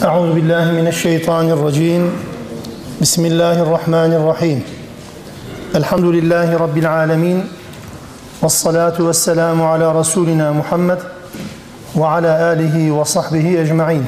أعوذ 0.00 0.32
بالله 0.32 0.72
من 0.72 0.86
الشيطان 0.88 1.50
الرجيم. 1.50 2.12
بسم 3.00 3.26
الله 3.26 3.62
الرحمن 3.62 4.12
الرحيم. 4.16 4.62
الحمد 5.76 6.04
لله 6.04 6.56
رب 6.56 6.78
العالمين 6.78 7.44
والصلاة 8.42 8.96
والسلام 8.96 9.62
على 9.62 9.92
رسولنا 9.92 10.52
محمد 10.52 10.98
وعلى 11.96 12.52
آله 12.52 12.90
وصحبه 12.90 13.60
أجمعين. 13.60 14.04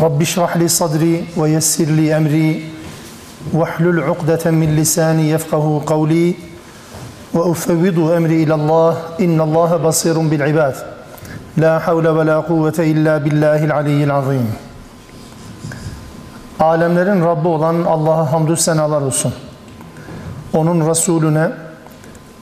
رب 0.00 0.22
اشرح 0.22 0.56
لي 0.56 0.68
صدري 0.68 1.24
ويسر 1.36 1.84
لي 1.84 2.16
أمري 2.16 2.64
واحلل 3.52 4.02
عقدة 4.02 4.50
من 4.50 4.76
لساني 4.76 5.30
يفقه 5.30 5.82
قولي 5.86 6.34
وأفوض 7.34 7.98
أمري 7.98 8.42
إلى 8.42 8.54
الله 8.54 8.98
إن 9.20 9.40
الله 9.40 9.76
بصير 9.76 10.18
بالعباد. 10.18 10.95
La 11.58 11.86
havle 11.86 12.16
ve 12.16 12.26
la 12.26 12.46
kuvvete 12.46 12.86
illa 12.86 13.24
billahil 13.24 13.74
aliyyil 13.74 14.14
azim. 14.14 14.48
Alemlerin 16.60 17.24
Rabbi 17.24 17.48
olan 17.48 17.82
Allah'a 17.82 18.32
hamdü 18.32 18.56
senalar 18.56 19.02
olsun. 19.02 19.34
Onun 20.52 20.90
Resulüne, 20.90 21.50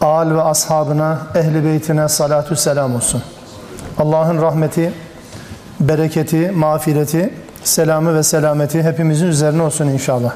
al 0.00 0.30
ve 0.30 0.42
ashabına, 0.42 1.18
ehli 1.34 1.64
beytine 1.64 2.08
salatü 2.08 2.56
selam 2.56 2.94
olsun. 2.94 3.22
Allah'ın 3.98 4.42
rahmeti, 4.42 4.92
bereketi, 5.80 6.50
mağfireti, 6.50 7.34
selamı 7.64 8.14
ve 8.14 8.22
selameti 8.22 8.82
hepimizin 8.82 9.26
üzerine 9.26 9.62
olsun 9.62 9.86
inşallah. 9.86 10.32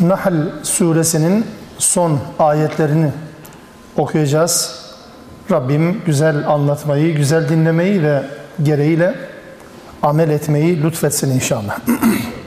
Nahl 0.00 0.34
suresinin 0.62 1.46
son 1.78 2.18
ayetlerini 2.38 3.12
okuyacağız. 3.96 4.79
Rabbim 5.50 6.02
güzel 6.06 6.48
anlatmayı, 6.48 7.16
güzel 7.16 7.48
dinlemeyi 7.48 8.02
ve 8.02 8.22
gereğiyle 8.62 9.14
amel 10.02 10.30
etmeyi 10.30 10.82
lütfetsin 10.82 11.30
inşallah. 11.30 11.78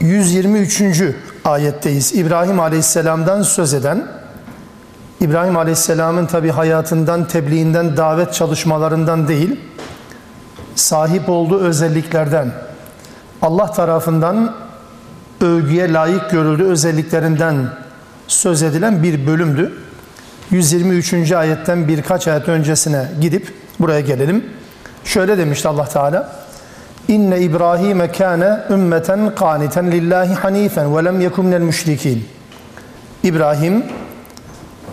123. 0.00 0.82
ayetteyiz. 1.44 2.14
İbrahim 2.14 2.60
Aleyhisselam'dan 2.60 3.42
söz 3.42 3.74
eden, 3.74 4.06
İbrahim 5.20 5.56
Aleyhisselam'ın 5.56 6.26
tabi 6.26 6.50
hayatından, 6.50 7.28
tebliğinden, 7.28 7.96
davet 7.96 8.34
çalışmalarından 8.34 9.28
değil, 9.28 9.60
sahip 10.74 11.28
olduğu 11.28 11.60
özelliklerden, 11.60 12.52
Allah 13.42 13.72
tarafından 13.72 14.54
övgüye 15.40 15.92
layık 15.92 16.30
görüldüğü 16.30 16.64
özelliklerinden 16.64 17.68
söz 18.28 18.62
edilen 18.62 19.02
bir 19.02 19.26
bölümdü. 19.26 19.72
123. 20.50 21.32
ayetten 21.32 21.88
birkaç 21.88 22.28
ayet 22.28 22.48
öncesine 22.48 23.08
gidip 23.20 23.54
buraya 23.80 24.00
gelelim. 24.00 24.44
Şöyle 25.04 25.38
demişti 25.38 25.68
Allah 25.68 25.84
Teala. 25.84 26.32
İnne 27.08 27.40
İbrahim 27.40 28.12
kâne 28.12 28.60
ümmeten 28.70 29.34
qâniten 29.34 29.92
lillahi 29.92 30.34
hanifen 30.34 30.96
ve 30.96 31.04
lem 31.04 31.20
yekun 31.20 31.46
minel 31.46 31.60
müşrikin. 31.60 32.28
İbrahim 33.22 33.84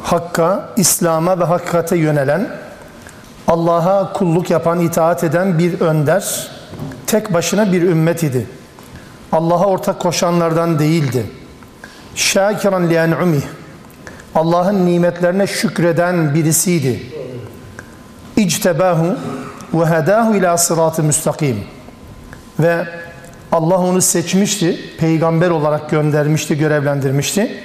Hakka, 0.03 0.69
İslam'a 0.77 1.39
ve 1.39 1.43
hakikate 1.43 1.97
yönelen, 1.97 2.47
Allah'a 3.47 4.13
kulluk 4.13 4.49
yapan, 4.49 4.79
itaat 4.79 5.23
eden 5.23 5.59
bir 5.59 5.81
önder, 5.81 6.51
tek 7.07 7.33
başına 7.33 7.71
bir 7.71 7.81
ümmet 7.81 8.23
idi. 8.23 8.47
Allah'a 9.31 9.65
ortak 9.65 9.99
koşanlardan 9.99 10.79
değildi. 10.79 11.25
Şakiran 12.15 12.89
li 12.89 12.95
en'umih. 12.95 13.41
Allah'ın 14.35 14.85
nimetlerine 14.85 15.47
şükreden 15.47 16.35
birisiydi. 16.35 17.03
İctebahu 18.37 19.17
ve 19.73 19.85
hedahu 19.85 20.35
ila 20.35 20.57
sıratı 20.57 21.03
müstakim. 21.03 21.63
Ve 22.59 22.85
Allah 23.51 23.77
onu 23.77 24.01
seçmişti, 24.01 24.79
peygamber 24.97 25.49
olarak 25.49 25.89
göndermişti, 25.89 26.57
görevlendirmişti 26.57 27.63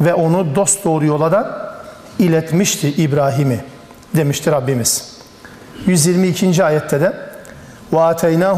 ve 0.00 0.14
onu 0.14 0.54
dost 0.54 0.84
doğru 0.84 1.06
yola 1.06 1.32
da 1.32 1.70
iletmişti 2.18 2.88
İbrahim'i 2.88 3.60
demişti 4.16 4.52
Rabbimiz. 4.52 5.20
122. 5.86 6.64
ayette 6.64 7.00
de 7.00 7.12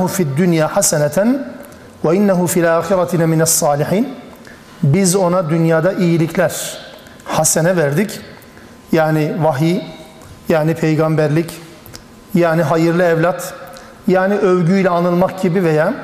fid 0.09 0.26
dünya 0.37 0.76
haseneten 0.76 1.53
ve 2.04 2.16
innehu 2.16 2.47
fil 2.47 2.78
ahiretine 2.78 3.26
mines 3.26 3.50
salihin 3.50 4.22
biz 4.82 5.16
ona 5.16 5.50
dünyada 5.50 5.93
iyilikler 5.93 6.78
hasene 7.25 7.76
verdik. 7.76 8.20
Yani 8.93 9.32
vahiy, 9.41 9.81
yani 10.48 10.75
peygamberlik, 10.75 11.50
yani 12.34 12.62
hayırlı 12.62 13.03
evlat, 13.03 13.54
yani 14.09 14.34
övgüyle 14.34 14.88
anılmak 14.91 15.43
gibi 15.43 15.65
veya 15.65 15.94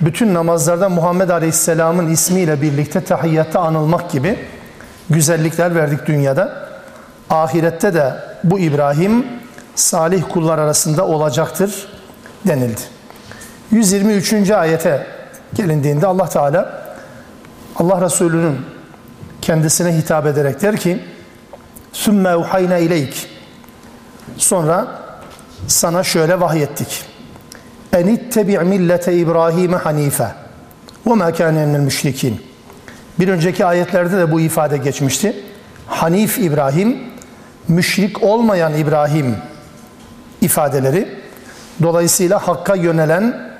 bütün 0.00 0.34
namazlarda 0.34 0.88
Muhammed 0.88 1.28
Aleyhisselam'ın 1.28 2.10
ismiyle 2.10 2.62
birlikte 2.62 3.04
tahiyyatta 3.04 3.60
anılmak 3.60 4.10
gibi 4.10 4.38
güzellikler 5.10 5.74
verdik 5.74 6.06
dünyada. 6.06 6.66
Ahirette 7.30 7.94
de 7.94 8.12
bu 8.44 8.58
İbrahim 8.58 9.26
salih 9.74 10.22
kullar 10.32 10.58
arasında 10.58 11.06
olacaktır 11.06 11.88
denildi. 12.46 12.80
123. 13.70 14.50
ayete 14.50 15.06
gelindiğinde 15.54 16.06
Allah 16.06 16.28
Teala 16.28 16.85
Allah 17.78 18.00
Resulü'nün 18.00 18.56
kendisine 19.42 19.96
hitap 19.96 20.26
ederek 20.26 20.62
der 20.62 20.76
ki 20.76 20.98
sümme 21.92 22.36
uhayna 22.36 22.78
ileyk. 22.78 23.28
Sonra 24.36 24.86
sana 25.66 26.04
şöyle 26.04 26.40
vahyettik. 26.40 27.04
En 27.92 28.06
ittebi' 28.06 28.58
millete 28.58 29.14
İbrahim'e 29.14 29.76
hanife 29.76 30.28
ve 31.06 31.14
ma 31.14 31.32
kâne 31.32 31.66
minel 31.66 31.80
müşrikin 31.80 32.40
bir 33.18 33.28
önceki 33.28 33.66
ayetlerde 33.66 34.18
de 34.18 34.32
bu 34.32 34.40
ifade 34.40 34.76
geçmişti. 34.76 35.36
Hanif 35.86 36.38
İbrahim 36.38 36.98
müşrik 37.68 38.22
olmayan 38.22 38.74
İbrahim 38.74 39.36
ifadeleri. 40.40 41.08
Dolayısıyla 41.82 42.48
Hakk'a 42.48 42.74
yönelen 42.74 43.50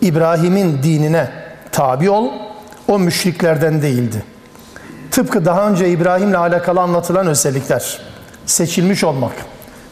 İbrahim'in 0.00 0.82
dinine 0.82 1.30
tabi 1.72 2.10
ol 2.10 2.47
o 2.88 2.98
müşriklerden 2.98 3.82
değildi. 3.82 4.22
Tıpkı 5.10 5.44
daha 5.44 5.68
önce 5.68 5.88
İbrahim'le 5.88 6.34
alakalı 6.34 6.80
anlatılan 6.80 7.26
özellikler, 7.26 8.00
seçilmiş 8.46 9.04
olmak, 9.04 9.32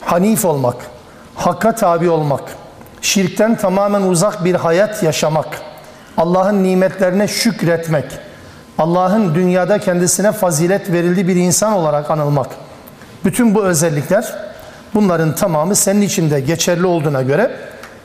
hanif 0.00 0.44
olmak, 0.44 0.76
hakka 1.34 1.74
tabi 1.74 2.10
olmak, 2.10 2.42
şirkten 3.00 3.56
tamamen 3.56 4.02
uzak 4.02 4.44
bir 4.44 4.54
hayat 4.54 5.02
yaşamak, 5.02 5.60
Allah'ın 6.16 6.62
nimetlerine 6.62 7.28
şükretmek, 7.28 8.04
Allah'ın 8.78 9.34
dünyada 9.34 9.78
kendisine 9.78 10.32
fazilet 10.32 10.92
verildiği 10.92 11.28
bir 11.28 11.36
insan 11.36 11.72
olarak 11.72 12.10
anılmak. 12.10 12.48
Bütün 13.24 13.54
bu 13.54 13.64
özellikler, 13.64 14.34
bunların 14.94 15.34
tamamı 15.34 15.76
senin 15.76 16.00
içinde 16.00 16.40
geçerli 16.40 16.86
olduğuna 16.86 17.22
göre 17.22 17.56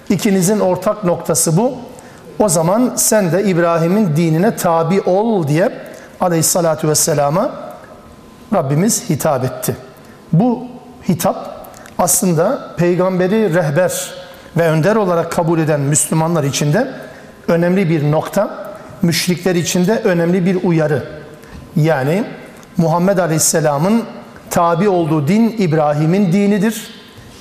ikinizin 0.10 0.60
ortak 0.60 1.04
noktası 1.04 1.58
bu. 1.58 1.78
O 2.40 2.50
zaman 2.50 2.94
sen 2.96 3.32
de 3.32 3.44
İbrahim'in 3.44 4.16
dinine 4.16 4.56
tabi 4.56 5.02
ol 5.02 5.48
diye 5.48 5.72
aleyhissalatü 6.20 6.88
vesselama 6.88 7.52
Rabbimiz 8.54 9.10
hitap 9.10 9.44
etti. 9.44 9.76
Bu 10.34 10.68
hitap 11.10 11.68
aslında 11.98 12.76
peygamberi 12.78 13.54
rehber 13.54 14.14
ve 14.58 14.70
önder 14.70 14.96
olarak 14.96 15.32
kabul 15.32 15.60
eden 15.60 15.80
Müslümanlar 15.80 16.44
için 16.44 16.74
de 16.74 16.88
önemli 17.48 17.90
bir 17.90 18.12
nokta, 18.12 18.74
müşrikler 19.02 19.56
için 19.56 19.88
de 19.88 20.02
önemli 20.04 20.46
bir 20.46 20.64
uyarı. 20.64 21.04
Yani 21.76 22.24
Muhammed 22.78 23.18
Aleyhisselam'ın 23.18 24.04
tabi 24.50 24.90
olduğu 24.90 25.28
din 25.28 25.56
İbrahim'in 25.58 26.34
dinidir. 26.34 26.88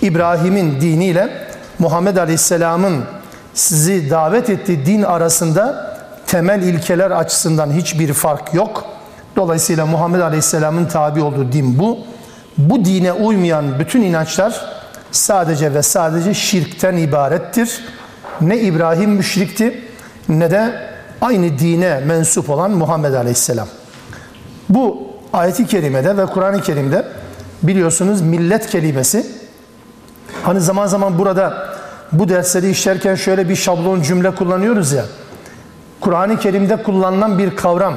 İbrahim'in 0.03 0.81
diniyle 0.81 1.28
Muhammed 1.78 2.16
Aleyhisselam'ın 2.16 3.04
sizi 3.55 4.11
davet 4.11 4.51
ettiği 4.51 4.87
din 4.87 5.03
arasında 5.03 5.91
temel 6.27 6.63
ilkeler 6.63 7.11
açısından 7.11 7.73
hiçbir 7.73 8.13
fark 8.13 8.55
yok. 8.55 8.85
Dolayısıyla 9.37 9.87
Muhammed 9.87 10.21
Aleyhisselam'ın 10.21 10.87
tabi 10.87 11.23
olduğu 11.23 11.53
din 11.53 11.79
bu. 11.79 11.99
Bu 12.59 12.85
dine 12.85 13.13
uymayan 13.13 13.79
bütün 13.79 14.03
inançlar 14.03 14.65
sadece 15.13 15.75
ve 15.75 15.83
sadece 15.83 16.35
şirkten 16.35 16.97
ibarettir. 16.97 17.85
Ne 18.41 18.59
İbrahim 18.59 19.11
müşrikti 19.11 19.85
ne 20.29 20.51
de 20.51 20.91
aynı 21.21 21.59
dine 21.59 22.01
mensup 22.01 22.51
olan 22.51 22.71
Muhammed 22.71 23.15
Aleyhisselam. 23.15 23.69
Bu 24.69 25.11
ayeti 25.33 25.67
kerimede 25.67 26.17
ve 26.17 26.27
Kur'an-ı 26.27 26.63
Kerim'de 26.63 27.05
biliyorsunuz 27.63 28.21
millet 28.21 28.67
kelimesi 28.67 29.27
hani 30.43 30.61
zaman 30.61 30.87
zaman 30.87 31.19
burada 31.19 31.69
bu 32.12 32.28
dersleri 32.28 32.71
işlerken 32.71 33.15
şöyle 33.15 33.48
bir 33.48 33.57
şablon 33.57 34.03
cümle 34.03 34.34
kullanıyoruz 34.34 34.92
ya. 34.92 35.04
Kur'an-ı 36.01 36.39
Kerim'de 36.39 36.83
kullanılan 36.83 37.39
bir 37.39 37.57
kavram 37.57 37.95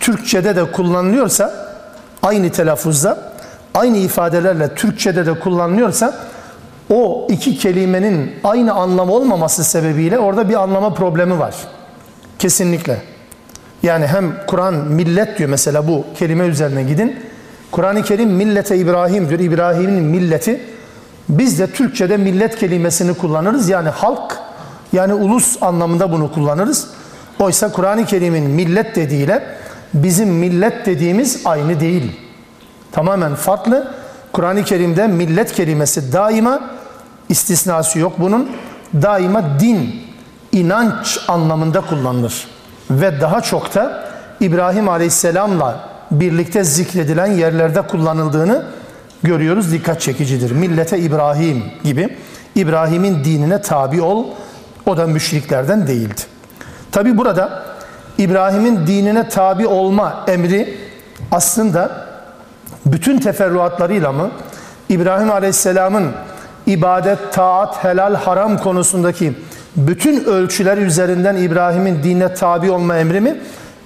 Türkçe'de 0.00 0.56
de 0.56 0.72
kullanılıyorsa 0.72 1.54
aynı 2.22 2.50
telaffuzda 2.50 3.32
aynı 3.74 3.96
ifadelerle 3.96 4.74
Türkçe'de 4.74 5.26
de 5.26 5.40
kullanılıyorsa 5.40 6.18
o 6.90 7.26
iki 7.30 7.58
kelimenin 7.58 8.32
aynı 8.44 8.72
anlam 8.72 9.10
olmaması 9.10 9.64
sebebiyle 9.64 10.18
orada 10.18 10.48
bir 10.48 10.62
anlama 10.62 10.94
problemi 10.94 11.38
var. 11.38 11.54
Kesinlikle. 12.38 13.02
Yani 13.82 14.06
hem 14.06 14.32
Kur'an 14.46 14.74
millet 14.74 15.38
diyor 15.38 15.50
mesela 15.50 15.88
bu 15.88 16.04
kelime 16.18 16.46
üzerine 16.46 16.82
gidin. 16.82 17.20
Kur'an-ı 17.70 18.02
Kerim 18.02 18.30
millete 18.30 18.76
İbrahim 18.76 19.28
diyor. 19.28 19.40
İbrahim'in 19.40 20.04
milleti. 20.04 20.60
Biz 21.32 21.58
de 21.58 21.66
Türkçe'de 21.66 22.16
millet 22.16 22.56
kelimesini 22.56 23.14
kullanırız. 23.14 23.68
Yani 23.68 23.88
halk 23.88 24.38
yani 24.92 25.14
ulus 25.14 25.62
anlamında 25.62 26.12
bunu 26.12 26.32
kullanırız. 26.32 26.88
Oysa 27.38 27.72
Kur'an-ı 27.72 28.06
Kerim'in 28.06 28.50
millet 28.50 28.96
dediğiyle 28.96 29.46
bizim 29.94 30.28
millet 30.28 30.86
dediğimiz 30.86 31.40
aynı 31.44 31.80
değil. 31.80 32.20
Tamamen 32.92 33.34
farklı. 33.34 33.94
Kur'an-ı 34.32 34.64
Kerim'de 34.64 35.06
millet 35.06 35.52
kelimesi 35.52 36.12
daima 36.12 36.60
istisnası 37.28 37.98
yok 37.98 38.12
bunun. 38.18 38.50
Daima 39.02 39.60
din, 39.60 40.02
inanç 40.52 41.18
anlamında 41.28 41.80
kullanılır. 41.80 42.46
Ve 42.90 43.20
daha 43.20 43.40
çok 43.40 43.74
da 43.74 44.04
İbrahim 44.40 44.88
Aleyhisselam'la 44.88 45.88
birlikte 46.10 46.64
zikredilen 46.64 47.26
yerlerde 47.26 47.82
kullanıldığını 47.82 48.62
görüyoruz. 49.22 49.72
Dikkat 49.72 50.00
çekicidir. 50.00 50.50
Millete 50.50 50.98
İbrahim 50.98 51.62
gibi 51.84 52.16
İbrahim'in 52.54 53.24
dinine 53.24 53.62
tabi 53.62 54.02
ol. 54.02 54.26
O 54.86 54.96
da 54.96 55.06
müşriklerden 55.06 55.86
değildi. 55.86 56.20
Tabi 56.92 57.18
burada 57.18 57.62
İbrahim'in 58.18 58.86
dinine 58.86 59.28
tabi 59.28 59.66
olma 59.66 60.24
emri 60.28 60.78
aslında 61.30 62.06
bütün 62.86 63.18
teferruatlarıyla 63.18 64.12
mı 64.12 64.30
İbrahim 64.88 65.30
Aleyhisselam'ın 65.30 66.12
ibadet, 66.66 67.32
taat, 67.32 67.84
helal, 67.84 68.14
haram 68.14 68.58
konusundaki 68.58 69.32
bütün 69.76 70.24
ölçüler 70.24 70.78
üzerinden 70.78 71.36
İbrahim'in 71.36 72.02
dinine 72.02 72.34
tabi 72.34 72.70
olma 72.70 72.96
emri 72.96 73.20
mi? 73.20 73.36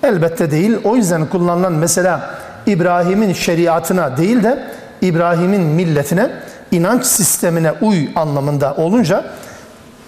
Elbette 0.02 0.50
değil. 0.50 0.76
O 0.84 0.96
yüzden 0.96 1.26
kullanılan 1.26 1.72
mesela 1.72 2.30
İbrahim'in 2.66 3.32
şeriatına 3.32 4.16
değil 4.16 4.42
de 4.42 4.64
İbrahim'in 5.02 5.60
milletine, 5.60 6.30
inanç 6.70 7.04
sistemine 7.04 7.72
uy 7.72 8.08
anlamında 8.16 8.74
olunca 8.74 9.24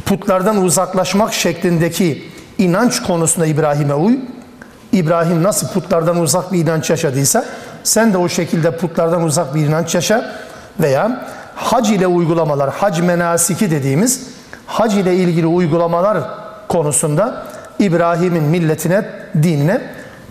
putlardan 0.06 0.56
uzaklaşmak 0.56 1.34
şeklindeki 1.34 2.28
inanç 2.58 3.02
konusunda 3.02 3.46
İbrahim'e 3.46 3.94
uy. 3.94 4.18
İbrahim 4.92 5.42
nasıl 5.42 5.68
putlardan 5.68 6.20
uzak 6.20 6.52
bir 6.52 6.58
inanç 6.58 6.90
yaşadıysa 6.90 7.44
sen 7.84 8.12
de 8.12 8.18
o 8.18 8.28
şekilde 8.28 8.76
putlardan 8.76 9.22
uzak 9.22 9.54
bir 9.54 9.66
inanç 9.66 9.94
yaşa 9.94 10.32
veya 10.80 11.26
hac 11.54 11.90
ile 11.90 12.06
uygulamalar, 12.06 12.70
hac 12.70 13.00
menasiki 13.00 13.70
dediğimiz 13.70 14.26
hac 14.66 14.94
ile 14.94 15.14
ilgili 15.14 15.46
uygulamalar 15.46 16.18
konusunda 16.68 17.42
İbrahim'in 17.78 18.42
milletine, 18.42 19.04
dinine 19.42 19.80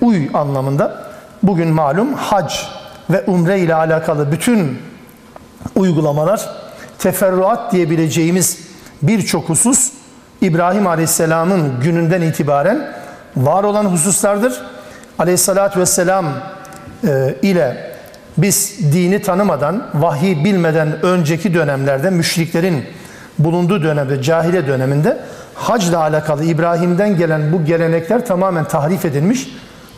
uy 0.02 0.30
anlamında. 0.34 1.08
Bugün 1.44 1.68
malum 1.68 2.14
hac 2.14 2.54
ve 3.10 3.24
umre 3.28 3.60
ile 3.60 3.76
alakalı 3.76 4.32
bütün 4.32 4.80
uygulamalar 5.76 6.50
teferruat 7.00 7.72
diyebileceğimiz 7.72 8.60
birçok 9.02 9.50
husus 9.50 9.92
İbrahim 10.42 10.88
Aleyhisselam'ın 10.88 11.80
gününden 11.82 12.22
itibaren 12.22 12.94
var 13.38 13.64
olan 13.64 13.86
hususlardır. 13.86 14.62
Aleyhissalatü 15.20 15.80
Vesselam 15.80 16.26
e, 17.08 17.36
ile 17.42 17.94
biz 18.38 18.78
dini 18.94 19.22
tanımadan, 19.22 19.88
vahiy 19.94 20.44
bilmeden 20.44 21.06
önceki 21.06 21.54
dönemlerde 21.54 22.10
müşriklerin 22.10 22.86
bulunduğu 23.40 23.84
dönemde, 23.84 24.22
cahile 24.22 24.68
döneminde 24.68 25.18
hacla 25.56 26.00
alakalı 26.00 26.44
İbrahim'den 26.44 27.18
gelen 27.18 27.54
bu 27.54 27.66
gelenekler 27.66 28.26
tamamen 28.26 28.66
tahrif 28.66 29.06
edilmiş, 29.06 29.48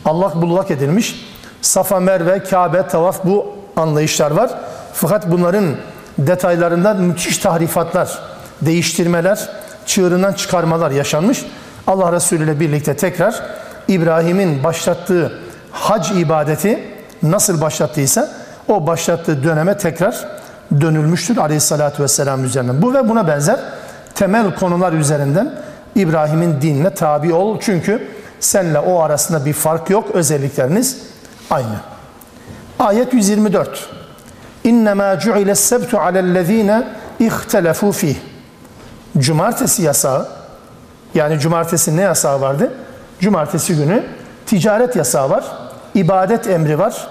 Allah 0.04 0.42
bullak 0.42 0.70
edilmiş. 0.70 1.26
Safa, 1.62 2.00
Merve, 2.00 2.42
Kabe, 2.42 2.88
tavaf 2.88 3.24
bu 3.24 3.46
anlayışlar 3.76 4.30
var. 4.30 4.50
Fakat 4.92 5.30
bunların 5.30 5.64
detaylarında 6.18 6.94
müthiş 6.94 7.38
tahrifatlar, 7.38 8.18
değiştirmeler, 8.62 9.48
çığırından 9.86 10.32
çıkarmalar 10.32 10.90
yaşanmış. 10.90 11.44
Allah 11.86 12.12
Resulü 12.12 12.44
ile 12.44 12.60
birlikte 12.60 12.96
tekrar 12.96 13.42
İbrahim'in 13.88 14.64
başlattığı 14.64 15.32
hac 15.72 16.10
ibadeti 16.10 16.88
nasıl 17.22 17.60
başlattıysa 17.60 18.28
o 18.68 18.86
başlattığı 18.86 19.44
döneme 19.44 19.78
tekrar 19.78 20.28
dönülmüştür 20.80 21.36
aleyhissalatü 21.36 22.02
vesselam 22.02 22.44
üzerinden. 22.44 22.82
Bu 22.82 22.94
ve 22.94 23.08
buna 23.08 23.28
benzer 23.28 23.60
temel 24.14 24.54
konular 24.54 24.92
üzerinden 24.92 25.54
İbrahim'in 25.94 26.60
dinine 26.60 26.94
tabi 26.94 27.32
ol. 27.32 27.58
Çünkü 27.60 28.08
senle 28.40 28.78
o 28.78 29.00
arasında 29.00 29.44
bir 29.44 29.52
fark 29.52 29.90
yok. 29.90 30.10
Özellikleriniz 30.14 31.09
aynı. 31.50 31.80
Ayet 32.78 33.14
124. 33.14 33.88
İnnemâ 34.64 35.18
cu'ile 35.18 35.54
sebtu 35.54 35.98
alellezîne 35.98 36.88
ihtelefû 37.20 37.92
fih. 37.92 38.16
Cumartesi 39.18 39.82
yasağı, 39.82 40.28
yani 41.14 41.38
cumartesi 41.38 41.96
ne 41.96 42.02
yasağı 42.02 42.40
vardı? 42.40 42.72
Cumartesi 43.20 43.76
günü 43.76 44.04
ticaret 44.46 44.96
yasağı 44.96 45.30
var, 45.30 45.44
ibadet 45.94 46.46
emri 46.46 46.78
var. 46.78 47.08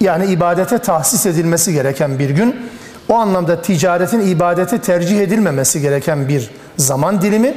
Yani 0.00 0.26
ibadete 0.26 0.78
tahsis 0.78 1.26
edilmesi 1.26 1.72
gereken 1.72 2.18
bir 2.18 2.30
gün. 2.30 2.70
O 3.08 3.14
anlamda 3.14 3.62
ticaretin 3.62 4.20
ibadete 4.20 4.78
tercih 4.78 5.20
edilmemesi 5.20 5.80
gereken 5.80 6.28
bir 6.28 6.50
zaman 6.76 7.22
dilimi. 7.22 7.54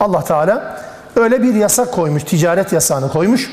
Allah 0.00 0.24
Teala 0.24 0.80
öyle 1.16 1.42
bir 1.42 1.54
yasak 1.54 1.92
koymuş, 1.92 2.24
ticaret 2.24 2.72
yasağını 2.72 3.08
koymuş. 3.08 3.50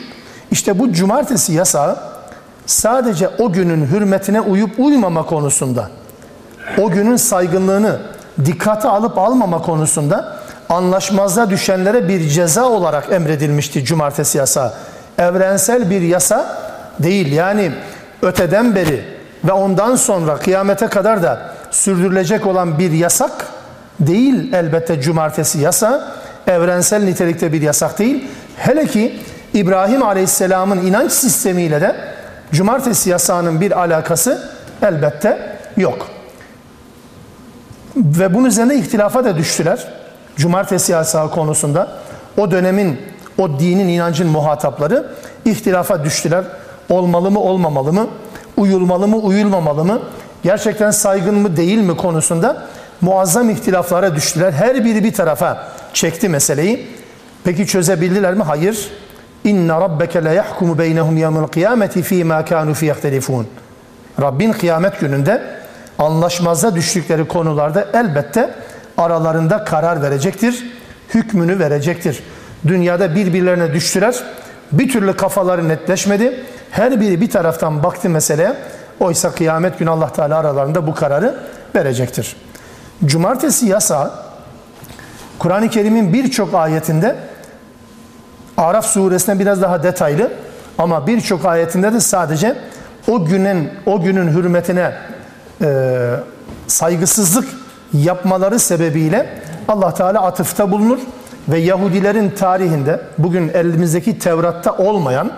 İşte 0.51 0.79
bu 0.79 0.93
cumartesi 0.93 1.53
yasağı 1.53 1.97
sadece 2.65 3.27
o 3.27 3.51
günün 3.51 3.85
hürmetine 3.85 4.41
uyup 4.41 4.79
uymama 4.79 5.25
konusunda, 5.25 5.89
o 6.81 6.89
günün 6.89 7.15
saygınlığını 7.15 7.99
dikkate 8.45 8.87
alıp 8.87 9.17
almama 9.17 9.61
konusunda 9.61 10.39
anlaşmazlığa 10.69 11.49
düşenlere 11.49 12.07
bir 12.07 12.29
ceza 12.29 12.65
olarak 12.65 13.11
emredilmişti 13.11 13.85
cumartesi 13.85 14.37
yasağı. 14.37 14.73
Evrensel 15.17 15.89
bir 15.89 16.01
yasa 16.01 16.57
değil. 16.99 17.31
Yani 17.31 17.71
öteden 18.21 18.75
beri 18.75 19.03
ve 19.43 19.51
ondan 19.51 19.95
sonra 19.95 20.37
kıyamete 20.37 20.87
kadar 20.87 21.23
da 21.23 21.51
sürdürülecek 21.71 22.45
olan 22.45 22.79
bir 22.79 22.91
yasak 22.91 23.47
değil 23.99 24.53
elbette 24.53 25.01
cumartesi 25.01 25.59
yasa. 25.59 26.13
Evrensel 26.47 27.03
nitelikte 27.03 27.53
bir 27.53 27.61
yasak 27.61 27.99
değil. 27.99 28.27
Hele 28.57 28.87
ki 28.87 29.19
İbrahim 29.59 30.03
Aleyhisselam'ın 30.03 30.85
inanç 30.85 31.11
sistemiyle 31.11 31.81
de 31.81 31.95
cumartesi 32.51 33.09
yasağının 33.09 33.61
bir 33.61 33.79
alakası 33.79 34.49
elbette 34.81 35.57
yok. 35.77 36.07
Ve 37.95 38.33
bunun 38.33 38.45
üzerine 38.45 38.75
ihtilafa 38.75 39.25
da 39.25 39.37
düştüler. 39.37 39.87
Cumartesi 40.37 40.91
yasağı 40.91 41.31
konusunda 41.31 41.87
o 42.37 42.51
dönemin, 42.51 43.01
o 43.37 43.59
dinin, 43.59 43.87
inancın 43.87 44.27
muhatapları 44.27 45.05
ihtilafa 45.45 46.03
düştüler. 46.03 46.43
Olmalı 46.89 47.31
mı, 47.31 47.39
olmamalı 47.39 47.93
mı? 47.93 48.07
Uyulmalı 48.57 49.07
mı, 49.07 49.17
uyulmamalı 49.17 49.85
mı? 49.85 49.99
Gerçekten 50.43 50.91
saygın 50.91 51.35
mı, 51.35 51.57
değil 51.57 51.77
mi 51.77 51.97
konusunda 51.97 52.67
muazzam 53.01 53.49
ihtilaflara 53.49 54.15
düştüler. 54.15 54.51
Her 54.51 54.85
biri 54.85 55.03
bir 55.03 55.13
tarafa 55.13 55.67
çekti 55.93 56.29
meseleyi. 56.29 56.87
Peki 57.43 57.67
çözebildiler 57.67 58.33
mi? 58.33 58.43
Hayır. 58.43 58.89
İnne 59.43 59.73
rabbeke 59.73 60.23
la 60.23 60.31
yahkumu 60.31 60.77
beynehum 60.77 61.17
yevmel 61.17 61.47
kıyameti 61.47 62.01
fî 62.01 62.23
mâ 62.23 62.41
kânû 62.41 62.73
fî 62.73 62.85
yehtelifûn. 62.85 63.47
Rabbin 64.21 64.51
kıyamet 64.51 64.99
gününde 64.99 65.43
anlaşmazda 65.99 66.75
düştükleri 66.75 67.27
konularda 67.27 67.87
elbette 67.93 68.49
aralarında 68.97 69.63
karar 69.63 70.01
verecektir. 70.01 70.71
Hükmünü 71.13 71.59
verecektir. 71.59 72.23
Dünyada 72.67 73.15
birbirlerine 73.15 73.73
düştüler. 73.73 74.23
Bir 74.71 74.89
türlü 74.89 75.13
kafaları 75.17 75.67
netleşmedi. 75.67 76.43
Her 76.71 77.01
biri 77.01 77.21
bir 77.21 77.29
taraftan 77.29 77.83
baktı 77.83 78.09
meseleye. 78.09 78.53
Oysa 78.99 79.31
kıyamet 79.31 79.79
günü 79.79 79.89
Allah 79.89 80.13
Teala 80.13 80.37
aralarında 80.37 80.87
bu 80.87 80.95
kararı 80.95 81.35
verecektir. 81.75 82.35
Cumartesi 83.05 83.65
yasağı 83.65 84.11
Kur'an-ı 85.39 85.69
Kerim'in 85.69 86.13
birçok 86.13 86.53
ayetinde 86.53 87.15
Araf 88.59 88.85
suresine 88.85 89.39
biraz 89.39 89.61
daha 89.61 89.83
detaylı 89.83 90.31
ama 90.77 91.07
birçok 91.07 91.45
ayetinde 91.45 91.93
de 91.93 91.99
sadece 91.99 92.55
o 93.07 93.25
günün 93.25 93.69
o 93.85 94.01
günün 94.01 94.27
hürmetine 94.27 94.93
e, 95.61 96.09
saygısızlık 96.67 97.47
yapmaları 97.93 98.59
sebebiyle 98.59 99.29
Allah 99.67 99.93
Teala 99.93 100.21
atıfta 100.21 100.71
bulunur 100.71 100.99
ve 101.49 101.57
Yahudilerin 101.57 102.29
tarihinde 102.29 103.01
bugün 103.17 103.49
elimizdeki 103.49 104.19
Tevrat'ta 104.19 104.77
olmayan 104.77 105.31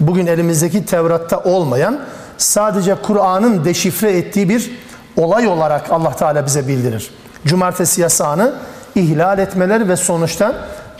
bugün 0.00 0.26
elimizdeki 0.26 0.86
Tevrat'ta 0.86 1.38
olmayan 1.38 2.00
sadece 2.38 2.94
Kur'an'ın 2.94 3.64
deşifre 3.64 4.10
ettiği 4.10 4.48
bir 4.48 4.70
olay 5.16 5.48
olarak 5.48 5.92
Allah 5.92 6.16
Teala 6.16 6.46
bize 6.46 6.68
bildirir. 6.68 7.10
Cumartesi 7.46 8.00
yasağını 8.00 8.54
ihlal 8.94 9.38
etmeleri 9.38 9.88
ve 9.88 9.96
sonuçta 9.96 10.54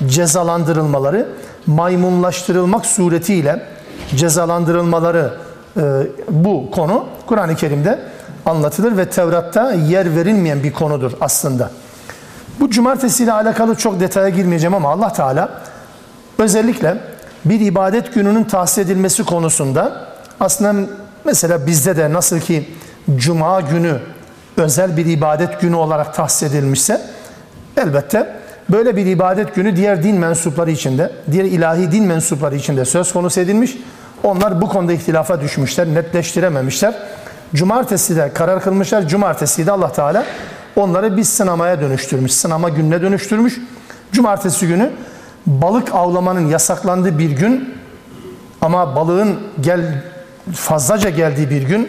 cezalandırılmaları, 0.06 1.28
maymunlaştırılmak 1.66 2.86
suretiyle 2.86 3.62
cezalandırılmaları 4.16 5.34
e, 5.76 5.82
bu 6.30 6.70
konu 6.70 7.04
Kur'an-ı 7.26 7.56
Kerim'de 7.56 7.98
anlatılır 8.46 8.96
ve 8.96 9.10
Tevrat'ta 9.10 9.72
yer 9.72 10.16
verilmeyen 10.16 10.62
bir 10.62 10.72
konudur 10.72 11.12
aslında. 11.20 11.70
Bu 12.60 12.70
cumartesi 12.70 13.24
ile 13.24 13.32
alakalı 13.32 13.74
çok 13.74 14.00
detaya 14.00 14.28
girmeyeceğim 14.28 14.74
ama 14.74 14.90
Allah 14.90 15.12
Teala 15.12 15.48
özellikle 16.38 16.96
bir 17.44 17.60
ibadet 17.60 18.14
gününün 18.14 18.44
tahsis 18.44 18.78
edilmesi 18.78 19.24
konusunda 19.24 20.06
aslında 20.40 20.90
mesela 21.24 21.66
bizde 21.66 21.96
de 21.96 22.12
nasıl 22.12 22.40
ki 22.40 22.68
cuma 23.16 23.60
günü 23.60 23.98
özel 24.56 24.96
bir 24.96 25.06
ibadet 25.06 25.60
günü 25.60 25.76
olarak 25.76 26.14
tahsis 26.14 26.42
edilmişse 26.42 27.00
elbette 27.76 28.37
böyle 28.70 28.96
bir 28.96 29.06
ibadet 29.06 29.54
günü 29.54 29.76
diğer 29.76 30.02
din 30.02 30.16
mensupları 30.16 30.70
içinde, 30.70 31.12
diğer 31.30 31.44
ilahi 31.44 31.92
din 31.92 32.04
mensupları 32.04 32.56
içinde 32.56 32.84
söz 32.84 33.12
konusu 33.12 33.40
edilmiş. 33.40 33.76
Onlar 34.22 34.60
bu 34.60 34.68
konuda 34.68 34.92
ihtilafa 34.92 35.40
düşmüşler, 35.40 35.86
netleştirememişler. 35.86 36.94
Cumartesi 37.54 38.16
de 38.16 38.32
karar 38.34 38.62
kılmışlar. 38.62 39.08
Cumartesi 39.08 39.66
de 39.66 39.72
Allah 39.72 39.92
Teala 39.92 40.24
onları 40.76 41.16
bir 41.16 41.24
sınamaya 41.24 41.80
dönüştürmüş. 41.80 42.32
Sınama 42.32 42.68
gününe 42.68 43.02
dönüştürmüş. 43.02 43.60
Cumartesi 44.12 44.66
günü 44.66 44.90
balık 45.46 45.94
avlamanın 45.94 46.46
yasaklandığı 46.46 47.18
bir 47.18 47.30
gün 47.30 47.74
ama 48.60 48.96
balığın 48.96 49.36
gel 49.60 50.02
fazlaca 50.54 51.10
geldiği 51.10 51.50
bir 51.50 51.62
gün 51.62 51.88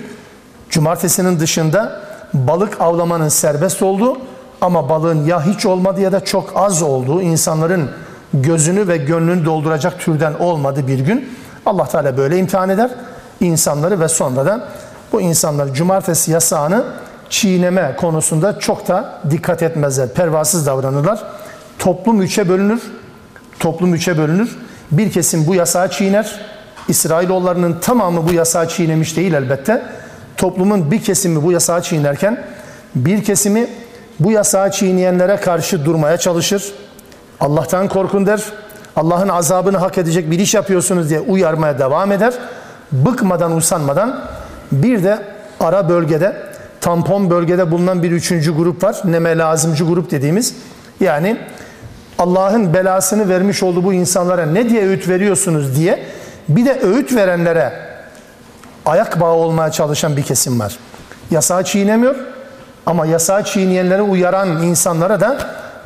cumartesinin 0.70 1.40
dışında 1.40 2.02
balık 2.34 2.82
avlamanın 2.82 3.30
serbest 3.30 3.82
olduğu 3.82 4.18
ama 4.62 4.90
balığın 4.90 5.26
ya 5.26 5.46
hiç 5.46 5.66
olmadı 5.66 6.02
ya 6.02 6.12
da 6.12 6.26
çok 6.26 6.52
az 6.56 6.82
olduğu 6.82 7.22
insanların 7.22 7.90
gözünü 8.34 8.88
ve 8.88 8.98
gönlünü 8.98 9.46
dolduracak 9.46 10.00
türden 10.00 10.34
olmadı 10.34 10.88
bir 10.88 11.00
gün. 11.00 11.30
Allah 11.66 11.86
Teala 11.86 12.18
böyle 12.18 12.38
imtihan 12.38 12.70
eder 12.70 12.92
insanları 13.40 14.00
ve 14.00 14.08
sonra 14.08 14.46
da 14.46 14.68
bu 15.12 15.22
insanlar 15.22 15.74
cumartesi 15.74 16.32
yasağını 16.32 16.84
çiğneme 17.30 17.96
konusunda 17.98 18.60
çok 18.60 18.88
da 18.88 19.20
dikkat 19.32 19.64
etmezler. 19.64 20.10
Pervasız 20.14 20.66
davranırlar. 20.66 21.24
Toplum 21.80 22.22
üçe 22.22 22.50
bölünür. 22.50 22.82
Toplum 23.60 23.94
üçe 23.94 24.18
bölünür. 24.18 24.58
Bir 24.92 25.12
kesim 25.12 25.48
bu 25.48 25.56
yasağı 25.56 25.90
çiğner. 25.92 26.40
İsrailoğullarının 26.88 27.78
tamamı 27.82 28.28
bu 28.28 28.34
yasağı 28.34 28.68
çiğnemiş 28.68 29.18
değil 29.18 29.34
elbette. 29.34 29.84
Toplumun 30.38 30.92
bir 30.92 31.02
kesimi 31.02 31.44
bu 31.44 31.52
yasağı 31.52 31.82
çiğnerken 31.82 32.44
bir 32.96 33.24
kesimi 33.24 33.68
bu 34.20 34.32
yasağı 34.32 34.72
çiğneyenlere 34.72 35.36
karşı 35.36 35.86
durmaya 35.86 36.18
çalışır. 36.18 36.74
Allah'tan 37.40 37.88
korkun 37.88 38.26
der. 38.26 38.44
Allah'ın 38.96 39.30
azabını 39.30 39.78
hak 39.78 39.98
edecek 39.98 40.32
bir 40.32 40.40
iş 40.40 40.54
yapıyorsunuz 40.54 41.10
diye 41.10 41.20
uyarmaya 41.20 41.80
devam 41.80 42.12
eder. 42.12 42.34
Bıkmadan, 42.92 43.56
usanmadan 43.56 44.22
bir 44.72 45.04
de 45.04 45.20
ara 45.60 45.90
bölgede, 45.90 46.36
tampon 46.82 47.30
bölgede 47.30 47.72
bulunan 47.72 48.04
bir 48.04 48.12
üçüncü 48.12 48.56
grup 48.56 48.84
var. 48.84 49.02
Neme 49.04 49.38
lazımcı 49.38 49.84
grup 49.84 50.12
dediğimiz. 50.12 50.56
Yani 51.00 51.38
Allah'ın 52.20 52.74
belasını 52.74 53.30
vermiş 53.30 53.64
olduğu 53.64 53.84
bu 53.84 53.94
insanlara 53.94 54.46
ne 54.46 54.70
diye 54.70 54.88
öğüt 54.88 55.08
veriyorsunuz 55.08 55.76
diye 55.76 56.06
bir 56.50 56.66
de 56.66 56.80
öğüt 56.84 57.16
verenlere 57.16 57.74
ayak 58.86 59.22
bağı 59.22 59.34
olmaya 59.34 59.72
çalışan 59.72 60.18
bir 60.18 60.24
kesim 60.24 60.60
var. 60.60 60.80
Yasağı 61.32 61.64
çiğnemiyor 61.64 62.16
ama 62.90 63.06
yasağı 63.06 63.44
çiğneyenlere 63.44 64.02
uyaran 64.02 64.64
insanlara 64.64 65.20
da 65.20 65.38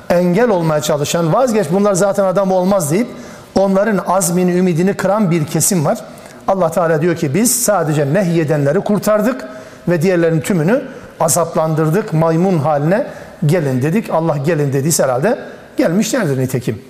engel 0.10 0.50
olmaya 0.50 0.82
çalışan, 0.82 1.34
vazgeç 1.34 1.68
bunlar 1.72 1.94
zaten 1.94 2.24
adam 2.24 2.52
olmaz 2.52 2.92
deyip 2.92 3.08
onların 3.56 3.98
azmini, 4.08 4.52
ümidini 4.52 4.94
kıran 4.94 5.32
bir 5.32 5.46
kesim 5.46 5.86
var. 5.86 6.00
Allah 6.48 6.72
Teala 6.72 7.02
diyor 7.02 7.16
ki 7.16 7.34
biz 7.34 7.64
sadece 7.64 8.14
nehyedenleri 8.14 8.80
kurtardık 8.80 9.46
ve 9.88 10.02
diğerlerin 10.02 10.42
tümünü 10.42 10.82
azaplandırdık, 11.20 12.14
maymun 12.14 12.58
haline 12.58 13.08
gelin 13.46 13.82
dedik. 13.82 14.10
Allah 14.10 14.38
gelin 14.38 14.74
dediyse 14.74 15.04
herhalde 15.04 15.40
gelmişlerdir 15.78 16.38
nitekim. 16.38 16.82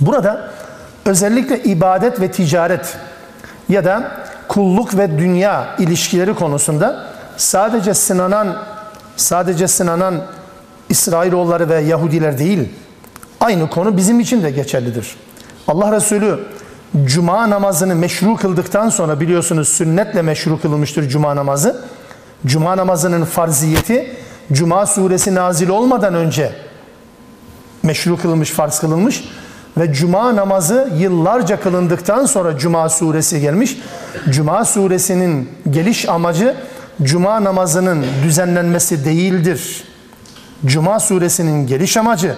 Burada 0.00 0.50
özellikle 1.06 1.62
ibadet 1.62 2.20
ve 2.20 2.30
ticaret 2.30 2.96
ya 3.68 3.84
da 3.84 4.10
kulluk 4.48 4.96
ve 4.96 5.18
dünya 5.18 5.66
ilişkileri 5.78 6.34
konusunda 6.34 7.04
sadece 7.36 7.94
sınanan 7.94 8.56
sadece 9.20 9.68
sınanan 9.68 10.22
İsrailoğulları 10.88 11.68
ve 11.68 11.80
Yahudiler 11.80 12.38
değil. 12.38 12.68
Aynı 13.40 13.70
konu 13.70 13.96
bizim 13.96 14.20
için 14.20 14.42
de 14.42 14.50
geçerlidir. 14.50 15.16
Allah 15.68 15.92
Resulü 15.92 16.38
cuma 17.04 17.50
namazını 17.50 17.94
meşru 17.94 18.36
kıldıktan 18.36 18.88
sonra 18.88 19.20
biliyorsunuz 19.20 19.68
sünnetle 19.68 20.22
meşru 20.22 20.60
kılınmıştır 20.60 21.08
cuma 21.08 21.36
namazı. 21.36 21.84
Cuma 22.46 22.76
namazının 22.76 23.24
farziyeti 23.24 24.16
cuma 24.52 24.86
suresi 24.86 25.34
nazil 25.34 25.68
olmadan 25.68 26.14
önce 26.14 26.52
meşru 27.82 28.16
kılınmış, 28.16 28.50
farz 28.50 28.78
kılınmış 28.78 29.24
ve 29.78 29.92
cuma 29.92 30.36
namazı 30.36 30.92
yıllarca 30.98 31.60
kılındıktan 31.60 32.26
sonra 32.26 32.58
cuma 32.58 32.88
suresi 32.88 33.40
gelmiş. 33.40 33.78
Cuma 34.30 34.64
suresinin 34.64 35.48
geliş 35.70 36.08
amacı 36.08 36.56
cuma 37.02 37.44
namazının 37.44 38.06
düzenlenmesi 38.22 39.04
değildir. 39.04 39.84
Cuma 40.66 41.00
suresinin 41.00 41.66
geliş 41.66 41.96
amacı 41.96 42.36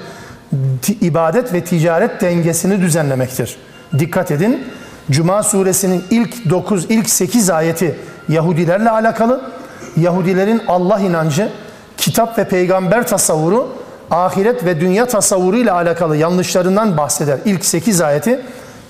ibadet 1.00 1.52
ve 1.52 1.64
ticaret 1.64 2.20
dengesini 2.20 2.80
düzenlemektir. 2.80 3.56
Dikkat 3.98 4.30
edin. 4.30 4.64
Cuma 5.10 5.42
suresinin 5.42 6.04
ilk 6.10 6.50
9, 6.50 6.86
ilk 6.88 7.10
8 7.10 7.50
ayeti 7.50 7.98
Yahudilerle 8.28 8.90
alakalı. 8.90 9.50
Yahudilerin 9.96 10.62
Allah 10.68 11.00
inancı, 11.00 11.48
kitap 11.96 12.38
ve 12.38 12.48
peygamber 12.48 13.06
tasavvuru, 13.06 13.76
ahiret 14.10 14.64
ve 14.64 14.80
dünya 14.80 15.06
tasavvuru 15.06 15.56
ile 15.56 15.72
alakalı 15.72 16.16
yanlışlarından 16.16 16.96
bahseder. 16.96 17.38
İlk 17.44 17.64
8 17.64 18.00
ayeti, 18.00 18.40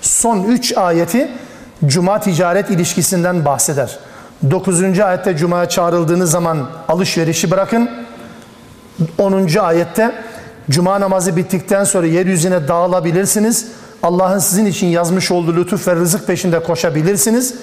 son 0.01 0.43
3 0.43 0.77
ayeti 0.77 1.31
Cuma 1.85 2.19
ticaret 2.19 2.69
ilişkisinden 2.69 3.45
bahseder. 3.45 3.99
9. 4.49 4.99
ayette 4.99 5.37
Cuma'ya 5.37 5.69
çağrıldığınız 5.69 6.31
zaman 6.31 6.67
alışverişi 6.87 7.51
bırakın. 7.51 7.89
10. 9.17 9.47
ayette 9.59 10.11
Cuma 10.69 11.01
namazı 11.01 11.35
bittikten 11.35 11.83
sonra 11.83 12.07
yeryüzüne 12.07 12.67
dağılabilirsiniz. 12.67 13.67
Allah'ın 14.03 14.39
sizin 14.39 14.65
için 14.65 14.87
yazmış 14.87 15.31
olduğu 15.31 15.55
lütuf 15.55 15.87
ve 15.87 15.95
rızık 15.95 16.27
peşinde 16.27 16.63
koşabilirsiniz. 16.63 17.53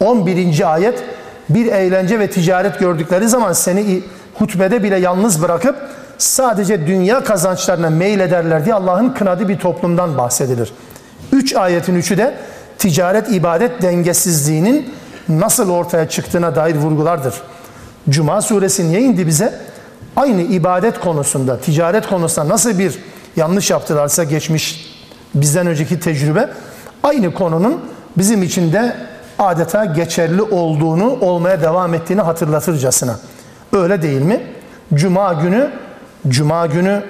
11. 0.00 0.72
ayet 0.72 1.04
bir 1.48 1.66
eğlence 1.66 2.18
ve 2.18 2.30
ticaret 2.30 2.78
gördükleri 2.78 3.28
zaman 3.28 3.52
seni 3.52 4.02
hutbede 4.34 4.82
bile 4.82 4.96
yalnız 4.96 5.42
bırakıp 5.42 5.76
sadece 6.18 6.86
dünya 6.86 7.24
kazançlarına 7.24 7.90
meylederler 7.90 8.64
diye 8.64 8.74
Allah'ın 8.74 9.10
kınadığı 9.10 9.48
bir 9.48 9.58
toplumdan 9.58 10.18
bahsedilir. 10.18 10.72
Üç 11.32 11.54
ayetin 11.56 11.94
üçü 11.94 12.18
de 12.18 12.34
ticaret 12.78 13.32
ibadet 13.32 13.82
dengesizliğinin 13.82 14.94
nasıl 15.28 15.70
ortaya 15.70 16.08
çıktığına 16.08 16.56
dair 16.56 16.76
vurgulardır. 16.76 17.34
Cuma 18.10 18.42
suresi 18.42 18.88
niye 18.88 19.00
indi 19.00 19.26
bize? 19.26 19.60
Aynı 20.16 20.42
ibadet 20.42 21.00
konusunda, 21.00 21.60
ticaret 21.60 22.06
konusunda 22.06 22.48
nasıl 22.48 22.78
bir 22.78 22.98
yanlış 23.36 23.70
yaptılarsa 23.70 24.24
geçmiş 24.24 24.94
bizden 25.34 25.66
önceki 25.66 26.00
tecrübe 26.00 26.50
aynı 27.02 27.34
konunun 27.34 27.80
bizim 28.18 28.42
için 28.42 28.72
de 28.72 28.96
adeta 29.38 29.84
geçerli 29.84 30.42
olduğunu, 30.42 31.18
olmaya 31.20 31.62
devam 31.62 31.94
ettiğini 31.94 32.20
hatırlatırcasına. 32.20 33.18
Öyle 33.72 34.02
değil 34.02 34.22
mi? 34.22 34.42
Cuma 34.94 35.32
günü, 35.32 35.70
cuma 36.28 36.66
günü 36.66 37.02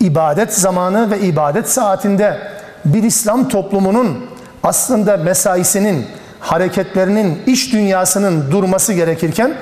ibadet 0.00 0.54
zamanı 0.54 1.10
ve 1.10 1.20
ibadet 1.20 1.68
saatinde 1.70 2.38
bir 2.84 3.02
İslam 3.02 3.48
toplumunun 3.48 4.26
aslında 4.62 5.16
mesaisinin, 5.16 6.06
hareketlerinin, 6.42 7.42
iş 7.46 7.72
dünyasının 7.72 8.50
durması 8.50 8.92
gerekirken 8.92 9.54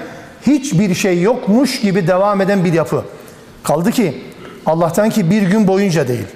hiçbir 0.46 0.94
şey 0.94 1.22
yokmuş 1.22 1.80
gibi 1.80 2.06
devam 2.06 2.40
eden 2.40 2.64
bir 2.64 2.72
yapı. 2.72 3.04
Kaldı 3.62 3.90
ki 3.90 4.24
Allah'tan 4.66 5.10
ki 5.10 5.30
bir 5.30 5.42
gün 5.42 5.68
boyunca 5.68 6.08
değil. 6.08 6.26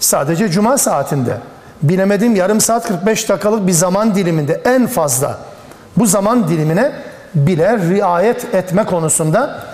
Sadece 0.00 0.48
cuma 0.48 0.78
saatinde. 0.78 1.36
Bilemedim 1.82 2.36
yarım 2.36 2.60
saat 2.60 2.88
45 2.88 3.28
dakikalık 3.28 3.66
bir 3.66 3.72
zaman 3.72 4.14
diliminde 4.14 4.60
en 4.64 4.86
fazla 4.86 5.38
bu 5.96 6.06
zaman 6.06 6.48
dilimine 6.48 6.92
bile 7.34 7.78
riayet 7.78 8.54
etme 8.54 8.84
konusunda 8.84 9.64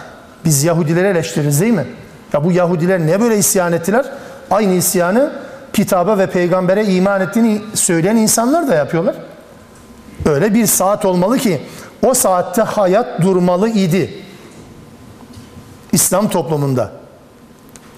biz 0.44 0.64
Yahudileri 0.64 1.06
eleştiririz 1.06 1.60
değil 1.60 1.72
mi? 1.72 1.86
Ya 2.32 2.44
bu 2.44 2.52
Yahudiler 2.52 3.00
ne 3.00 3.20
böyle 3.20 3.38
isyan 3.38 3.72
ettiler? 3.72 4.06
Aynı 4.50 4.74
isyanı 4.74 5.32
kitaba 5.72 6.18
ve 6.18 6.26
peygambere 6.26 6.84
iman 6.84 7.20
ettiğini 7.20 7.60
söyleyen 7.74 8.16
insanlar 8.16 8.68
da 8.68 8.74
yapıyorlar. 8.74 9.14
Öyle 10.24 10.54
bir 10.54 10.66
saat 10.66 11.04
olmalı 11.04 11.38
ki 11.38 11.62
o 12.06 12.14
saatte 12.14 12.62
hayat 12.62 13.22
durmalı 13.22 13.68
idi. 13.68 14.24
İslam 15.92 16.28
toplumunda. 16.28 16.92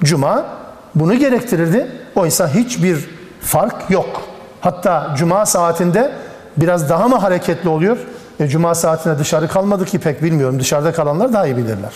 Cuma 0.05 0.47
bunu 0.95 1.15
gerektirirdi. 1.15 1.93
Oysa 2.15 2.49
hiçbir 2.49 3.11
fark 3.41 3.91
yok. 3.91 4.23
Hatta 4.61 5.15
cuma 5.19 5.47
saatinde 5.47 6.13
biraz 6.57 6.91
daha 6.91 7.09
mı 7.09 7.17
hareketli 7.17 7.69
oluyor? 7.69 7.99
E, 8.41 8.49
cuma 8.49 8.75
saatinde 8.75 9.19
dışarı 9.19 9.49
kalmadı 9.49 9.85
ki 9.85 9.99
pek 9.99 10.23
bilmiyorum. 10.23 10.61
Dışarıda 10.61 10.93
kalanlar 10.93 11.33
daha 11.33 11.47
iyi 11.47 11.57
bilirler. 11.57 11.93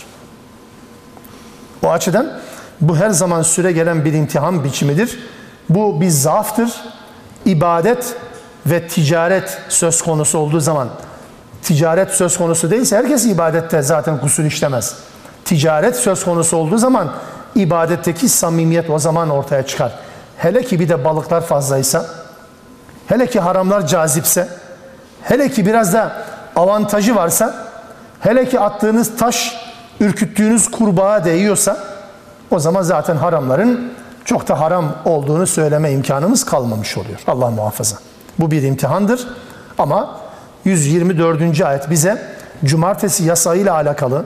O 1.83 1.91
açıdan 1.91 2.33
bu 2.81 2.97
her 2.97 3.11
zaman 3.11 3.43
süre 3.43 3.73
gelen 3.73 4.05
bir 4.05 4.13
imtihan 4.13 4.65
biçimidir. 4.65 5.19
Bu 5.69 6.01
bir 6.01 6.09
zaaftır. 6.09 6.71
İbadet 7.45 8.17
ve 8.67 8.89
ticaret 8.89 9.59
söz 9.69 10.03
konusu 10.03 10.39
olduğu 10.39 10.61
zaman 10.61 10.89
ticaret 11.63 12.11
söz 12.11 12.39
konusu 12.39 12.71
değilse 12.71 12.97
herkes 12.97 13.27
ibadette 13.27 13.83
zaten 13.83 14.21
kusur 14.21 14.45
işlemez. 14.45 14.95
Ticaret 15.45 15.97
söz 15.97 16.25
konusu 16.25 16.57
olduğu 16.57 16.79
zaman 16.79 17.13
ibadetteki 17.55 18.29
samimiyet 18.29 18.91
o 18.91 18.99
zaman 18.99 19.31
ortaya 19.31 19.67
çıkar. 19.67 19.93
Hele 20.37 20.63
ki 20.63 20.81
bir 20.81 20.89
de 20.89 21.05
balıklar 21.05 21.41
fazlaysa, 21.41 22.07
hele 23.07 23.27
ki 23.27 23.41
haramlar 23.41 23.87
cazipse, 23.87 24.49
hele 25.23 25.51
ki 25.51 25.67
biraz 25.67 25.93
da 25.93 26.13
avantajı 26.57 27.17
varsa, 27.17 27.55
hele 28.21 28.49
ki 28.49 28.61
attığınız 28.61 29.17
taş 29.17 29.57
ürküttüğünüz 30.01 30.71
kurbağa 30.71 31.25
değiyorsa, 31.25 31.77
o 32.51 32.59
zaman 32.59 32.83
zaten 32.83 33.17
haramların 33.17 33.93
çok 34.25 34.49
da 34.49 34.61
haram 34.61 34.95
olduğunu 35.05 35.47
söyleme 35.47 35.93
imkanımız 35.93 36.45
kalmamış 36.45 36.99
oluyor. 36.99 37.21
Allah 37.27 37.51
muhafaza. 37.51 37.97
Bu 38.39 38.51
bir 38.51 38.63
imtihandır 38.63 39.29
ama 39.79 40.21
124. 40.65 41.61
ayet 41.61 41.91
bize 41.91 42.23
cumartesi 42.65 43.25
yasayla 43.25 43.75
alakalı 43.75 44.25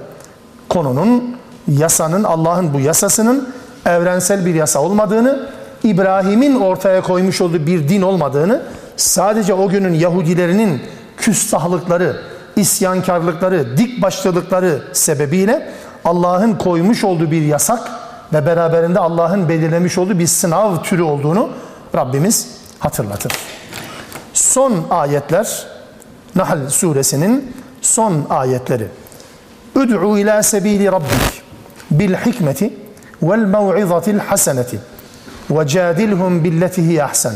konunun 0.68 1.36
yasanın 1.68 2.24
Allah'ın 2.24 2.74
bu 2.74 2.80
yasasının 2.80 3.48
evrensel 3.86 4.46
bir 4.46 4.54
yasa 4.54 4.82
olmadığını, 4.82 5.48
İbrahim'in 5.84 6.60
ortaya 6.60 7.02
koymuş 7.02 7.40
olduğu 7.40 7.66
bir 7.66 7.88
din 7.88 8.02
olmadığını, 8.02 8.62
sadece 8.96 9.54
o 9.54 9.68
günün 9.68 9.94
Yahudilerinin 9.94 10.82
küstahlıkları, 11.16 12.16
isyankarlıkları, 12.56 13.78
dik 13.78 14.02
başlılıkları 14.02 14.82
sebebiyle 14.92 15.72
Allah'ın 16.04 16.54
koymuş 16.54 17.04
olduğu 17.04 17.30
bir 17.30 17.42
yasak 17.42 17.90
ve 18.32 18.46
beraberinde 18.46 19.00
Allah'ın 19.00 19.48
belirlemiş 19.48 19.98
olduğu 19.98 20.18
bir 20.18 20.26
sınav 20.26 20.82
türü 20.82 21.02
olduğunu 21.02 21.48
Rabbimiz 21.94 22.48
hatırlatır. 22.78 23.32
Son 24.36 24.84
ayetler 24.90 25.66
Nahl 26.34 26.68
suresinin 26.68 27.52
son 27.80 28.26
ayetleri. 28.30 28.86
Ud'u 29.76 30.18
ila 30.18 30.42
sebili 30.42 30.92
rabbik 30.92 31.42
bil 31.90 32.14
hikmeti 32.14 32.74
vel 33.22 33.38
mev'izatil 33.38 34.18
haseneti 34.18 34.80
ve 35.50 35.66
cadilhum 35.66 36.44
billeti 36.44 36.82
hiye 36.82 37.04
ahsen. 37.04 37.34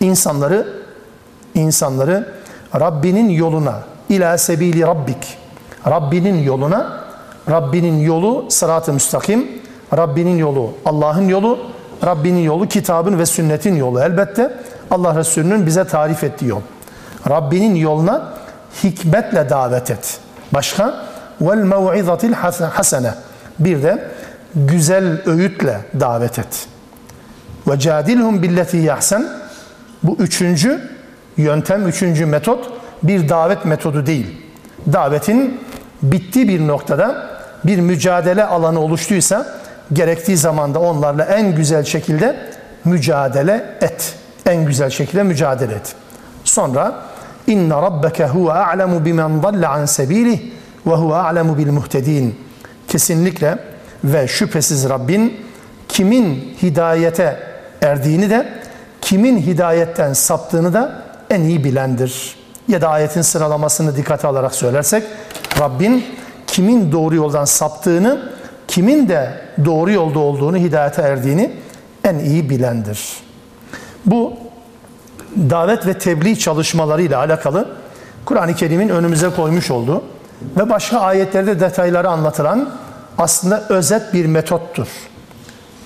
İnsanları 0.00 0.66
insanları 1.54 2.34
Rabbinin 2.80 3.28
yoluna 3.28 3.82
ila 4.08 4.38
sebili 4.38 4.82
rabbik 4.82 5.38
Rabbinin 5.86 6.42
yoluna 6.42 7.04
Rabbinin 7.50 7.98
yolu 7.98 8.46
sırat-ı 8.50 8.92
müstakim 8.92 9.48
Rabbinin 9.96 10.38
yolu 10.38 10.70
Allah'ın 10.84 11.28
yolu 11.28 11.58
Rabbinin 12.04 12.40
yolu 12.42 12.68
kitabın 12.68 13.18
ve 13.18 13.26
sünnetin 13.26 13.76
yolu 13.76 14.00
elbette 14.00 14.56
Allah 14.90 15.16
Resulü'nün 15.16 15.66
bize 15.66 15.84
tarif 15.84 16.24
ettiği 16.24 16.46
yol. 16.46 16.60
Rabbinin 17.28 17.74
yoluna 17.74 18.32
hikmetle 18.84 19.50
davet 19.50 19.90
et. 19.90 20.18
Başka? 20.52 20.94
Vel 21.40 21.56
mev'izatil 21.56 22.32
hasene. 22.32 23.14
Bir 23.58 23.82
de 23.82 24.08
güzel 24.54 25.22
öğütle 25.26 25.80
davet 26.00 26.38
et. 26.38 26.66
Ve 27.68 27.78
cadilhum 27.78 28.42
billeti 28.42 28.76
yahsen. 28.76 29.26
Bu 30.02 30.16
üçüncü 30.18 30.90
yöntem, 31.36 31.88
üçüncü 31.88 32.26
metot 32.26 32.72
bir 33.02 33.28
davet 33.28 33.64
metodu 33.64 34.06
değil. 34.06 34.42
Davetin 34.92 35.60
bittiği 36.02 36.48
bir 36.48 36.66
noktada 36.66 37.26
bir 37.64 37.80
mücadele 37.80 38.44
alanı 38.44 38.80
oluştuysa 38.80 39.46
gerektiği 39.92 40.36
zamanda 40.36 40.80
onlarla 40.80 41.24
en 41.24 41.54
güzel 41.54 41.84
şekilde 41.84 42.36
mücadele 42.84 43.78
et. 43.80 44.14
En 44.46 44.66
güzel 44.66 44.90
şekilde 44.90 45.22
mücadele 45.22 45.74
et. 45.74 45.94
Sonra 46.44 47.02
inna 47.46 47.82
rabbeke 47.82 48.26
huve 48.26 48.52
a'lemu 48.52 49.04
bimen 49.04 49.42
dalle 49.42 49.66
an 49.66 49.84
sebilih 49.84 50.40
ve 50.86 50.94
huve 50.94 51.14
a'lemu 51.14 51.58
bil 51.58 51.70
muhtedin. 51.70 52.38
Kesinlikle 52.88 53.58
ve 54.04 54.28
şüphesiz 54.28 54.88
Rabbin 54.88 55.46
kimin 55.88 56.56
hidayete 56.62 57.38
erdiğini 57.82 58.30
de 58.30 58.48
kimin 59.00 59.38
hidayetten 59.38 60.12
saptığını 60.12 60.72
da 60.72 61.02
en 61.30 61.40
iyi 61.40 61.64
bilendir. 61.64 62.36
Ya 62.68 62.80
da 62.80 62.88
ayetin 62.88 63.22
sıralamasını 63.22 63.96
dikkate 63.96 64.28
alarak 64.28 64.54
söylersek 64.54 65.04
Rabbin 65.60 66.04
kimin 66.46 66.92
doğru 66.92 67.14
yoldan 67.14 67.44
saptığını, 67.44 68.32
kimin 68.68 69.08
de 69.08 69.30
doğru 69.64 69.90
yolda 69.90 70.18
olduğunu, 70.18 70.56
hidayete 70.56 71.02
erdiğini 71.02 71.52
en 72.04 72.18
iyi 72.18 72.50
bilendir. 72.50 73.25
Bu 74.06 74.34
davet 75.36 75.86
ve 75.86 75.98
tebliğ 75.98 76.38
çalışmalarıyla 76.38 77.18
alakalı 77.18 77.68
Kur'an-ı 78.24 78.54
Kerim'in 78.54 78.88
önümüze 78.88 79.30
koymuş 79.30 79.70
olduğu 79.70 80.02
ve 80.56 80.70
başka 80.70 81.00
ayetlerde 81.00 81.60
detayları 81.60 82.08
anlatılan 82.08 82.70
aslında 83.18 83.64
özet 83.68 84.14
bir 84.14 84.26
metottur. 84.26 84.86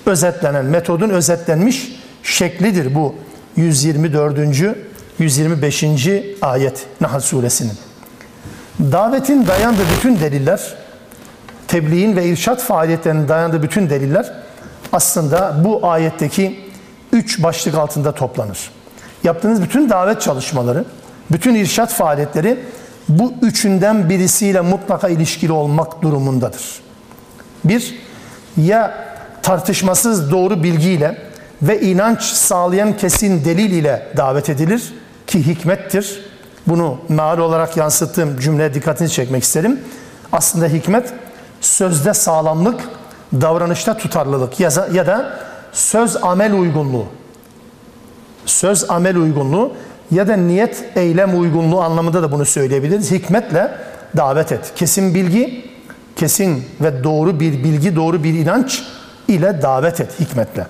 Özetlenen, 0.05 0.65
metodun 0.65 1.09
özetlenmiş 1.09 2.01
şeklidir 2.23 2.95
bu 2.95 3.15
124. 3.55 4.37
125. 5.19 5.83
ayet 6.41 6.85
Nahl 7.01 7.19
suresinin. 7.19 7.73
Davetin 8.79 9.47
dayandığı 9.47 9.83
bütün 9.97 10.19
deliller, 10.19 10.73
tebliğin 11.67 12.15
ve 12.15 12.25
irşat 12.25 12.61
faaliyetlerinin 12.61 13.27
dayandığı 13.27 13.63
bütün 13.63 13.89
deliller 13.89 14.33
aslında 14.93 15.55
bu 15.63 15.87
ayetteki 15.87 16.70
üç 17.11 17.43
başlık 17.43 17.75
altında 17.75 18.11
toplanır. 18.11 18.71
Yaptığınız 19.23 19.61
bütün 19.61 19.89
davet 19.89 20.21
çalışmaları, 20.21 20.85
bütün 21.31 21.55
irşat 21.55 21.93
faaliyetleri 21.93 22.59
bu 23.09 23.33
üçünden 23.41 24.09
birisiyle 24.09 24.61
mutlaka 24.61 25.09
ilişkili 25.09 25.51
olmak 25.51 26.01
durumundadır. 26.01 26.81
Bir, 27.65 27.95
ya 28.57 28.93
tartışmasız 29.41 30.31
doğru 30.31 30.63
bilgiyle 30.63 31.17
ve 31.61 31.81
inanç 31.81 32.21
sağlayan 32.21 32.97
kesin 32.97 33.45
delil 33.45 33.71
ile 33.71 34.07
davet 34.17 34.49
edilir 34.49 34.93
ki 35.27 35.45
hikmettir. 35.45 36.25
Bunu 36.67 36.97
meal 37.09 37.37
olarak 37.37 37.77
yansıttığım 37.77 38.39
cümleye 38.39 38.73
dikkatini 38.73 39.09
çekmek 39.09 39.43
isterim. 39.43 39.79
Aslında 40.31 40.67
hikmet 40.67 41.13
sözde 41.61 42.13
sağlamlık, 42.13 42.81
davranışta 43.33 43.97
tutarlılık 43.97 44.59
ya 44.59 45.07
da 45.07 45.39
söz 45.71 46.23
amel 46.23 46.53
uygunluğu. 46.53 47.05
Söz 48.45 48.89
amel 48.89 49.17
uygunluğu 49.17 49.73
ya 50.11 50.27
da 50.27 50.35
niyet 50.35 50.83
eylem 50.95 51.39
uygunluğu 51.39 51.81
anlamında 51.81 52.23
da 52.23 52.31
bunu 52.31 52.45
söyleyebiliriz. 52.45 53.11
Hikmetle 53.11 53.71
davet 54.17 54.51
et. 54.51 54.71
Kesin 54.75 55.15
bilgi, 55.15 55.65
kesin 56.15 56.65
ve 56.81 57.03
doğru 57.03 57.39
bir 57.39 57.63
bilgi, 57.63 57.95
doğru 57.95 58.23
bir 58.23 58.33
inanç 58.33 58.83
ile 59.27 59.61
davet 59.61 59.99
et 60.01 60.19
hikmetle. 60.19 60.67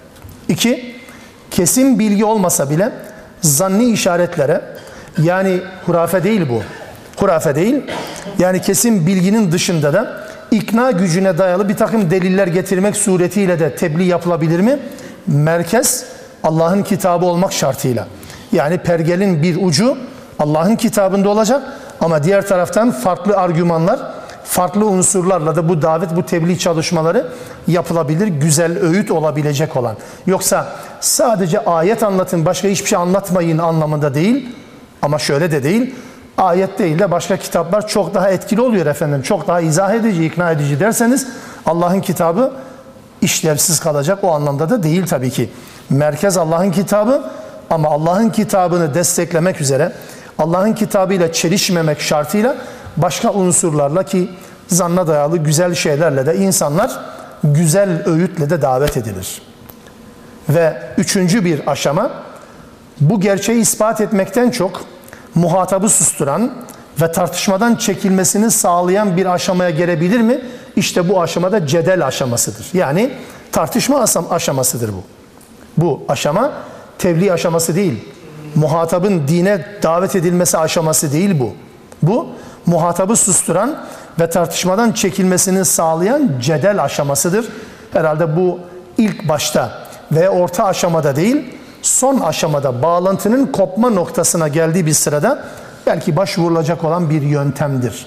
İki, 0.48 0.96
kesin 1.52 2.00
bilgi 2.00 2.26
olmasa 2.26 2.70
bile 2.70 2.92
zanni 3.42 3.86
işaretlere 3.92 4.62
yani 5.18 5.60
hurafe 5.86 6.24
değil 6.24 6.50
bu. 6.50 6.62
Hurafe 7.16 7.56
değil. 7.56 7.76
Yani 8.40 8.62
kesin 8.62 9.08
bilginin 9.08 9.52
dışında 9.52 9.94
da 9.94 10.28
ikna 10.52 10.92
gücüne 10.92 11.38
dayalı 11.38 11.70
bir 11.70 11.78
takım 11.78 12.12
deliller 12.12 12.48
getirmek 12.48 12.96
suretiyle 12.96 13.60
de 13.60 13.76
tebliğ 13.76 14.04
yapılabilir 14.04 14.60
mi? 14.60 14.80
Merkez 15.28 16.06
Allah'ın 16.44 16.84
kitabı 16.84 17.26
olmak 17.26 17.54
şartıyla. 17.54 18.08
Yani 18.52 18.78
pergelin 18.78 19.44
bir 19.44 19.58
ucu 19.62 19.98
Allah'ın 20.40 20.76
kitabında 20.76 21.30
olacak 21.30 21.62
ama 22.02 22.24
diğer 22.24 22.48
taraftan 22.48 22.92
farklı 22.92 23.38
argümanlar, 23.38 24.00
farklı 24.44 24.86
unsurlarla 24.86 25.56
da 25.56 25.70
bu 25.70 25.82
davet, 25.82 26.16
bu 26.16 26.26
tebliğ 26.26 26.60
çalışmaları 26.60 27.28
yapılabilir, 27.68 28.28
güzel 28.28 28.78
öğüt 28.80 29.12
olabilecek 29.12 29.78
olan. 29.78 29.96
Yoksa 30.28 30.68
sadece 31.00 31.66
ayet 31.66 32.04
anlatın, 32.04 32.46
başka 32.46 32.68
hiçbir 32.68 32.90
şey 32.90 32.98
anlatmayın 32.98 33.58
anlamında 33.58 34.14
değil. 34.14 34.50
Ama 35.02 35.20
şöyle 35.20 35.52
de 35.52 35.64
değil. 35.64 35.96
Ayet 36.38 36.80
değil 36.80 37.00
de 37.00 37.12
başka 37.12 37.38
kitaplar 37.38 37.88
çok 37.88 38.14
daha 38.14 38.30
etkili 38.30 38.62
oluyor 38.62 38.86
efendim. 38.86 39.22
Çok 39.22 39.48
daha 39.48 39.62
izah 39.62 39.94
edici, 39.94 40.26
ikna 40.26 40.52
edici 40.52 40.80
derseniz 40.80 41.28
Allah'ın 41.66 42.02
kitabı 42.02 42.52
işlevsiz 43.22 43.80
kalacak. 43.80 44.24
O 44.24 44.32
anlamda 44.32 44.70
da 44.70 44.84
değil 44.84 45.06
tabii 45.08 45.30
ki. 45.30 45.50
Merkez 45.90 46.38
Allah'ın 46.38 46.72
kitabı 46.72 47.24
ama 47.70 47.90
Allah'ın 47.90 48.30
kitabını 48.30 48.94
desteklemek 48.94 49.62
üzere 49.62 49.92
Allah'ın 50.40 50.74
kitabıyla 50.74 51.34
çelişmemek 51.34 52.02
şartıyla 52.02 52.56
başka 52.98 53.34
unsurlarla 53.34 54.04
ki 54.04 54.30
zanna 54.68 55.08
dayalı 55.08 55.38
güzel 55.38 55.76
şeylerle 55.76 56.26
de 56.26 56.38
insanlar 56.38 57.00
güzel 57.44 58.04
öğütle 58.06 58.50
de 58.50 58.62
davet 58.62 58.98
edilir. 58.98 59.42
Ve 60.50 60.78
üçüncü 60.98 61.46
bir 61.46 61.72
aşama 61.72 62.12
bu 63.02 63.20
gerçeği 63.20 63.62
ispat 63.62 64.02
etmekten 64.02 64.52
çok 64.52 64.82
muhatabı 65.36 65.90
susturan 65.90 66.52
ve 67.02 67.12
tartışmadan 67.12 67.76
çekilmesini 67.76 68.52
sağlayan 68.52 69.18
bir 69.18 69.26
aşamaya 69.26 69.70
gelebilir 69.70 70.22
mi? 70.22 70.42
İşte 70.76 71.10
bu 71.10 71.22
aşamada 71.22 71.68
cedel 71.68 72.08
aşamasıdır. 72.08 72.66
Yani 72.74 73.12
tartışma 73.52 74.06
aşamasıdır 74.30 74.90
bu. 74.90 75.04
Bu 75.78 76.04
aşama 76.10 76.52
tebliğ 76.98 77.32
aşaması 77.34 77.76
değil. 77.76 78.00
Muhatabın 78.56 79.28
dine 79.28 79.66
davet 79.84 80.16
edilmesi 80.16 80.58
aşaması 80.58 81.12
değil 81.12 81.40
bu. 81.40 81.54
Bu 82.02 82.28
muhatabı 82.66 83.16
susturan 83.16 83.78
ve 84.20 84.30
tartışmadan 84.30 84.92
çekilmesini 84.92 85.66
sağlayan 85.66 86.32
cedel 86.42 86.84
aşamasıdır. 86.84 87.46
Herhalde 87.94 88.38
bu 88.38 88.60
ilk 88.98 89.30
başta 89.30 89.72
ve 90.12 90.30
orta 90.30 90.66
aşamada 90.66 91.16
değil, 91.16 91.56
son 91.82 92.20
aşamada 92.20 92.82
bağlantının 92.84 93.46
kopma 93.46 93.90
noktasına 93.90 94.48
geldiği 94.48 94.86
bir 94.86 94.94
sırada 94.94 95.44
belki 95.88 96.16
başvurulacak 96.16 96.84
olan 96.84 97.10
bir 97.10 97.22
yöntemdir. 97.22 98.06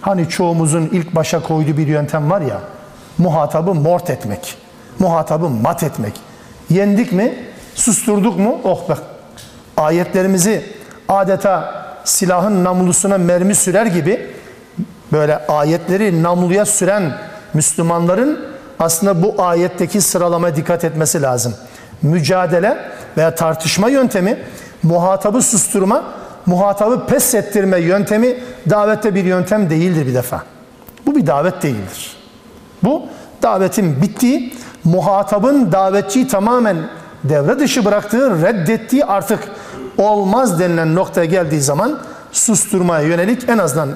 Hani 0.00 0.28
çoğumuzun 0.28 0.88
ilk 0.92 1.14
başa 1.14 1.42
koyduğu 1.42 1.76
bir 1.76 1.86
yöntem 1.86 2.30
var 2.30 2.40
ya, 2.40 2.60
muhatabı 3.18 3.74
mort 3.74 4.10
etmek, 4.10 4.56
muhatabı 4.98 5.48
mat 5.48 5.82
etmek. 5.82 6.12
Yendik 6.70 7.12
mi, 7.12 7.34
susturduk 7.74 8.38
mu, 8.38 8.60
oh 8.64 8.88
be. 8.88 8.94
Ayetlerimizi 9.76 10.64
adeta 11.08 11.74
silahın 12.04 12.64
namlusuna 12.64 13.18
mermi 13.18 13.54
sürer 13.54 13.86
gibi 13.86 14.30
böyle 15.12 15.46
ayetleri 15.46 16.22
namluya 16.22 16.66
süren 16.66 17.12
Müslümanların 17.54 18.52
aslında 18.78 19.22
bu 19.22 19.34
ayetteki 19.38 20.00
sıralamaya 20.00 20.56
dikkat 20.56 20.84
etmesi 20.84 21.22
lazım. 21.22 21.54
Mücadele 22.02 22.78
veya 23.16 23.34
tartışma 23.34 23.88
yöntemi, 23.88 24.38
muhatabı 24.82 25.42
susturma, 25.42 26.04
muhatabı 26.46 27.06
pes 27.06 27.34
ettirme 27.34 27.78
yöntemi 27.78 28.36
davette 28.70 29.14
bir 29.14 29.24
yöntem 29.24 29.70
değildir 29.70 30.06
bir 30.06 30.14
defa. 30.14 30.42
Bu 31.06 31.16
bir 31.16 31.26
davet 31.26 31.62
değildir. 31.62 32.16
Bu 32.82 33.02
davetin 33.42 34.02
bittiği, 34.02 34.54
muhatabın 34.84 35.72
davetçiyi 35.72 36.28
tamamen 36.28 36.76
devre 37.24 37.58
dışı 37.58 37.84
bıraktığı, 37.84 38.42
reddettiği 38.42 39.04
artık 39.04 39.48
olmaz 39.98 40.60
denilen 40.60 40.94
noktaya 40.94 41.24
geldiği 41.24 41.60
zaman 41.60 41.98
susturmaya 42.32 43.06
yönelik 43.06 43.48
en 43.48 43.58
azından 43.58 43.88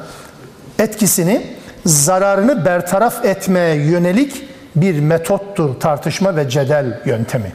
etkisini, 0.78 1.56
zararını 1.86 2.64
bertaraf 2.64 3.24
etmeye 3.24 3.74
yönelik 3.74 4.48
bir 4.76 5.00
metottur 5.00 5.80
tartışma 5.80 6.36
ve 6.36 6.48
cedel 6.48 7.00
yöntemi. 7.04 7.52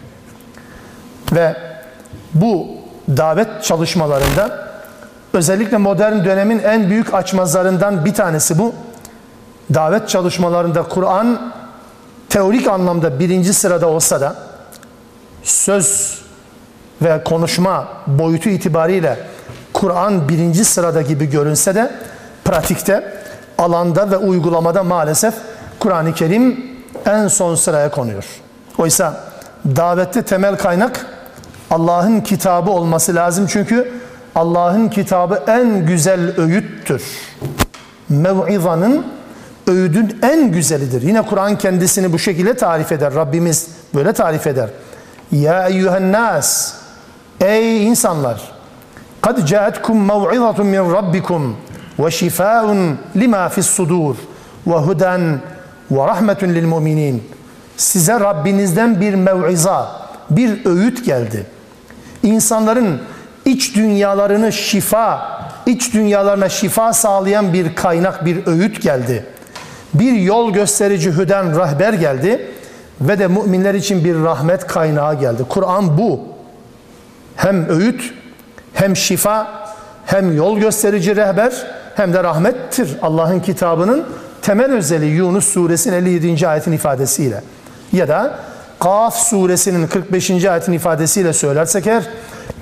Ve 1.32 1.56
bu 2.34 2.68
davet 3.18 3.64
çalışmalarında 3.64 4.68
özellikle 5.34 5.78
modern 5.78 6.26
dönemin 6.26 6.60
en 6.60 6.90
büyük 6.90 7.14
açmazlarından 7.14 8.06
bir 8.06 8.14
tanesi 8.14 8.60
bu. 8.60 8.74
Davet 9.74 10.10
çalışmalarında 10.10 10.84
Kur'an 10.84 11.54
teorik 12.30 12.68
anlamda 12.68 13.20
birinci 13.20 13.54
sırada 13.54 13.88
olsa 13.88 14.22
da 14.22 14.36
söz 15.44 16.20
ve 17.02 17.24
konuşma 17.24 17.88
boyutu 18.08 18.50
itibariyle 18.50 19.20
Kur'an 19.74 20.30
birinci 20.30 20.66
sırada 20.66 21.02
gibi 21.02 21.30
görünse 21.30 21.76
de 21.76 21.92
pratikte, 22.46 23.14
alanda 23.58 24.12
ve 24.12 24.18
uygulamada 24.18 24.84
maalesef 24.84 25.34
Kur'an-ı 25.80 26.14
Kerim 26.14 26.66
en 27.06 27.28
son 27.28 27.56
sıraya 27.56 27.92
konuyor. 27.92 28.26
Oysa 28.78 29.24
davette 29.66 30.22
temel 30.22 30.58
kaynak 30.58 31.06
Allah'ın 31.72 32.22
kitabı 32.22 32.72
olması 32.72 33.16
lazım 33.16 33.48
çünkü 33.50 33.92
Allah'ın 34.36 34.90
kitabı 34.90 35.44
en 35.48 35.86
güzel 35.86 36.40
öğüttür. 36.40 37.04
Mev'izanın 38.10 39.06
öğüdün 39.68 40.20
en 40.22 40.52
güzelidir. 40.52 41.02
Yine 41.02 41.22
Kur'an 41.22 41.58
kendisini 41.58 42.14
bu 42.14 42.20
şekilde 42.20 42.54
tarif 42.54 42.92
eder. 42.92 43.14
Rabbimiz 43.16 43.68
böyle 43.96 44.14
tarif 44.14 44.48
eder. 44.48 44.70
Ya 45.32 45.68
eyyühen 45.68 46.16
Ey 47.42 47.88
insanlar 47.88 48.42
kad 49.22 49.46
caetkum 49.46 50.06
mev'izatun 50.06 50.66
min 50.66 50.94
rabbikum 50.94 51.58
ve 52.00 52.12
şifaun 52.12 52.98
lima 53.16 53.50
fis 53.50 53.66
sudur 53.66 54.16
ve 54.68 54.76
huden 54.76 55.40
ve 55.92 56.08
rahmetun 56.08 56.50
lil. 56.50 57.20
Size 57.78 58.20
Rabbinizden 58.20 59.02
bir 59.02 59.14
mev'iza, 59.14 59.92
bir 60.30 60.66
öğüt 60.66 61.06
geldi. 61.06 61.46
İnsanların 62.24 63.02
iç 63.46 63.76
dünyalarını 63.76 64.52
şifa, 64.52 65.42
iç 65.66 65.94
dünyalarına 65.94 66.50
şifa 66.50 66.94
sağlayan 66.94 67.54
bir 67.54 67.76
kaynak, 67.76 68.26
bir 68.26 68.48
öğüt 68.48 68.82
geldi. 68.82 69.26
Bir 69.94 70.12
yol 70.14 70.54
gösterici 70.54 71.12
hüden 71.12 71.56
rahber 71.56 71.94
geldi 71.94 72.52
ve 73.02 73.20
de 73.20 73.28
müminler 73.28 73.74
için 73.74 74.06
bir 74.06 74.16
rahmet 74.16 74.68
kaynağı 74.68 75.20
geldi. 75.20 75.44
Kur'an 75.50 75.98
bu. 75.98 76.20
Hem 77.36 77.70
öğüt, 77.70 78.14
hem 78.74 78.96
şifa, 78.96 79.48
hem 80.06 80.38
yol 80.38 80.60
gösterici 80.60 81.16
rehber, 81.16 81.68
hem 81.96 82.14
de 82.14 82.24
rahmettir. 82.24 82.98
Allah'ın 83.02 83.40
kitabının 83.40 84.06
temel 84.42 84.72
özelliği 84.72 85.16
Yunus 85.16 85.48
suresinin 85.48 85.96
57. 85.96 86.48
ayetin 86.48 86.72
ifadesiyle. 86.72 87.42
Ya 87.94 88.08
da 88.08 88.40
Kaf 88.82 89.16
suresinin 89.16 89.88
45. 89.88 90.46
ayetin 90.46 90.74
ifadesiyle 90.74 91.34
söylersek 91.34 91.88
eğer 91.88 92.04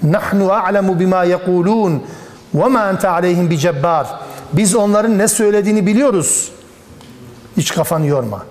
nahnu 0.03 0.51
a'lemu 0.51 0.99
bima 0.99 1.23
yekulun 1.23 2.03
ve 2.53 2.65
ma 2.65 2.89
ente 2.89 3.07
aleyhim 3.07 3.49
bi 3.49 3.57
cebbar. 3.57 4.07
Biz 4.53 4.75
onların 4.75 5.17
ne 5.17 5.27
söylediğini 5.27 5.87
biliyoruz. 5.87 6.51
Hiç 7.57 7.73
kafanı 7.73 8.05
yorma. 8.05 8.45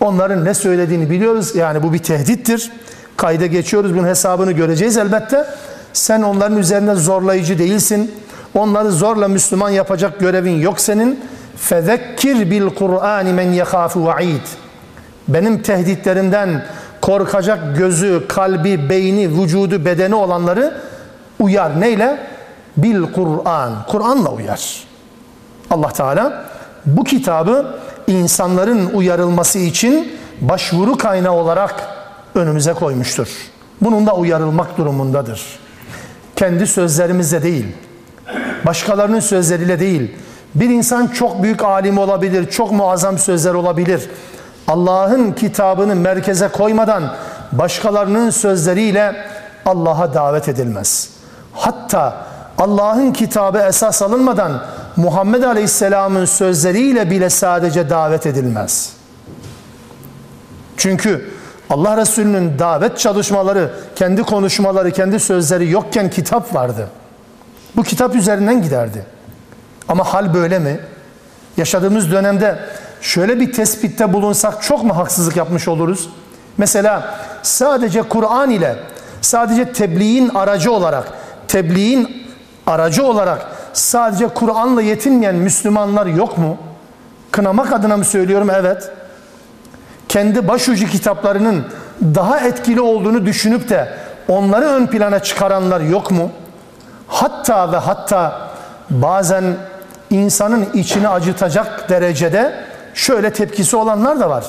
Onların 0.00 0.44
ne 0.44 0.54
söylediğini 0.54 1.10
biliyoruz. 1.10 1.56
Yani 1.56 1.82
bu 1.82 1.92
bir 1.92 1.98
tehdittir. 1.98 2.72
Kayda 3.16 3.46
geçiyoruz. 3.46 3.94
Bunun 3.94 4.06
hesabını 4.06 4.52
göreceğiz 4.52 4.96
elbette. 4.96 5.46
Sen 5.92 6.22
onların 6.22 6.58
üzerinde 6.58 6.94
zorlayıcı 6.94 7.58
değilsin. 7.58 8.14
Onları 8.54 8.92
zorla 8.92 9.28
Müslüman 9.28 9.70
yapacak 9.70 10.20
görevin 10.20 10.60
yok 10.60 10.80
senin. 10.80 11.20
Fezekkir 11.56 12.50
bil 12.50 12.66
Kur'an 12.66 13.26
men 13.26 13.52
yekhafu 13.52 14.04
va'id. 14.04 14.63
Benim 15.28 15.62
tehditlerimden 15.62 16.64
korkacak 17.00 17.76
gözü, 17.76 18.22
kalbi, 18.28 18.90
beyni, 18.90 19.42
vücudu, 19.42 19.84
bedeni 19.84 20.14
olanları 20.14 20.80
uyar. 21.40 21.80
Neyle? 21.80 22.18
Bil 22.76 23.02
Kur'an. 23.12 23.72
Kur'an'la 23.88 24.32
uyar. 24.32 24.84
Allah 25.70 25.88
Teala 25.88 26.44
bu 26.86 27.04
kitabı 27.04 27.74
insanların 28.06 28.90
uyarılması 28.94 29.58
için 29.58 30.12
başvuru 30.40 30.96
kaynağı 30.96 31.32
olarak 31.32 31.88
önümüze 32.34 32.72
koymuştur. 32.72 33.28
Bunun 33.80 34.06
da 34.06 34.16
uyarılmak 34.16 34.78
durumundadır. 34.78 35.42
Kendi 36.36 36.66
sözlerimizle 36.66 37.42
değil, 37.42 37.66
başkalarının 38.66 39.20
sözleriyle 39.20 39.80
değil. 39.80 40.14
Bir 40.54 40.68
insan 40.70 41.06
çok 41.06 41.42
büyük 41.42 41.64
alim 41.64 41.98
olabilir, 41.98 42.50
çok 42.50 42.72
muazzam 42.72 43.18
sözler 43.18 43.54
olabilir. 43.54 44.10
Allah'ın 44.68 45.32
kitabını 45.32 45.94
merkeze 45.94 46.48
koymadan 46.48 47.14
başkalarının 47.52 48.30
sözleriyle 48.30 49.16
Allah'a 49.66 50.14
davet 50.14 50.48
edilmez. 50.48 51.10
Hatta 51.52 52.16
Allah'ın 52.58 53.12
kitabı 53.12 53.58
esas 53.58 54.02
alınmadan 54.02 54.62
Muhammed 54.96 55.42
Aleyhisselam'ın 55.42 56.24
sözleriyle 56.24 57.10
bile 57.10 57.30
sadece 57.30 57.90
davet 57.90 58.26
edilmez. 58.26 58.92
Çünkü 60.76 61.30
Allah 61.70 61.96
Resulü'nün 61.96 62.58
davet 62.58 62.98
çalışmaları, 62.98 63.70
kendi 63.96 64.22
konuşmaları, 64.22 64.90
kendi 64.90 65.20
sözleri 65.20 65.70
yokken 65.70 66.10
kitap 66.10 66.54
vardı. 66.54 66.88
Bu 67.76 67.82
kitap 67.82 68.14
üzerinden 68.14 68.62
giderdi. 68.62 69.04
Ama 69.88 70.04
hal 70.04 70.34
böyle 70.34 70.58
mi? 70.58 70.80
Yaşadığımız 71.56 72.12
dönemde 72.12 72.58
şöyle 73.04 73.40
bir 73.40 73.52
tespitte 73.52 74.12
bulunsak 74.12 74.62
çok 74.62 74.84
mu 74.84 74.96
haksızlık 74.96 75.36
yapmış 75.36 75.68
oluruz? 75.68 76.08
Mesela 76.58 77.14
sadece 77.42 78.02
Kur'an 78.02 78.50
ile, 78.50 78.76
sadece 79.20 79.72
tebliğin 79.72 80.28
aracı 80.28 80.72
olarak, 80.72 81.12
tebliğin 81.48 82.26
aracı 82.66 83.06
olarak 83.06 83.46
sadece 83.72 84.28
Kur'an'la 84.28 84.82
yetinmeyen 84.82 85.34
Müslümanlar 85.34 86.06
yok 86.06 86.38
mu? 86.38 86.56
Kınamak 87.30 87.72
adına 87.72 87.96
mı 87.96 88.04
söylüyorum? 88.04 88.50
Evet. 88.54 88.92
Kendi 90.08 90.48
başucu 90.48 90.86
kitaplarının 90.86 91.66
daha 92.02 92.40
etkili 92.40 92.80
olduğunu 92.80 93.26
düşünüp 93.26 93.68
de 93.68 93.88
onları 94.28 94.64
ön 94.64 94.86
plana 94.86 95.18
çıkaranlar 95.18 95.80
yok 95.80 96.10
mu? 96.10 96.30
Hatta 97.08 97.72
ve 97.72 97.76
hatta 97.76 98.50
bazen 98.90 99.44
insanın 100.10 100.68
içini 100.74 101.08
acıtacak 101.08 101.88
derecede 101.88 102.63
şöyle 102.94 103.32
tepkisi 103.32 103.76
olanlar 103.76 104.20
da 104.20 104.30
var. 104.30 104.44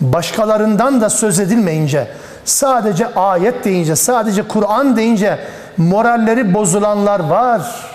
Başkalarından 0.00 1.00
da 1.00 1.10
söz 1.10 1.40
edilmeyince, 1.40 2.08
sadece 2.44 3.14
ayet 3.14 3.64
deyince, 3.64 3.96
sadece 3.96 4.48
Kur'an 4.48 4.96
deyince 4.96 5.38
moralleri 5.76 6.54
bozulanlar 6.54 7.20
var. 7.20 7.90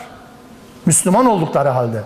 Müslüman 0.85 1.25
oldukları 1.25 1.69
halde. 1.69 2.03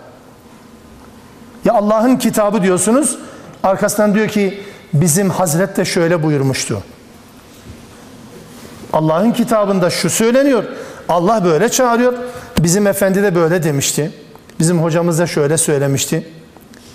Ya 1.65 1.73
Allah'ın 1.73 2.15
kitabı 2.15 2.61
diyorsunuz, 2.61 3.17
arkasından 3.63 4.15
diyor 4.15 4.27
ki 4.27 4.63
bizim 4.93 5.29
Hazret 5.29 5.77
de 5.77 5.85
şöyle 5.85 6.23
buyurmuştu. 6.23 6.83
Allah'ın 8.93 9.31
kitabında 9.31 9.89
şu 9.89 10.09
söyleniyor. 10.09 10.63
Allah 11.09 11.43
böyle 11.45 11.69
çağırıyor. 11.69 12.13
Bizim 12.59 12.87
efendi 12.87 13.23
de 13.23 13.35
böyle 13.35 13.63
demişti. 13.63 14.11
Bizim 14.59 14.83
hocamız 14.83 15.19
da 15.19 15.27
şöyle 15.27 15.57
söylemişti. 15.57 16.29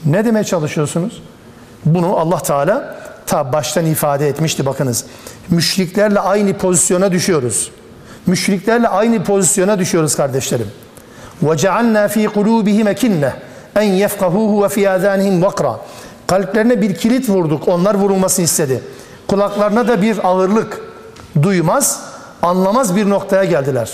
Ne 0.05 0.25
demeye 0.25 0.43
çalışıyorsunuz? 0.43 1.23
Bunu 1.85 2.17
Allah 2.17 2.39
Teala 2.39 2.95
ta 3.25 3.53
baştan 3.53 3.85
ifade 3.85 4.27
etmişti 4.27 4.65
bakınız. 4.65 5.05
Müşriklerle 5.49 6.19
aynı 6.19 6.53
pozisyona 6.53 7.11
düşüyoruz. 7.11 7.71
Müşriklerle 8.25 8.87
aynı 8.87 9.23
pozisyona 9.23 9.79
düşüyoruz 9.79 10.15
kardeşlerim. 10.15 10.67
وَجَعَلْنَا 11.43 12.07
ف۪ي 12.07 12.27
قُلُوبِهِمْ 12.27 12.93
اَكِنَّةً 12.93 13.31
en 13.75 13.83
yefkahuhu 13.83 14.63
ve 14.63 14.69
fi 14.69 14.89
azanihim 14.89 15.41
vakra. 15.41 15.79
Kalplerine 16.27 16.81
bir 16.81 16.95
kilit 16.95 17.29
vurduk. 17.29 17.67
Onlar 17.67 17.95
vurulmasını 17.95 18.45
istedi. 18.45 18.83
Kulaklarına 19.27 19.87
da 19.87 20.01
bir 20.01 20.27
ağırlık. 20.27 20.81
Duymaz, 21.41 21.99
anlamaz 22.41 22.95
bir 22.95 23.09
noktaya 23.09 23.43
geldiler. 23.43 23.91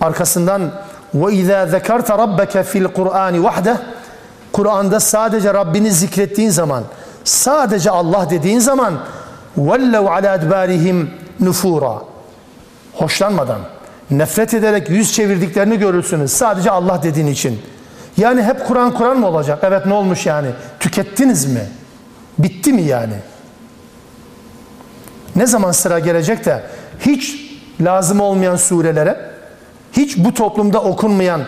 Arkasından 0.00 0.70
ve 1.14 1.32
izâ 1.32 1.66
zekerte 1.66 2.18
rabbeke 2.18 2.62
fil 2.62 2.84
Kur'ani 2.84 3.44
vahde 3.44 3.76
Kur'an'da 4.59 4.99
sadece 4.99 5.53
Rabbini 5.53 5.91
zikrettiğin 5.91 6.49
zaman, 6.49 6.83
sadece 7.23 7.91
Allah 7.91 8.27
dediğin 8.29 8.59
zaman 8.59 8.99
vellev 9.57 10.05
ala 10.05 10.31
adbarihim 10.31 11.11
nufura. 11.39 12.01
Hoşlanmadan, 12.93 13.59
nefret 14.11 14.53
ederek 14.53 14.89
yüz 14.89 15.13
çevirdiklerini 15.13 15.79
görürsünüz. 15.79 16.31
Sadece 16.31 16.71
Allah 16.71 17.03
dediğin 17.03 17.27
için. 17.27 17.61
Yani 18.17 18.43
hep 18.43 18.67
Kur'an 18.67 18.93
Kur'an 18.93 19.19
mı 19.19 19.27
olacak? 19.27 19.59
Evet 19.63 19.85
ne 19.85 19.93
olmuş 19.93 20.25
yani? 20.25 20.47
Tükettiniz 20.79 21.45
mi? 21.45 21.63
Bitti 22.39 22.73
mi 22.73 22.81
yani? 22.81 23.15
Ne 25.35 25.47
zaman 25.47 25.71
sıra 25.71 25.99
gelecek 25.99 26.45
de 26.45 26.63
hiç 26.99 27.35
lazım 27.81 28.19
olmayan 28.19 28.55
surelere, 28.55 29.19
hiç 29.93 30.17
bu 30.17 30.33
toplumda 30.33 30.81
okunmayan 30.81 31.41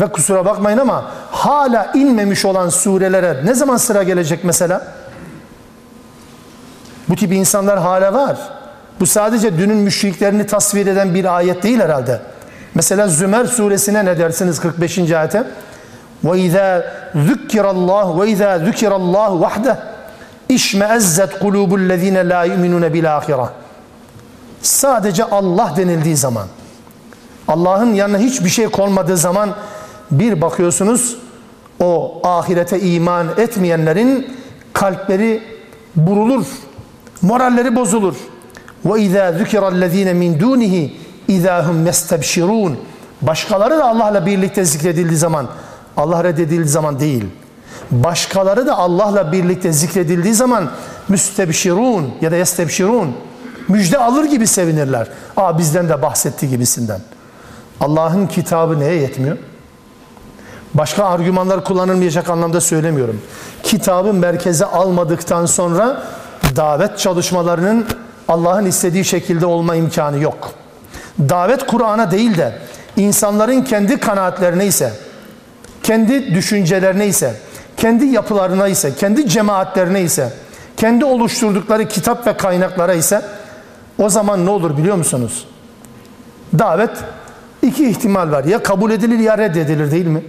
ve 0.00 0.06
kusura 0.06 0.44
bakmayın 0.44 0.78
ama 0.78 1.10
hala 1.30 1.92
inmemiş 1.94 2.44
olan 2.44 2.68
surelere 2.68 3.40
ne 3.44 3.54
zaman 3.54 3.76
sıra 3.76 4.02
gelecek 4.02 4.44
mesela? 4.44 4.82
Bu 7.08 7.16
tip 7.16 7.32
insanlar 7.32 7.78
hala 7.78 8.12
var. 8.12 8.36
Bu 9.00 9.06
sadece 9.06 9.58
dünün 9.58 9.76
müşriklerini 9.76 10.46
tasvir 10.46 10.86
eden 10.86 11.14
bir 11.14 11.36
ayet 11.36 11.62
değil 11.62 11.80
herhalde. 11.80 12.20
Mesela 12.74 13.08
Zümer 13.08 13.44
suresine 13.44 14.04
ne 14.04 14.18
dersiniz 14.18 14.60
45. 14.60 14.98
ayete? 14.98 15.44
وَاِذَا 16.24 16.82
ذُكِّرَ 17.28 17.64
اللّٰهُ 17.76 18.06
وَاِذَا 18.18 18.50
ذُكِرَ 18.68 18.92
اللّٰهُ 19.00 19.30
وَحْدَهُ 19.44 19.76
اِشْمَأَزَّتْ 20.56 21.32
قُلُوبُ 21.42 21.70
الَّذ۪ينَ 21.80 22.18
لَا 22.32 22.40
يُؤْمِنُونَ 22.50 22.84
بِالْآخِرَةِ 22.94 23.48
Sadece 24.62 25.24
Allah 25.24 25.72
denildiği 25.76 26.16
zaman, 26.16 26.46
Allah'ın 27.48 27.94
yanına 27.94 28.18
hiçbir 28.18 28.48
şey 28.48 28.68
konmadığı 28.68 29.16
zaman 29.16 29.50
bir 30.11 30.41
bakıyorsunuz 30.41 31.17
o 31.79 32.21
ahirete 32.23 32.79
iman 32.79 33.27
etmeyenlerin 33.37 34.27
kalpleri 34.73 35.41
burulur, 35.95 36.45
moralleri 37.21 37.75
bozulur. 37.75 38.15
Ve 38.85 39.01
izâ 39.01 39.33
zükirellezîne 39.33 40.13
min 40.13 40.39
dûnihi 40.39 40.95
izâhum 41.27 41.85
yestebşirûn. 41.85 42.77
Başkaları 43.21 43.77
da 43.77 43.85
Allah'la 43.85 44.25
birlikte 44.25 44.65
zikredildiği 44.65 45.17
zaman, 45.17 45.47
Allah 45.97 46.23
reddedildiği 46.23 46.67
zaman 46.67 46.99
değil. 46.99 47.25
Başkaları 47.91 48.65
da 48.65 48.77
Allah'la 48.77 49.31
birlikte 49.31 49.73
zikredildiği 49.73 50.33
zaman 50.33 50.69
müstebşirun 51.09 52.13
ya 52.21 52.31
da 52.31 52.35
yestebşirun 52.35 53.15
müjde 53.67 53.97
alır 53.97 54.25
gibi 54.25 54.47
sevinirler. 54.47 55.07
Aa 55.37 55.57
bizden 55.57 55.89
de 55.89 56.01
bahsetti 56.01 56.49
gibisinden. 56.49 56.99
Allah'ın 57.79 58.27
kitabı 58.27 58.79
neye 58.79 58.95
yetmiyor? 58.95 59.37
Başka 60.73 61.05
argümanlar 61.05 61.63
kullanılmayacak 61.63 62.29
anlamda 62.29 62.61
söylemiyorum. 62.61 63.21
Kitabı 63.63 64.13
merkeze 64.13 64.65
almadıktan 64.65 65.45
sonra 65.45 66.03
davet 66.55 66.99
çalışmalarının 66.99 67.85
Allah'ın 68.27 68.65
istediği 68.65 69.05
şekilde 69.05 69.45
olma 69.45 69.75
imkanı 69.75 70.19
yok. 70.19 70.51
Davet 71.19 71.65
Kur'an'a 71.65 72.11
değil 72.11 72.37
de 72.37 72.57
insanların 72.97 73.61
kendi 73.61 73.99
kanaatlerine 73.99 74.65
ise, 74.65 74.93
kendi 75.83 76.35
düşüncelerine 76.35 77.07
ise, 77.07 77.35
kendi 77.77 78.05
yapılarına 78.05 78.67
ise, 78.67 78.95
kendi 78.95 79.29
cemaatlerine 79.29 80.01
ise, 80.01 80.33
kendi 80.77 81.05
oluşturdukları 81.05 81.87
kitap 81.87 82.27
ve 82.27 82.37
kaynaklara 82.37 82.93
ise 82.93 83.21
o 83.97 84.09
zaman 84.09 84.45
ne 84.45 84.49
olur 84.49 84.77
biliyor 84.77 84.95
musunuz? 84.95 85.47
Davet 86.59 86.91
iki 87.61 87.89
ihtimal 87.89 88.31
var. 88.31 88.43
Ya 88.43 88.63
kabul 88.63 88.91
edilir 88.91 89.19
ya 89.19 89.37
reddedilir 89.37 89.91
değil 89.91 90.07
mi? 90.07 90.23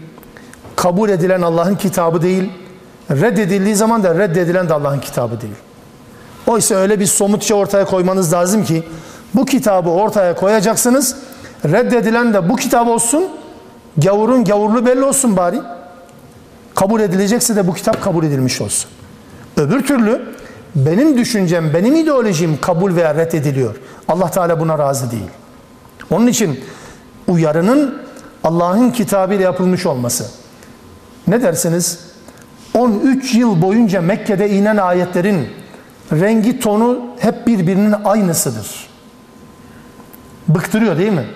Kabul 0.77 1.09
edilen 1.09 1.43
Allah'ın 1.43 1.75
kitabı 1.75 2.23
değil, 2.23 2.53
reddedildiği 3.11 3.75
zaman 3.75 4.03
da 4.03 4.15
reddedilen 4.15 4.69
de 4.69 4.75
Allah'ın 4.75 5.01
kitabı 5.01 5.41
değil. 5.41 5.55
Oysa 6.47 6.75
öyle 6.75 7.01
bir 7.01 7.07
somut 7.07 7.43
şey 7.43 7.57
ortaya 7.57 7.85
koymanız 7.85 8.33
lazım 8.33 8.65
ki 8.65 8.83
bu 9.35 9.45
kitabı 9.45 9.91
ortaya 9.91 10.35
koyacaksınız. 10.35 11.17
Reddedilen 11.65 12.35
de 12.35 12.49
bu 12.49 12.57
kitap 12.57 12.89
olsun. 12.89 13.25
Gavurun 13.97 14.45
gavurlu 14.45 14.87
belli 14.87 15.05
olsun 15.05 15.37
bari. 15.37 15.61
Kabul 16.75 17.01
edilecekse 17.01 17.57
de 17.57 17.67
bu 17.67 17.75
kitap 17.75 18.03
kabul 18.03 18.25
edilmiş 18.25 18.61
olsun. 18.61 18.91
Öbür 19.57 19.87
türlü 19.87 20.23
benim 20.75 21.19
düşüncem, 21.19 21.75
benim 21.75 21.97
ideolojim 21.97 22.61
kabul 22.61 22.97
veya 22.97 23.15
reddediliyor. 23.15 23.77
Allah 24.09 24.31
Teala 24.31 24.61
buna 24.61 24.79
razı 24.79 25.11
değil. 25.11 25.31
Onun 26.11 26.27
için 26.27 26.61
uyarının 27.29 28.03
Allah'ın 28.45 28.91
kitabıyla 28.91 29.45
yapılmış 29.45 29.87
olması. 29.87 30.39
Ne 31.29 31.43
dersiniz? 31.43 31.99
13 32.75 33.35
yıl 33.35 33.63
boyunca 33.63 34.01
Mekke'de 34.01 34.51
inen 34.51 34.77
ayetlerin 34.77 35.49
rengi 36.13 36.61
tonu 36.61 37.01
hep 37.19 37.47
birbirinin 37.47 37.95
aynısıdır. 38.05 38.89
Bıktırıyor 40.49 40.99
değil 40.99 41.13
mi? 41.13 41.27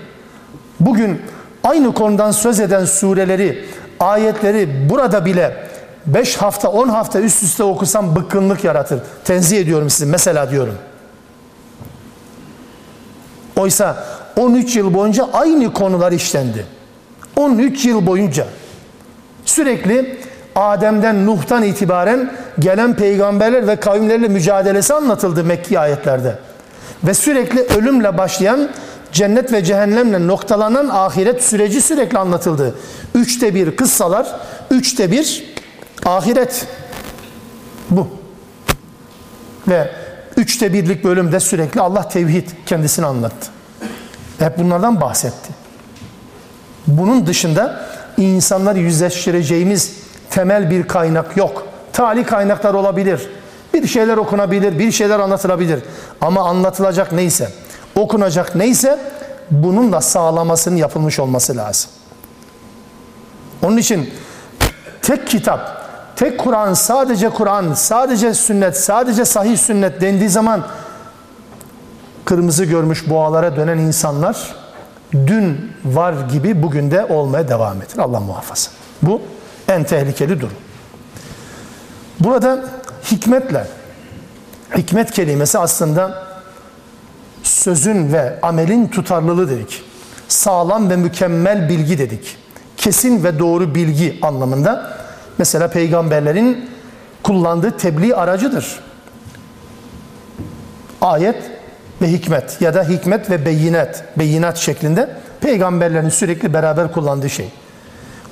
Bugün 0.81 1.20
aynı 1.64 1.94
konudan 1.94 2.31
söz 2.31 2.61
eden 2.61 2.85
sureleri, 2.85 3.64
ayetleri 4.01 4.90
burada 4.90 5.25
bile 5.25 5.66
5 6.07 6.37
hafta 6.37 6.68
10 6.68 6.88
hafta 6.88 7.20
üst 7.20 7.42
üste 7.42 7.62
okusam 7.64 8.16
bıkkınlık 8.16 8.64
yaratır. 8.64 9.01
Tenzih 9.25 9.59
ediyorum 9.59 9.90
sizi 9.90 10.07
mesela 10.07 10.51
diyorum. 10.51 10.75
Oysa 13.57 14.05
13 14.37 14.77
yıl 14.77 14.94
boyunca 14.94 15.29
aynı 15.33 15.73
konular 15.73 16.12
işlendi. 16.12 16.66
13 17.37 17.85
yıl 17.85 18.07
boyunca 18.07 18.47
sürekli 19.54 20.18
Adem'den 20.54 21.26
Nuh'tan 21.26 21.62
itibaren 21.62 22.32
gelen 22.58 22.96
peygamberler 22.96 23.66
ve 23.66 23.76
kavimlerle 23.76 24.28
mücadelesi 24.28 24.94
anlatıldı 24.94 25.44
Mekki 25.44 25.78
ayetlerde. 25.78 26.38
Ve 27.04 27.14
sürekli 27.14 27.60
ölümle 27.60 28.18
başlayan 28.18 28.68
cennet 29.12 29.52
ve 29.52 29.64
cehennemle 29.64 30.26
noktalanan 30.26 30.88
ahiret 30.88 31.42
süreci 31.42 31.80
sürekli 31.80 32.18
anlatıldı. 32.18 32.74
Üçte 33.14 33.54
bir 33.54 33.76
kıssalar, 33.76 34.26
üçte 34.70 35.10
bir 35.10 35.44
ahiret. 36.04 36.66
Bu. 37.90 38.08
Ve 39.68 39.90
üçte 40.36 40.72
birlik 40.72 41.04
bölümde 41.04 41.40
sürekli 41.40 41.80
Allah 41.80 42.08
tevhid 42.08 42.48
kendisini 42.66 43.06
anlattı. 43.06 43.50
Hep 44.38 44.58
bunlardan 44.58 45.00
bahsetti. 45.00 45.52
Bunun 46.86 47.26
dışında 47.26 47.93
insanları 48.16 48.79
yüzleştireceğimiz 48.79 49.92
temel 50.31 50.70
bir 50.70 50.88
kaynak 50.88 51.37
yok. 51.37 51.66
Tali 51.92 52.24
kaynaklar 52.24 52.74
olabilir. 52.74 53.29
Bir 53.74 53.87
şeyler 53.87 54.16
okunabilir, 54.16 54.79
bir 54.79 54.92
şeyler 54.92 55.18
anlatılabilir. 55.20 55.81
Ama 56.20 56.48
anlatılacak 56.48 57.12
neyse, 57.12 57.48
okunacak 57.94 58.55
neyse 58.55 58.98
bununla 59.50 60.00
sağlamasının 60.00 60.77
yapılmış 60.77 61.18
olması 61.18 61.57
lazım. 61.57 61.90
Onun 63.62 63.77
için 63.77 64.11
tek 65.03 65.27
kitap, 65.27 65.88
tek 66.16 66.38
Kur'an, 66.40 66.74
sadece 66.74 67.29
Kur'an, 67.29 67.74
sadece 67.74 68.35
sünnet, 68.35 68.79
sadece 68.79 69.24
sahih 69.24 69.59
sünnet 69.59 70.00
dendiği 70.00 70.29
zaman 70.29 70.66
kırmızı 72.24 72.64
görmüş 72.64 73.11
boğalara 73.11 73.57
dönen 73.57 73.79
insanlar 73.79 74.63
dün 75.14 75.72
var 75.85 76.14
gibi 76.33 76.62
bugün 76.62 76.90
de 76.90 77.05
olmaya 77.05 77.48
devam 77.48 77.77
eder. 77.77 77.98
Allah 77.98 78.20
muhafaza. 78.20 78.70
Bu 79.03 79.22
En 79.68 79.85
tehlikeli 79.85 80.40
durum. 80.40 80.57
Burada 82.20 82.64
hikmetle, 83.11 83.66
hikmet 84.77 85.11
kelimesi 85.11 85.59
aslında 85.59 86.24
sözün 87.42 88.12
ve 88.12 88.38
amelin 88.42 88.88
tutarlılığı 88.88 89.50
dedik. 89.50 89.83
Sağlam 90.29 90.90
ve 90.90 90.96
mükemmel 90.96 91.68
bilgi 91.68 91.98
dedik. 91.98 92.37
Kesin 92.77 93.24
ve 93.24 93.38
doğru 93.38 93.74
bilgi 93.74 94.18
anlamında. 94.22 94.98
Mesela 95.38 95.68
peygamberlerin 95.68 96.70
kullandığı 97.22 97.70
tebliğ 97.70 98.14
aracıdır. 98.14 98.81
Ayet 101.00 101.53
ve 102.02 102.09
hikmet 102.12 102.61
ya 102.61 102.74
da 102.74 102.85
hikmet 102.88 103.30
ve 103.30 103.44
beyinat, 103.44 104.04
beyinat 104.18 104.57
şeklinde 104.57 105.11
peygamberlerin 105.40 106.09
sürekli 106.09 106.52
beraber 106.52 106.92
kullandığı 106.92 107.30
şey. 107.30 107.48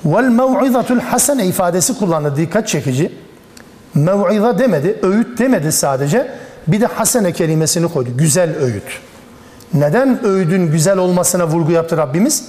Vel 0.05 0.23
mev'izatul 0.23 0.99
hasene 0.99 1.45
ifadesi 1.45 1.97
kullanıldı. 1.99 2.37
Dikkat 2.37 2.67
çekici. 2.67 3.11
Mev'iza 3.93 4.59
demedi, 4.59 4.99
öğüt 5.01 5.39
demedi 5.39 5.71
sadece. 5.71 6.31
Bir 6.67 6.81
de 6.81 6.85
hasene 6.85 7.31
kelimesini 7.31 7.87
koydu. 7.87 8.09
Güzel 8.17 8.57
öğüt. 8.57 8.99
Neden 9.73 10.25
öğüdün 10.25 10.71
güzel 10.71 10.97
olmasına 10.97 11.47
vurgu 11.47 11.71
yaptı 11.71 11.97
Rabbimiz? 11.97 12.45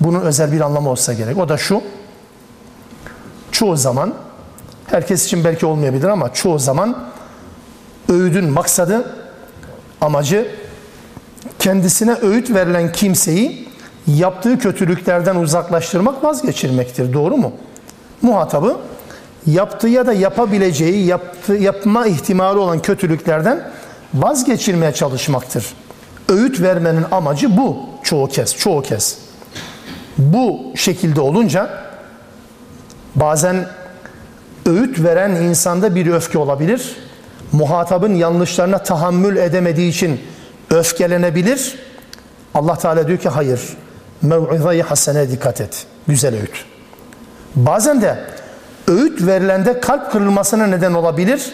Bunun 0.00 0.20
özel 0.20 0.52
bir 0.52 0.60
anlamı 0.60 0.90
olsa 0.90 1.12
gerek. 1.12 1.38
O 1.38 1.48
da 1.48 1.56
şu. 1.56 1.82
Çoğu 3.52 3.76
zaman, 3.76 4.14
herkes 4.86 5.24
için 5.24 5.44
belki 5.44 5.66
olmayabilir 5.66 6.08
ama 6.08 6.32
çoğu 6.32 6.58
zaman 6.58 6.98
öğüdün 8.08 8.44
maksadı, 8.44 9.14
amacı 10.00 10.48
kendisine 11.58 12.14
öğüt 12.22 12.50
verilen 12.50 12.92
kimseyi 12.92 13.68
yaptığı 14.06 14.58
kötülüklerden 14.58 15.36
uzaklaştırmak, 15.36 16.24
vazgeçirmektir. 16.24 17.12
Doğru 17.12 17.36
mu? 17.36 17.52
Muhatabı 18.22 18.76
yaptığı 19.46 19.88
ya 19.88 20.06
da 20.06 20.12
yapabileceği, 20.12 21.06
yaptı, 21.06 21.54
yapma 21.54 22.06
ihtimali 22.06 22.58
olan 22.58 22.82
kötülüklerden 22.82 23.70
vazgeçirmeye 24.14 24.92
çalışmaktır. 24.92 25.66
Öğüt 26.28 26.60
vermenin 26.60 27.04
amacı 27.10 27.56
bu 27.56 27.78
çoğu 28.02 28.28
kez, 28.28 28.56
çoğu 28.56 28.82
kez. 28.82 29.18
Bu 30.18 30.60
şekilde 30.74 31.20
olunca 31.20 31.70
bazen 33.14 33.66
öğüt 34.66 35.04
veren 35.04 35.30
insanda 35.30 35.94
bir 35.94 36.06
öfke 36.06 36.38
olabilir. 36.38 36.96
Muhatabın 37.54 38.14
yanlışlarına 38.14 38.78
tahammül 38.78 39.36
edemediği 39.36 39.90
için 39.90 40.20
öfkelenebilir. 40.70 41.78
Allah 42.54 42.78
Teala 42.78 43.08
diyor 43.08 43.18
ki 43.18 43.28
hayır. 43.28 43.60
Mev'izayı 44.22 44.82
hasene 44.82 45.30
dikkat 45.30 45.60
et. 45.60 45.86
Güzel 46.08 46.34
öğüt. 46.34 46.64
Bazen 47.56 48.02
de 48.02 48.18
öğüt 48.88 49.22
verilende 49.26 49.80
kalp 49.80 50.12
kırılmasına 50.12 50.66
neden 50.66 50.94
olabilir. 50.94 51.52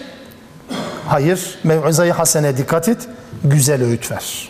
Hayır. 1.07 1.59
Mev'izayı 1.65 2.13
hasene 2.13 2.57
dikkat 2.57 2.89
et. 2.89 3.09
Güzel 3.45 3.83
öğüt 3.83 4.11
ver. 4.11 4.49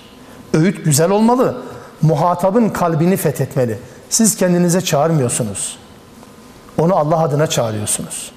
Öğüt 0.54 0.84
güzel 0.84 1.10
olmalı. 1.10 1.56
Muhatabın 2.02 2.68
kalbini 2.68 3.16
fethetmeli. 3.16 3.78
Siz 4.10 4.36
kendinize 4.36 4.80
çağırmıyorsunuz. 4.80 5.78
Onu 6.78 6.96
Allah 6.96 7.22
adına 7.22 7.46
çağırıyorsunuz. 7.46 8.32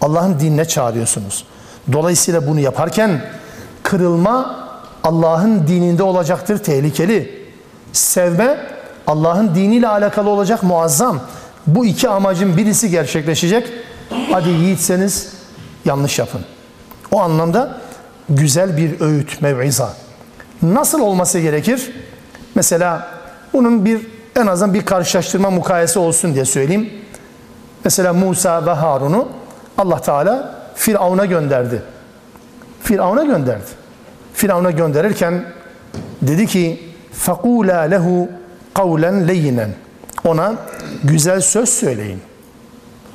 Allah'ın 0.00 0.40
dinine 0.40 0.64
çağırıyorsunuz. 0.64 1.44
Dolayısıyla 1.92 2.46
bunu 2.46 2.60
yaparken 2.60 3.24
kırılma 3.82 4.62
Allah'ın 5.04 5.66
dininde 5.66 6.02
olacaktır, 6.02 6.58
tehlikeli. 6.58 7.42
Sevme 7.92 8.56
Allah'ın 9.06 9.54
diniyle 9.54 9.88
alakalı 9.88 10.30
olacak, 10.30 10.62
muazzam. 10.62 11.20
Bu 11.66 11.86
iki 11.86 12.08
amacın 12.08 12.56
birisi 12.56 12.90
gerçekleşecek. 12.90 13.68
Hadi 14.32 14.48
yiğitseniz 14.48 15.32
yanlış 15.84 16.18
yapın. 16.18 16.40
O 17.10 17.20
anlamda 17.20 17.78
güzel 18.28 18.76
bir 18.76 19.00
öğüt, 19.00 19.42
mev'iza. 19.42 19.92
Nasıl 20.62 21.00
olması 21.00 21.38
gerekir? 21.38 21.92
Mesela 22.54 23.08
bunun 23.52 23.84
bir 23.84 24.06
en 24.36 24.46
azından 24.46 24.74
bir 24.74 24.84
karşılaştırma 24.84 25.50
mukayese 25.50 25.98
olsun 25.98 26.34
diye 26.34 26.44
söyleyeyim. 26.44 26.90
Mesela 27.84 28.12
Musa 28.12 28.66
ve 28.66 28.70
Harun'u 28.70 29.28
Allah 29.78 30.00
Teala 30.00 30.61
Firavun'a 30.75 31.25
gönderdi. 31.25 31.81
Firavun'a 32.83 33.23
gönderdi. 33.23 33.69
Firavun'a 34.33 34.71
gönderirken 34.71 35.45
dedi 36.21 36.47
ki 36.47 36.83
فَقُولَا 37.25 37.91
lehu 37.91 38.29
kavlen 38.73 39.27
leyinen. 39.27 39.73
Ona 40.25 40.55
güzel 41.03 41.41
söz 41.41 41.69
söyleyin. 41.69 42.21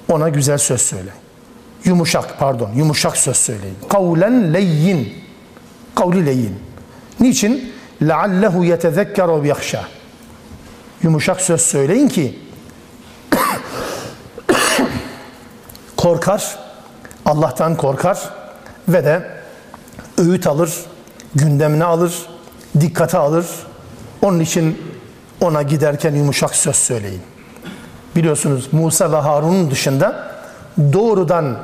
Ona 0.09 0.29
güzel 0.29 0.59
söz 0.59 0.81
söyleyin. 0.81 1.23
Yumuşak 1.85 2.39
pardon, 2.39 2.71
yumuşak 2.77 3.17
söz 3.17 3.37
söyleyin. 3.37 3.77
Kavlen 3.89 4.55
leyyin. 4.55 5.15
Kavli 5.95 6.27
leyin. 6.27 6.59
Niçin? 7.21 7.73
لَعَلَّهُ 8.03 8.55
يَتَذَكَّرَ 8.77 9.29
وَيَخْشَى 9.43 9.81
Yumuşak 11.03 11.41
söz 11.41 11.61
söyleyin 11.61 12.09
ki 12.09 12.39
korkar, 15.97 16.59
Allah'tan 17.28 17.76
korkar 17.76 18.20
ve 18.88 19.06
de 19.06 19.28
öğüt 20.18 20.48
alır, 20.48 20.74
gündemine 21.36 21.84
alır, 21.84 22.14
dikkate 22.80 23.18
alır. 23.18 23.46
Onun 24.22 24.40
için 24.40 24.82
ona 25.42 25.62
giderken 25.62 26.16
yumuşak 26.16 26.56
söz 26.56 26.76
söyleyin. 26.76 27.22
Biliyorsunuz 28.16 28.68
Musa 28.72 29.12
ve 29.12 29.16
Harun'un 29.16 29.72
dışında 29.72 30.28
doğrudan 30.78 31.58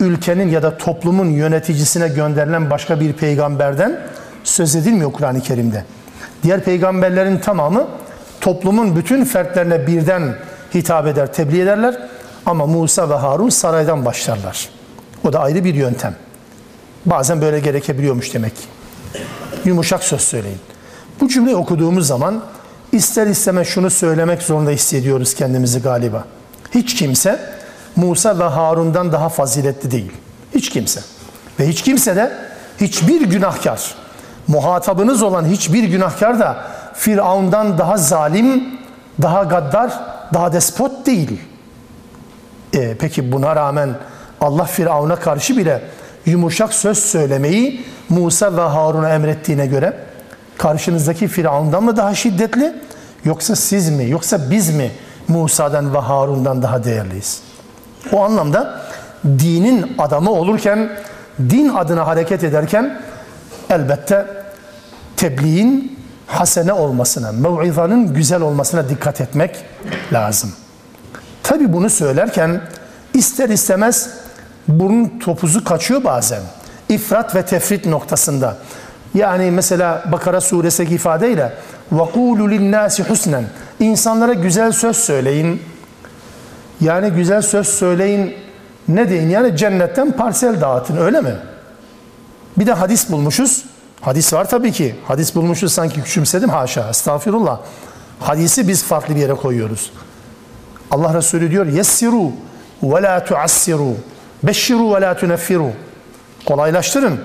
ülkenin 0.00 0.48
ya 0.48 0.62
da 0.62 0.78
toplumun 0.78 1.26
yöneticisine 1.26 2.08
gönderilen 2.08 2.70
başka 2.70 3.00
bir 3.00 3.12
peygamberden 3.12 4.00
söz 4.44 4.76
edilmiyor 4.76 5.12
Kur'an-ı 5.12 5.40
Kerim'de. 5.40 5.84
Diğer 6.42 6.64
peygamberlerin 6.64 7.38
tamamı 7.38 7.86
toplumun 8.40 8.96
bütün 8.96 9.24
fertlerine 9.24 9.86
birden 9.86 10.34
hitap 10.74 11.06
eder, 11.06 11.32
tebliğ 11.32 11.60
ederler. 11.60 12.08
Ama 12.46 12.66
Musa 12.66 13.10
ve 13.10 13.14
Harun 13.14 13.48
saraydan 13.48 14.04
başlarlar. 14.04 14.77
O 15.28 15.32
da 15.32 15.40
ayrı 15.40 15.64
bir 15.64 15.74
yöntem. 15.74 16.14
Bazen 17.06 17.40
böyle 17.40 17.60
gerekebiliyormuş 17.60 18.34
demek. 18.34 18.52
Yumuşak 19.64 20.04
söz 20.04 20.20
söyleyin. 20.20 20.58
Bu 21.20 21.28
cümleyi 21.28 21.56
okuduğumuz 21.56 22.06
zaman 22.06 22.42
ister 22.92 23.26
istemez 23.26 23.68
şunu 23.68 23.90
söylemek 23.90 24.42
zorunda 24.42 24.70
hissediyoruz 24.70 25.34
kendimizi 25.34 25.82
galiba. 25.82 26.24
Hiç 26.74 26.94
kimse 26.94 27.40
Musa 27.96 28.38
ve 28.38 28.44
Harun'dan 28.44 29.12
daha 29.12 29.28
faziletli 29.28 29.90
değil. 29.90 30.12
Hiç 30.54 30.70
kimse. 30.70 31.00
Ve 31.60 31.68
hiç 31.68 31.82
kimse 31.82 32.16
de 32.16 32.32
hiçbir 32.80 33.20
günahkar, 33.20 33.94
muhatabınız 34.46 35.22
olan 35.22 35.44
hiçbir 35.44 35.84
günahkar 35.84 36.38
da 36.38 36.56
Firavun'dan 36.94 37.78
daha 37.78 37.96
zalim, 37.96 38.64
daha 39.22 39.44
gaddar, 39.44 39.92
daha 40.34 40.52
despot 40.52 41.06
değil. 41.06 41.40
E, 42.74 42.96
peki 42.98 43.32
buna 43.32 43.56
rağmen 43.56 43.94
Allah 44.40 44.64
Firavun'a 44.64 45.16
karşı 45.16 45.56
bile 45.56 45.82
yumuşak 46.26 46.74
söz 46.74 46.98
söylemeyi 46.98 47.84
Musa 48.08 48.56
ve 48.56 48.60
Harun'a 48.60 49.08
emrettiğine 49.08 49.66
göre 49.66 49.96
karşınızdaki 50.58 51.28
Firavun'dan 51.28 51.84
mı 51.84 51.96
daha 51.96 52.14
şiddetli 52.14 52.74
yoksa 53.24 53.56
siz 53.56 53.90
mi 53.90 54.10
yoksa 54.10 54.50
biz 54.50 54.74
mi 54.74 54.90
Musa'dan 55.28 55.94
ve 55.94 55.98
Harun'dan 55.98 56.62
daha 56.62 56.84
değerliyiz? 56.84 57.40
O 58.12 58.24
anlamda 58.24 58.80
dinin 59.24 59.94
adamı 59.98 60.30
olurken 60.30 60.90
din 61.40 61.68
adına 61.68 62.06
hareket 62.06 62.44
ederken 62.44 63.00
elbette 63.70 64.26
tebliğin 65.16 65.98
hasene 66.26 66.72
olmasına, 66.72 67.32
mev'izanın 67.32 68.14
güzel 68.14 68.40
olmasına 68.40 68.88
dikkat 68.88 69.20
etmek 69.20 69.64
lazım. 70.12 70.52
Tabi 71.42 71.72
bunu 71.72 71.90
söylerken 71.90 72.60
ister 73.14 73.48
istemez 73.48 74.10
bunun 74.67 75.19
topuzu 75.19 75.63
kaçıyor 75.63 76.03
bazen. 76.03 76.41
İfrat 76.89 77.35
ve 77.35 77.45
tefrit 77.45 77.85
noktasında. 77.85 78.57
Yani 79.13 79.51
mesela 79.51 80.03
Bakara 80.11 80.41
suresindeki 80.41 80.95
ifadeyle 80.95 81.53
وَقُولُ 81.93 82.39
لِلنَّاسِ 82.39 83.03
حُسْنًا 83.03 83.43
İnsanlara 83.79 84.33
güzel 84.33 84.71
söz 84.71 84.97
söyleyin. 84.97 85.61
Yani 86.81 87.09
güzel 87.09 87.41
söz 87.41 87.67
söyleyin 87.67 88.35
ne 88.87 89.09
deyin? 89.09 89.29
Yani 89.29 89.57
cennetten 89.57 90.11
parsel 90.11 90.61
dağıtın 90.61 90.97
öyle 90.97 91.21
mi? 91.21 91.35
Bir 92.57 92.67
de 92.67 92.73
hadis 92.73 93.09
bulmuşuz. 93.09 93.65
Hadis 94.01 94.33
var 94.33 94.49
tabii 94.49 94.71
ki. 94.71 94.95
Hadis 95.07 95.35
bulmuşuz 95.35 95.73
sanki 95.73 96.03
küçümsedim 96.03 96.49
haşa. 96.49 96.89
Estağfirullah. 96.89 97.59
Hadisi 98.19 98.67
biz 98.67 98.83
farklı 98.83 99.15
bir 99.15 99.19
yere 99.19 99.33
koyuyoruz. 99.33 99.91
Allah 100.91 101.13
Resulü 101.13 101.51
diyor 101.51 101.65
yessiru 101.65 102.31
ve 102.83 103.01
la 103.01 103.25
tuassiru 103.25 103.93
beşşiru 104.42 104.94
ve 104.94 105.00
la 105.00 105.16
tuneffiru 105.16 105.70
kolaylaştırın 106.46 107.20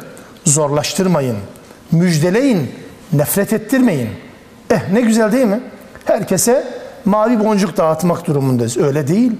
zorlaştırmayın. 0.45 1.37
Müjdeleyin 1.91 2.71
nefret 3.13 3.53
ettirmeyin. 3.53 4.09
Eh 4.69 4.79
ne 4.93 5.01
güzel 5.01 5.31
değil 5.31 5.45
mi? 5.45 5.59
Herkese 6.05 6.67
mavi 7.05 7.39
boncuk 7.39 7.77
dağıtmak 7.77 8.27
durumundayız. 8.27 8.77
Öyle 8.77 9.07
değil. 9.07 9.31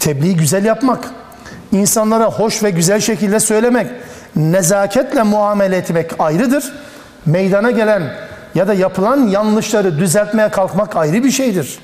Tebliği 0.00 0.36
güzel 0.36 0.64
yapmak, 0.64 1.10
insanlara 1.72 2.24
hoş 2.24 2.62
ve 2.62 2.70
güzel 2.70 3.00
şekilde 3.00 3.40
söylemek, 3.40 3.86
nezaketle 4.36 5.22
muamele 5.22 5.76
etmek 5.76 6.10
ayrıdır. 6.18 6.72
Meydana 7.26 7.70
gelen 7.70 8.02
ya 8.54 8.68
da 8.68 8.74
yapılan 8.74 9.26
yanlışları 9.26 9.98
düzeltmeye 9.98 10.48
kalkmak 10.48 10.96
ayrı 10.96 11.24
bir 11.24 11.30
şeydir. 11.30 11.78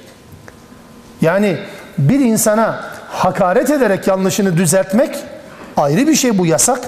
Yani 1.20 1.58
bir 1.98 2.20
insana 2.20 2.84
hakaret 3.08 3.70
ederek 3.70 4.06
yanlışını 4.06 4.56
düzeltmek 4.56 5.16
ayrı 5.76 6.06
bir 6.06 6.14
şey 6.14 6.38
bu 6.38 6.46
yasak 6.46 6.80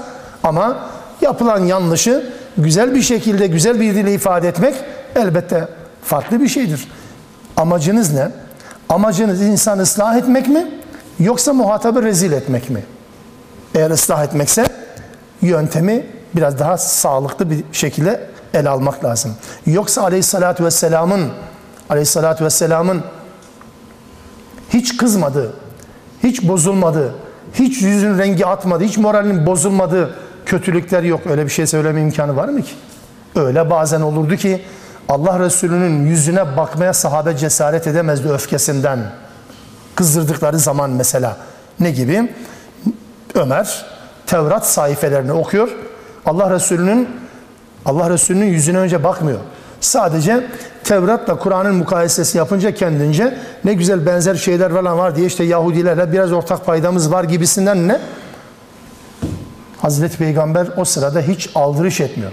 ama 0.42 0.78
yapılan 1.20 1.64
yanlışı 1.64 2.32
güzel 2.58 2.94
bir 2.94 3.02
şekilde 3.02 3.46
güzel 3.46 3.80
bir 3.80 3.94
dille 3.94 4.14
ifade 4.14 4.48
etmek 4.48 4.74
elbette 5.16 5.68
farklı 6.04 6.40
bir 6.40 6.48
şeydir. 6.48 6.88
Amacınız 7.56 8.12
ne? 8.12 8.28
Amacınız 8.88 9.42
insan 9.42 9.78
ıslah 9.78 10.16
etmek 10.16 10.48
mi 10.48 10.70
yoksa 11.18 11.52
muhatabı 11.52 12.02
rezil 12.02 12.32
etmek 12.32 12.70
mi? 12.70 12.84
Eğer 13.74 13.90
ıslah 13.90 14.24
etmekse 14.24 14.64
yöntemi 15.42 16.06
biraz 16.36 16.58
daha 16.58 16.78
sağlıklı 16.78 17.50
bir 17.50 17.64
şekilde 17.72 18.26
ele 18.54 18.68
almak 18.68 19.04
lazım. 19.04 19.34
Yoksa 19.66 20.02
aleyhissalatü 20.02 20.64
vesselamın 20.64 21.28
aleyhissalatü 21.90 22.44
vesselamın 22.44 23.02
hiç 24.72 24.96
kızmadı, 24.96 25.52
hiç 26.22 26.42
bozulmadı, 26.48 27.14
hiç 27.54 27.82
yüzün 27.82 28.18
rengi 28.18 28.46
atmadı, 28.46 28.84
hiç 28.84 28.98
moralinin 28.98 29.46
bozulmadığı 29.46 30.14
kötülükler 30.46 31.02
yok. 31.02 31.20
Öyle 31.30 31.44
bir 31.44 31.50
şey 31.50 31.66
söyleme 31.66 32.02
imkanı 32.02 32.36
var 32.36 32.48
mı 32.48 32.62
ki? 32.62 32.72
Öyle 33.36 33.70
bazen 33.70 34.00
olurdu 34.00 34.36
ki 34.36 34.62
Allah 35.08 35.40
Resulü'nün 35.40 36.06
yüzüne 36.06 36.56
bakmaya 36.56 36.92
sahabe 36.92 37.36
cesaret 37.36 37.86
edemezdi 37.86 38.28
öfkesinden. 38.28 38.98
Kızdırdıkları 39.94 40.58
zaman 40.58 40.90
mesela. 40.90 41.36
Ne 41.80 41.90
gibi? 41.90 42.32
Ömer 43.34 43.86
Tevrat 44.26 44.66
sayfelerini 44.66 45.32
okuyor. 45.32 45.68
Allah 46.26 46.50
Resulü'nün 46.50 47.08
Allah 47.84 48.10
Resulü'nün 48.10 48.46
yüzüne 48.46 48.78
önce 48.78 49.04
bakmıyor. 49.04 49.38
Sadece 49.80 50.46
Tevrat'la 50.84 51.38
Kur'an'ın 51.38 51.74
mukayesesi 51.74 52.38
yapınca 52.38 52.74
kendince 52.74 53.38
ne 53.64 53.74
güzel 53.74 54.06
benzer 54.06 54.34
şeyler 54.34 54.72
falan 54.72 54.98
var 54.98 55.16
diye 55.16 55.26
işte 55.26 55.44
Yahudilerle 55.44 56.12
biraz 56.12 56.32
ortak 56.32 56.66
paydamız 56.66 57.12
var 57.12 57.24
gibisinden 57.24 57.88
ne? 57.88 58.00
Hazreti 59.78 60.18
Peygamber 60.18 60.68
o 60.76 60.84
sırada 60.84 61.20
hiç 61.20 61.50
aldırış 61.54 62.00
etmiyor. 62.00 62.32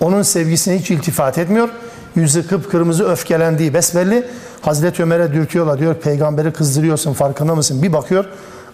Onun 0.00 0.22
sevgisine 0.22 0.78
hiç 0.78 0.90
iltifat 0.90 1.38
etmiyor. 1.38 1.68
Yüzü 2.14 2.46
kıpkırmızı 2.46 3.10
öfkelendiği 3.10 3.74
besbelli. 3.74 4.26
Hazreti 4.60 5.02
Ömer'e 5.02 5.32
dürtüyorlar 5.32 5.78
diyor 5.78 5.94
peygamberi 5.94 6.52
kızdırıyorsun 6.52 7.12
farkında 7.12 7.54
mısın? 7.54 7.82
Bir 7.82 7.92
bakıyor 7.92 8.24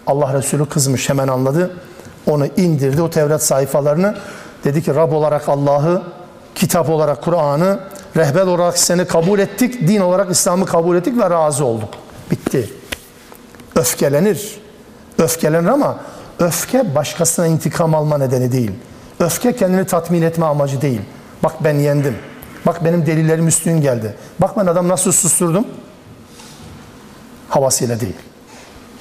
Allah 0.07 0.33
Resulü 0.33 0.65
kızmış 0.65 1.09
hemen 1.09 1.27
anladı. 1.27 1.71
Onu 2.27 2.47
indirdi 2.57 3.01
o 3.01 3.09
Tevrat 3.09 3.43
sayfalarını. 3.43 4.15
Dedi 4.63 4.83
ki 4.83 4.95
Rab 4.95 5.11
olarak 5.11 5.49
Allah'ı, 5.49 6.01
kitap 6.55 6.89
olarak 6.89 7.21
Kur'an'ı, 7.21 7.79
rehber 8.17 8.41
olarak 8.41 8.77
seni 8.77 9.05
kabul 9.05 9.39
ettik, 9.39 9.87
din 9.87 10.01
olarak 10.01 10.31
İslam'ı 10.31 10.65
kabul 10.65 10.95
ettik 10.95 11.17
ve 11.17 11.29
razı 11.29 11.65
olduk. 11.65 11.89
Bitti. 12.31 12.69
Öfkelenir. 13.75 14.59
Öfkelenir 15.17 15.67
ama 15.67 15.97
öfke 16.39 16.95
başkasına 16.95 17.47
intikam 17.47 17.95
alma 17.95 18.17
nedeni 18.17 18.51
değil. 18.51 18.71
Öfke 19.19 19.55
kendini 19.55 19.85
tatmin 19.85 20.21
etme 20.21 20.45
amacı 20.45 20.81
değil. 20.81 21.01
Bak 21.43 21.53
ben 21.63 21.79
yendim. 21.79 22.15
Bak 22.65 22.85
benim 22.85 23.05
delillerim 23.05 23.47
üstün 23.47 23.81
geldi. 23.81 24.15
Bak 24.39 24.57
ben 24.57 24.65
adam 24.65 24.87
nasıl 24.87 25.11
susturdum? 25.11 25.67
Havasıyla 27.49 27.99
değil. 27.99 28.15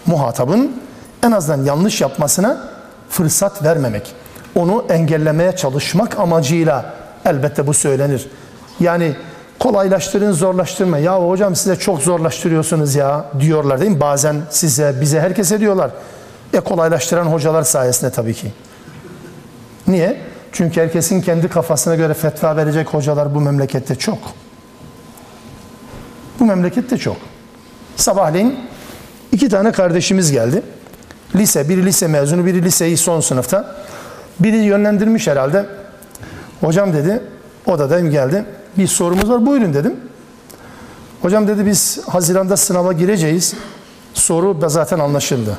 Muhatabın 0.06 0.82
en 1.22 1.32
azından 1.32 1.64
yanlış 1.64 2.00
yapmasına 2.00 2.68
fırsat 3.08 3.64
vermemek. 3.64 4.12
Onu 4.54 4.84
engellemeye 4.88 5.56
çalışmak 5.56 6.18
amacıyla 6.18 6.94
elbette 7.24 7.66
bu 7.66 7.74
söylenir. 7.74 8.28
Yani 8.80 9.16
kolaylaştırın, 9.58 10.32
zorlaştırma. 10.32 10.98
Ya 10.98 11.22
hocam 11.28 11.56
size 11.56 11.76
çok 11.76 12.02
zorlaştırıyorsunuz 12.02 12.94
ya 12.94 13.24
diyorlar 13.40 13.80
değil 13.80 13.90
mi? 13.90 14.00
Bazen 14.00 14.36
size, 14.50 14.94
bize, 15.00 15.20
herkese 15.20 15.60
diyorlar. 15.60 15.90
E 16.52 16.60
kolaylaştıran 16.60 17.26
hocalar 17.26 17.62
sayesinde 17.62 18.10
tabii 18.10 18.34
ki. 18.34 18.52
Niye? 19.88 20.20
Çünkü 20.52 20.80
herkesin 20.80 21.20
kendi 21.20 21.48
kafasına 21.48 21.94
göre 21.94 22.14
fetva 22.14 22.56
verecek 22.56 22.88
hocalar 22.88 23.34
bu 23.34 23.40
memlekette 23.40 23.94
çok. 23.94 24.18
Bu 26.40 26.44
memlekette 26.44 26.98
çok. 26.98 27.16
Sabahleyin 27.96 28.58
iki 29.32 29.48
tane 29.48 29.72
kardeşimiz 29.72 30.32
geldi. 30.32 30.62
Lise, 31.34 31.68
biri 31.68 31.86
lise 31.86 32.08
mezunu, 32.08 32.46
biri 32.46 32.62
liseyi 32.62 32.96
son 32.96 33.20
sınıfta. 33.20 33.76
Biri 34.40 34.56
yönlendirmiş 34.56 35.26
herhalde. 35.26 35.66
Hocam 36.64 36.92
dedi, 36.92 37.22
odadayım 37.66 38.10
geldi. 38.10 38.44
Bir 38.78 38.86
sorumuz 38.86 39.30
var, 39.30 39.46
buyurun 39.46 39.74
dedim. 39.74 39.96
Hocam 41.22 41.48
dedi 41.48 41.66
biz 41.66 42.00
Haziran'da 42.08 42.56
sınava 42.56 42.92
gireceğiz. 42.92 43.54
Soru 44.14 44.60
da 44.60 44.68
zaten 44.68 44.98
anlaşıldı. 44.98 45.58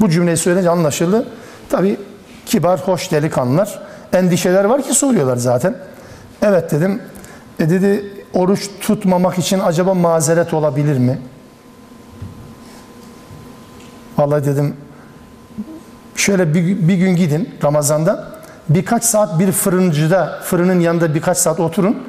Bu 0.00 0.08
cümleyi 0.10 0.36
söyleyince 0.36 0.70
anlaşıldı. 0.70 1.28
Tabi 1.68 1.96
kibar, 2.46 2.80
hoş 2.80 3.10
delikanlılar. 3.12 3.82
Endişeler 4.12 4.64
var 4.64 4.82
ki 4.82 4.94
soruyorlar 4.94 5.36
zaten. 5.36 5.76
Evet 6.42 6.70
dedim. 6.70 7.02
E 7.60 7.70
dedi 7.70 8.04
oruç 8.34 8.70
tutmamak 8.80 9.38
için 9.38 9.60
acaba 9.60 9.94
mazeret 9.94 10.54
olabilir 10.54 10.98
mi? 10.98 11.18
Vallahi 14.18 14.44
dedim 14.44 14.76
şöyle 16.16 16.54
bir, 16.54 16.88
bir 16.88 16.94
gün 16.94 17.16
gidin 17.16 17.54
Ramazan'da 17.64 18.31
birkaç 18.74 19.04
saat 19.04 19.38
bir 19.38 19.52
fırıncıda 19.52 20.40
fırının 20.44 20.80
yanında 20.80 21.14
birkaç 21.14 21.38
saat 21.38 21.60
oturun. 21.60 22.02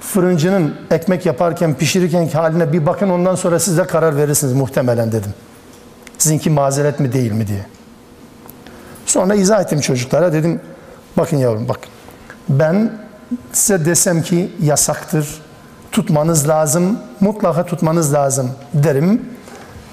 Fırıncının 0.00 0.74
ekmek 0.90 1.26
yaparken 1.26 1.74
pişirirken 1.74 2.28
haline 2.28 2.72
bir 2.72 2.86
bakın 2.86 3.10
ondan 3.10 3.34
sonra 3.34 3.58
siz 3.58 3.78
de 3.78 3.86
karar 3.86 4.16
verirsiniz 4.16 4.52
muhtemelen 4.52 5.12
dedim. 5.12 5.34
Sizinki 6.18 6.50
mazeret 6.50 7.00
mi 7.00 7.12
değil 7.12 7.32
mi 7.32 7.46
diye. 7.46 7.66
Sonra 9.06 9.34
izah 9.34 9.60
ettim 9.60 9.80
çocuklara 9.80 10.32
dedim 10.32 10.60
bakın 11.16 11.36
yavrum 11.36 11.68
bak 11.68 11.78
ben 12.48 12.92
size 13.52 13.84
desem 13.84 14.22
ki 14.22 14.52
yasaktır 14.62 15.42
tutmanız 15.92 16.48
lazım 16.48 16.98
mutlaka 17.20 17.66
tutmanız 17.66 18.14
lazım 18.14 18.50
derim 18.74 19.22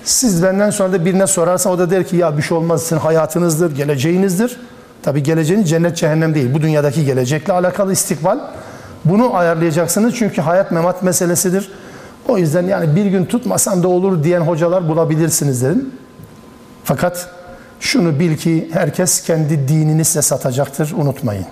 siz 0.04 0.44
benden 0.44 0.70
sonra 0.70 0.94
da 0.94 1.06
birine 1.06 1.28
sorarsan 1.28 1.74
o 1.74 1.80
da 1.80 1.90
der 1.90 2.08
ki 2.08 2.16
ya 2.16 2.38
bir 2.38 2.42
şey 2.42 2.58
olmaz 2.58 2.82
sizin 2.82 2.98
hayatınızdır, 2.98 3.76
geleceğinizdir. 3.76 4.60
Tabi 5.10 5.24
geleceğiniz 5.24 5.70
cennet 5.70 5.98
cehennem 5.98 6.36
değil. 6.36 6.54
Bu 6.54 6.62
dünyadaki 6.62 7.06
gelecekle 7.06 7.54
alakalı 7.54 7.94
istikbal. 7.94 8.40
Bunu 9.06 9.36
ayarlayacaksınız 9.36 10.16
çünkü 10.16 10.42
hayat 10.42 10.72
memat 10.72 11.04
meselesidir. 11.04 11.72
O 12.28 12.38
yüzden 12.38 12.64
yani 12.64 12.96
bir 12.96 13.06
gün 13.06 13.26
tutmasan 13.26 13.84
da 13.84 13.88
olur 13.88 14.24
diyen 14.24 14.42
hocalar 14.42 14.90
bulabilirsiniz 14.90 15.64
dedim. 15.64 15.92
Fakat 16.84 17.30
şunu 17.80 18.20
bil 18.20 18.38
ki 18.38 18.70
herkes 18.74 19.24
kendi 19.24 19.68
dinini 19.68 20.06
size 20.06 20.22
satacaktır 20.22 20.94
unutmayın. 20.98 21.46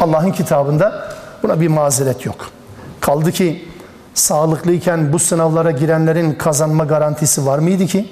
Allah'ın 0.00 0.32
kitabında 0.32 1.08
buna 1.42 1.60
bir 1.60 1.68
mazeret 1.68 2.26
yok. 2.26 2.50
Kaldı 3.00 3.32
ki 3.32 3.68
sağlıklıyken 4.14 5.12
bu 5.12 5.18
sınavlara 5.18 5.70
girenlerin 5.70 6.34
kazanma 6.34 6.84
garantisi 6.84 7.46
var 7.46 7.58
mıydı 7.58 7.86
ki? 7.86 8.08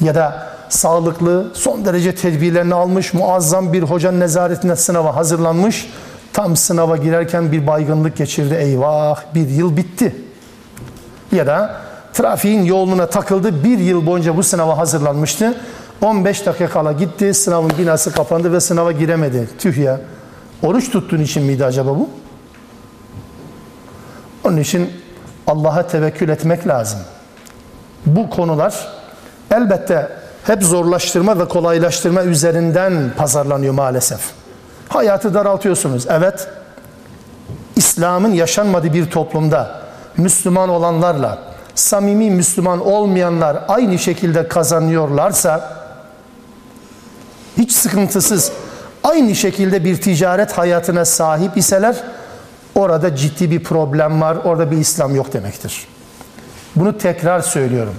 Ya 0.00 0.14
da 0.14 0.53
sağlıklı, 0.68 1.50
son 1.54 1.84
derece 1.84 2.14
tedbirlerini 2.14 2.74
almış, 2.74 3.14
muazzam 3.14 3.72
bir 3.72 3.82
hocanın 3.82 4.20
nezaretinde 4.20 4.76
sınava 4.76 5.16
hazırlanmış, 5.16 5.90
tam 6.32 6.56
sınava 6.56 6.96
girerken 6.96 7.52
bir 7.52 7.66
baygınlık 7.66 8.16
geçirdi. 8.16 8.54
Eyvah 8.54 9.20
bir 9.34 9.48
yıl 9.48 9.76
bitti. 9.76 10.16
Ya 11.32 11.46
da 11.46 11.76
trafiğin 12.12 12.62
yoğunluğuna 12.62 13.06
takıldı, 13.06 13.64
bir 13.64 13.78
yıl 13.78 14.06
boyunca 14.06 14.36
bu 14.36 14.42
sınava 14.42 14.78
hazırlanmıştı. 14.78 15.54
15 16.02 16.46
dakika 16.46 16.68
kala 16.68 16.92
gitti, 16.92 17.34
sınavın 17.34 17.72
binası 17.78 18.12
kapandı 18.12 18.52
ve 18.52 18.60
sınava 18.60 18.92
giremedi. 18.92 19.48
Tüh 19.58 19.78
ya. 19.78 20.00
Oruç 20.62 20.90
tuttuğun 20.90 21.20
için 21.20 21.42
miydi 21.42 21.64
acaba 21.64 21.90
bu? 21.90 22.08
Onun 24.44 24.56
için 24.56 24.90
Allah'a 25.46 25.86
tevekkül 25.86 26.28
etmek 26.28 26.66
lazım. 26.66 27.00
Bu 28.06 28.30
konular 28.30 28.88
elbette 29.50 30.08
hep 30.44 30.62
zorlaştırma 30.62 31.38
ve 31.38 31.48
kolaylaştırma 31.48 32.22
üzerinden 32.22 33.12
pazarlanıyor 33.16 33.74
maalesef. 33.74 34.20
Hayatı 34.88 35.34
daraltıyorsunuz. 35.34 36.06
Evet, 36.10 36.48
İslam'ın 37.76 38.32
yaşanmadığı 38.32 38.92
bir 38.92 39.10
toplumda 39.10 39.80
Müslüman 40.16 40.68
olanlarla 40.68 41.38
samimi 41.74 42.30
Müslüman 42.30 42.86
olmayanlar 42.86 43.64
aynı 43.68 43.98
şekilde 43.98 44.48
kazanıyorlarsa 44.48 45.76
hiç 47.56 47.72
sıkıntısız 47.72 48.52
aynı 49.04 49.34
şekilde 49.34 49.84
bir 49.84 50.00
ticaret 50.00 50.52
hayatına 50.52 51.04
sahip 51.04 51.56
iseler 51.56 51.96
orada 52.74 53.16
ciddi 53.16 53.50
bir 53.50 53.64
problem 53.64 54.20
var, 54.20 54.36
orada 54.44 54.70
bir 54.70 54.76
İslam 54.76 55.14
yok 55.14 55.32
demektir. 55.32 55.86
Bunu 56.76 56.98
tekrar 56.98 57.40
söylüyorum. 57.40 57.94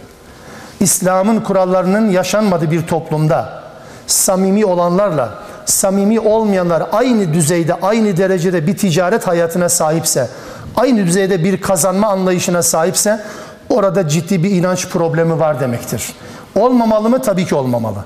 İslam'ın 0.80 1.39
kurallarının 1.39 2.09
yaşanmadığı 2.09 2.71
bir 2.71 2.88
toplumda 2.88 3.63
samimi 4.07 4.65
olanlarla 4.65 5.34
samimi 5.65 6.19
olmayanlar 6.19 6.84
aynı 6.91 7.34
düzeyde, 7.34 7.73
aynı 7.82 8.17
derecede 8.17 8.67
bir 8.67 8.78
ticaret 8.78 9.28
hayatına 9.28 9.69
sahipse, 9.69 10.30
aynı 10.76 11.05
düzeyde 11.05 11.43
bir 11.43 11.61
kazanma 11.61 12.07
anlayışına 12.07 12.63
sahipse 12.63 13.21
orada 13.69 14.07
ciddi 14.07 14.43
bir 14.43 14.49
inanç 14.51 14.88
problemi 14.89 15.39
var 15.39 15.59
demektir. 15.59 16.13
Olmamalı 16.55 17.09
mı? 17.09 17.21
Tabii 17.21 17.45
ki 17.45 17.55
olmamalı. 17.55 18.05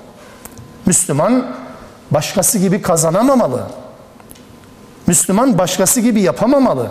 Müslüman 0.85 1.45
başkası 2.11 2.59
gibi 2.59 2.81
kazanamamalı. 2.81 3.61
Müslüman 5.07 5.57
başkası 5.57 6.01
gibi 6.01 6.21
yapamamalı. 6.21 6.87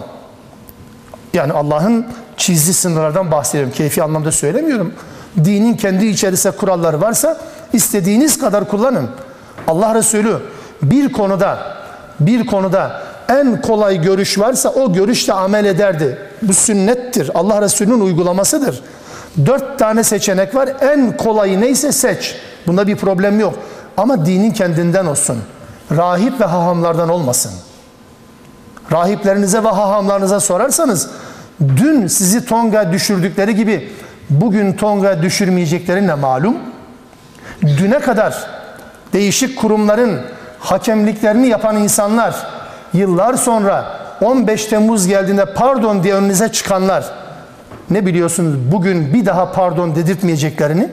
Yani 1.34 1.52
Allah'ın 1.52 2.06
çizdiği 2.36 2.74
sınırlardan 2.74 3.30
bahsediyorum. 3.30 3.72
Keyfi 3.72 4.02
anlamda 4.02 4.32
söylemiyorum. 4.32 4.94
Dinin 5.44 5.76
kendi 5.76 6.06
içerisinde 6.06 6.56
kuralları 6.56 7.00
varsa 7.00 7.38
istediğiniz 7.72 8.38
kadar 8.38 8.68
kullanın. 8.68 9.08
Allah 9.68 9.94
Resulü 9.94 10.38
bir 10.82 11.12
konuda 11.12 11.58
bir 12.20 12.46
konuda 12.46 13.02
en 13.28 13.60
kolay 13.60 14.02
görüş 14.02 14.38
varsa 14.38 14.68
o 14.68 14.92
görüşle 14.92 15.32
amel 15.32 15.64
ederdi. 15.64 16.18
Bu 16.42 16.54
sünnettir. 16.54 17.30
Allah 17.34 17.62
Resulü'nün 17.62 18.00
uygulamasıdır. 18.00 18.82
Dört 19.46 19.78
tane 19.78 20.04
seçenek 20.04 20.54
var. 20.54 20.68
En 20.80 21.16
kolayı 21.16 21.60
neyse 21.60 21.92
seç. 21.92 22.36
Bunda 22.66 22.86
bir 22.86 22.96
problem 22.96 23.40
yok. 23.40 23.54
Ama 23.96 24.26
dinin 24.26 24.50
kendinden 24.50 25.06
olsun. 25.06 25.38
Rahip 25.96 26.40
ve 26.40 26.44
hahamlardan 26.44 27.08
olmasın. 27.08 27.52
Rahiplerinize 28.92 29.64
ve 29.64 29.68
hahamlarınıza 29.68 30.40
sorarsanız 30.40 31.10
dün 31.60 32.06
sizi 32.06 32.44
Tonga 32.44 32.92
düşürdükleri 32.92 33.54
gibi 33.54 33.92
bugün 34.30 34.72
Tonga 34.72 35.22
düşürmeyecekleri 35.22 36.06
ne 36.06 36.14
malum? 36.14 36.56
Düne 37.62 37.98
kadar 37.98 38.46
değişik 39.12 39.58
kurumların 39.58 40.20
hakemliklerini 40.58 41.48
yapan 41.48 41.76
insanlar 41.76 42.46
yıllar 42.94 43.34
sonra 43.34 43.98
15 44.20 44.66
Temmuz 44.66 45.06
geldiğinde 45.06 45.54
pardon 45.54 46.02
diye 46.02 46.14
önünüze 46.14 46.52
çıkanlar 46.52 47.04
ne 47.90 48.06
biliyorsunuz 48.06 48.72
bugün 48.72 49.14
bir 49.14 49.26
daha 49.26 49.52
pardon 49.52 49.96
dedirtmeyeceklerini? 49.96 50.90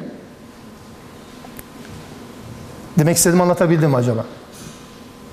Demek 3.00 3.18
istediğimi 3.18 3.44
anlatabildim 3.44 3.90
mi 3.90 3.96
acaba? 3.96 4.26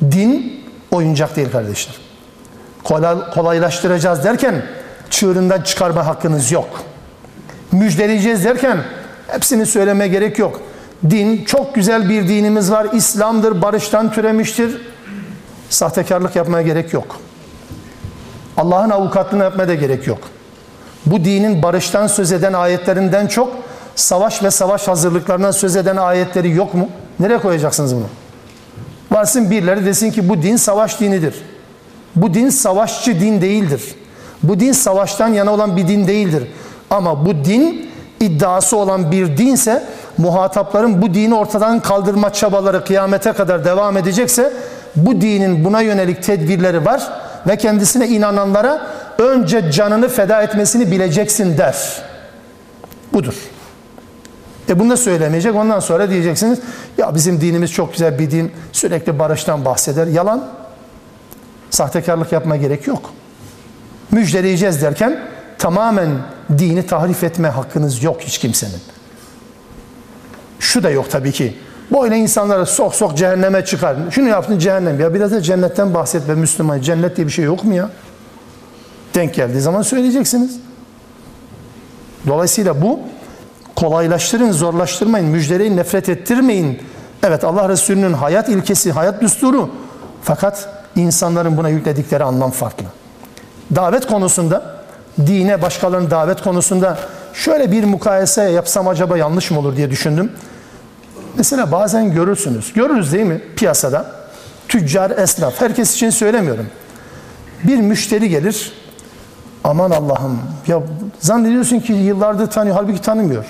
Din 0.03 0.63
oyuncak 0.91 1.37
değil 1.37 1.51
kardeşler. 1.53 1.95
Kolay, 2.85 3.17
kolaylaştıracağız 3.35 4.25
derken 4.25 4.63
çığırından 5.11 5.63
çıkarma 5.63 6.07
hakkınız 6.07 6.53
yok. 6.53 6.85
Müjdeleyeceğiz 7.73 8.45
derken 8.45 8.79
hepsini 9.27 9.67
söylemeye 9.67 10.09
gerek 10.11 10.39
yok. 10.39 10.61
Din 11.11 11.45
çok 11.45 11.75
güzel 11.75 12.09
bir 12.09 12.29
dinimiz 12.29 12.71
var. 12.71 12.87
İslam'dır, 12.93 13.63
barıştan 13.63 14.13
türemiştir. 14.13 14.81
Sahtekarlık 15.71 16.37
yapmaya 16.37 16.63
gerek 16.63 16.93
yok. 16.93 17.21
Allah'ın 18.57 18.91
avukatlığını 18.91 19.43
yapmaya 19.43 19.69
da 19.69 19.75
gerek 19.75 20.07
yok. 20.07 20.19
Bu 21.07 21.25
dinin 21.25 21.63
barıştan 21.63 22.07
söz 22.07 22.33
eden 22.33 22.53
ayetlerinden 22.53 23.27
çok 23.27 23.57
savaş 23.95 24.43
ve 24.43 24.51
savaş 24.51 24.89
hazırlıklarından 24.89 25.51
söz 25.51 25.77
eden 25.77 25.97
ayetleri 25.97 26.51
yok 26.51 26.75
mu? 26.75 26.89
Nereye 27.21 27.39
koyacaksınız 27.39 27.95
bunu? 27.95 28.07
Varsın 29.11 29.51
birileri 29.51 29.85
desin 29.85 30.11
ki 30.11 30.29
bu 30.29 30.43
din 30.43 30.57
savaş 30.57 31.01
dinidir. 31.01 31.35
Bu 32.17 32.35
din 32.35 32.51
savaşçı 32.51 33.21
din 33.21 33.41
değildir. 33.41 33.83
Bu 34.43 34.61
din 34.61 34.73
savaştan 34.73 35.29
yana 35.29 35.53
olan 35.53 35.77
bir 35.77 35.89
din 35.89 36.07
değildir. 36.07 36.49
Ama 36.93 37.27
bu 37.27 37.45
din 37.45 37.91
iddiası 38.21 38.77
olan 38.77 39.11
bir 39.13 39.37
dinse 39.37 39.85
muhatapların 40.19 41.03
bu 41.03 41.15
dini 41.15 41.35
ortadan 41.35 41.81
kaldırma 41.81 42.33
çabaları 42.33 42.85
kıyamete 42.85 43.33
kadar 43.33 43.65
devam 43.65 43.97
edecekse 43.97 44.53
bu 44.97 45.21
dinin 45.21 45.65
buna 45.65 45.81
yönelik 45.81 46.23
tedbirleri 46.23 46.85
var 46.85 47.13
ve 47.47 47.57
kendisine 47.57 48.09
inananlara 48.09 48.87
önce 49.19 49.73
canını 49.73 50.09
feda 50.09 50.43
etmesini 50.43 50.91
bileceksin 50.91 51.59
der. 51.59 52.03
Budur. 53.13 53.35
E 54.69 54.79
bunu 54.79 54.91
da 54.91 54.97
söylemeyecek. 54.97 55.55
Ondan 55.55 55.81
sonra 55.81 56.11
diyeceksiniz 56.11 56.59
ya 56.99 57.15
bizim 57.15 57.41
dinimiz 57.41 57.73
çok 57.73 57.93
güzel 57.93 58.19
bir 58.19 58.31
din. 58.31 58.53
Sürekli 58.73 59.19
barıştan 59.19 59.65
bahseder. 59.65 60.07
Yalan. 60.07 60.49
Sahtekarlık 61.71 62.33
yapma 62.33 62.57
gerek 62.57 62.87
yok. 62.87 63.13
Müjdeleyeceğiz 64.11 64.83
derken 64.83 65.21
tamamen 65.59 66.09
dini 66.59 66.87
tahrif 66.87 67.25
etme 67.25 67.49
hakkınız 67.49 68.03
yok 68.03 68.21
hiç 68.21 68.39
kimsenin. 68.39 68.81
Şu 70.61 70.83
da 70.83 70.91
yok 70.91 71.11
tabii 71.11 71.33
ki. 71.33 71.57
Böyle 71.93 72.17
insanları 72.17 72.67
sok 72.67 72.95
sok 72.95 73.17
cehenneme 73.17 73.65
çıkar. 73.65 73.97
Şunu 74.11 74.29
yaptın 74.29 74.59
cehennem. 74.59 75.01
Ya 75.01 75.15
biraz 75.15 75.33
da 75.33 75.41
cennetten 75.41 75.95
bahset 75.95 76.29
be 76.29 76.35
Müslüman. 76.35 76.81
Cennet 76.81 77.17
diye 77.17 77.27
bir 77.27 77.33
şey 77.33 77.45
yok 77.45 77.65
mu 77.65 77.75
ya? 77.75 77.91
Denk 79.15 79.35
geldiği 79.35 79.61
zaman 79.61 79.83
söyleyeceksiniz. 79.83 80.61
Dolayısıyla 82.27 82.83
bu 82.83 83.01
kolaylaştırın, 83.77 84.53
zorlaştırmayın, 84.53 85.27
müjdeleyin, 85.29 85.77
nefret 85.77 86.09
ettirmeyin. 86.09 86.83
Evet 87.23 87.45
Allah 87.45 87.69
Resulü'nün 87.69 88.13
hayat 88.13 88.49
ilkesi, 88.49 88.93
hayat 88.93 89.23
düsturu. 89.23 89.71
Fakat 90.23 90.69
insanların 90.97 91.57
buna 91.57 91.69
yükledikleri 91.69 92.25
anlam 92.25 92.51
farklı. 92.51 92.85
Davet 93.75 94.07
konusunda, 94.07 94.82
dine 95.27 95.63
başkalarının 95.63 96.11
davet 96.11 96.43
konusunda 96.43 96.99
şöyle 97.35 97.73
bir 97.73 97.85
mukayese 97.85 98.43
yapsam 98.43 98.89
acaba 98.89 99.19
yanlış 99.19 99.51
mı 99.51 99.59
olur 99.59 99.77
diye 99.77 99.91
düşündüm. 99.91 100.33
Mesela 101.37 101.73
bazen 101.73 102.13
görürsünüz, 102.13 102.73
görürüz 102.73 103.13
değil 103.13 103.25
mi 103.27 103.41
piyasada? 103.57 104.07
Tüccar, 104.69 105.11
esnaf, 105.11 105.61
herkes 105.61 105.95
için 105.95 106.11
söylemiyorum. 106.11 106.67
Bir 107.65 107.77
müşteri 107.77 108.29
gelir, 108.29 108.73
aman 109.65 109.91
Allah'ım 109.91 110.39
ya 110.67 110.83
zannediyorsun 111.21 111.81
ki 111.81 111.93
yıllardır 111.93 112.47
tanıyor, 112.47 112.77
halbuki 112.77 113.01
tanımıyor. 113.03 113.45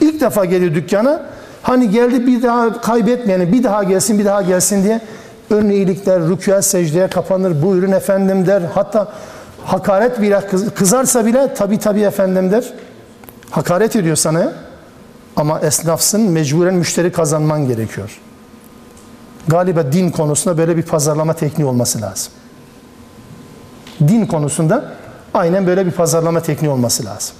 İlk 0.00 0.20
defa 0.20 0.44
geliyor 0.44 0.74
dükkana, 0.74 1.22
hani 1.62 1.90
geldi 1.90 2.26
bir 2.26 2.42
daha 2.42 2.80
kaybetmeyeni, 2.80 3.52
bir 3.52 3.64
daha 3.64 3.82
gelsin, 3.82 4.18
bir 4.18 4.24
daha 4.24 4.42
gelsin 4.42 4.84
diye 4.84 5.00
önüne 5.50 5.74
iyilikler, 5.74 6.20
rükûa 6.20 6.62
secdeye 6.62 7.08
kapanır, 7.08 7.62
buyurun 7.62 7.92
efendim 7.92 8.46
der. 8.46 8.62
Hatta 8.74 9.08
hakaret 9.64 10.22
bile 10.22 10.40
kızarsa 10.74 11.26
bile 11.26 11.54
tabi 11.54 11.78
tabi 11.78 12.00
efendim 12.00 12.50
der. 12.50 12.64
Hakaret 13.50 13.96
ediyor 13.96 14.16
sana 14.16 14.52
ama 15.36 15.60
esnafsın 15.60 16.20
mecburen 16.20 16.74
müşteri 16.74 17.12
kazanman 17.12 17.68
gerekiyor. 17.68 18.20
Galiba 19.48 19.92
din 19.92 20.10
konusunda 20.10 20.58
böyle 20.58 20.76
bir 20.76 20.82
pazarlama 20.82 21.34
tekniği 21.34 21.68
olması 21.68 22.00
lazım. 22.00 22.32
Din 24.08 24.26
konusunda 24.26 24.92
aynen 25.34 25.66
böyle 25.66 25.86
bir 25.86 25.90
pazarlama 25.90 26.40
tekniği 26.42 26.72
olması 26.72 27.04
lazım. 27.04 27.36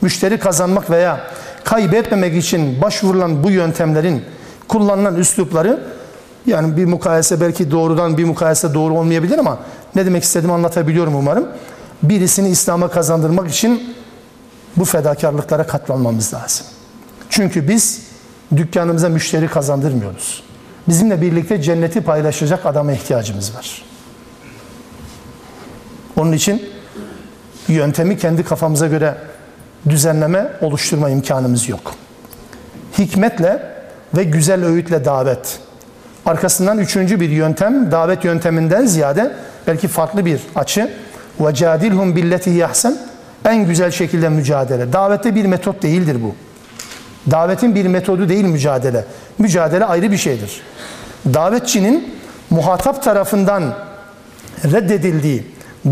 Müşteri 0.00 0.38
kazanmak 0.38 0.90
veya 0.90 1.20
kaybetmemek 1.64 2.36
için 2.36 2.82
başvurulan 2.82 3.44
bu 3.44 3.50
yöntemlerin 3.50 4.24
kullanılan 4.68 5.14
üslupları 5.16 5.80
yani 6.46 6.76
bir 6.76 6.84
mukayese 6.84 7.40
belki 7.40 7.70
doğrudan 7.70 8.18
bir 8.18 8.24
mukayese 8.24 8.74
doğru 8.74 8.98
olmayabilir 8.98 9.38
ama 9.38 9.58
ne 9.94 10.06
demek 10.06 10.22
istediğimi 10.22 10.52
anlatabiliyorum 10.52 11.14
umarım. 11.14 11.48
Birisini 12.02 12.48
İslam'a 12.48 12.88
kazandırmak 12.88 13.50
için 13.50 13.94
bu 14.76 14.84
fedakarlıklara 14.84 15.66
katlanmamız 15.66 16.34
lazım. 16.34 16.66
Çünkü 17.30 17.68
biz 17.68 18.02
dükkanımıza 18.56 19.08
müşteri 19.08 19.48
kazandırmıyoruz. 19.48 20.42
Bizimle 20.88 21.20
birlikte 21.20 21.62
cenneti 21.62 22.00
paylaşacak 22.00 22.66
adama 22.66 22.92
ihtiyacımız 22.92 23.56
var. 23.56 23.82
Onun 26.16 26.32
için 26.32 26.62
yöntemi 27.68 28.18
kendi 28.18 28.44
kafamıza 28.44 28.86
göre 28.86 29.14
düzenleme, 29.88 30.52
oluşturma 30.60 31.10
imkanımız 31.10 31.68
yok. 31.68 31.94
Hikmetle 32.98 33.62
ve 34.16 34.24
güzel 34.24 34.64
öğütle 34.64 35.04
davet. 35.04 35.60
Arkasından 36.25 36.77
üçüncü 36.77 37.19
bir 37.19 37.29
yöntem, 37.29 37.91
davet 37.91 38.25
yönteminden 38.25 38.85
ziyade 38.85 39.35
belki 39.67 39.87
farklı 39.87 40.25
bir 40.25 40.39
açı. 40.55 40.91
وَجَادِلْهُمْ 41.39 42.13
بِالَّتِهِ 42.13 42.65
يَحْسَنْ 42.65 42.93
En 43.45 43.65
güzel 43.65 43.91
şekilde 43.91 44.29
mücadele. 44.29 44.93
Davette 44.93 45.35
bir 45.35 45.45
metot 45.45 45.83
değildir 45.83 46.17
bu. 46.23 46.35
Davetin 47.31 47.75
bir 47.75 47.85
metodu 47.85 48.29
değil 48.29 48.45
mücadele. 48.45 49.05
Mücadele 49.37 49.85
ayrı 49.85 50.11
bir 50.11 50.17
şeydir. 50.17 50.61
Davetçinin 51.33 52.13
muhatap 52.49 53.03
tarafından 53.03 53.63
reddedildiği, 54.63 55.45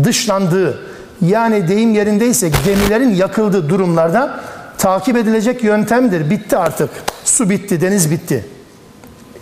dışlandığı, 0.04 0.78
yani 1.20 1.68
deyim 1.68 1.94
yerindeyse 1.94 2.50
gemilerin 2.64 3.14
yakıldığı 3.14 3.68
durumlarda 3.68 4.40
takip 4.78 5.16
edilecek 5.16 5.64
yöntemdir. 5.64 6.30
Bitti 6.30 6.56
artık. 6.56 6.90
Su 7.24 7.50
bitti, 7.50 7.80
deniz 7.80 8.10
bitti. 8.10 8.44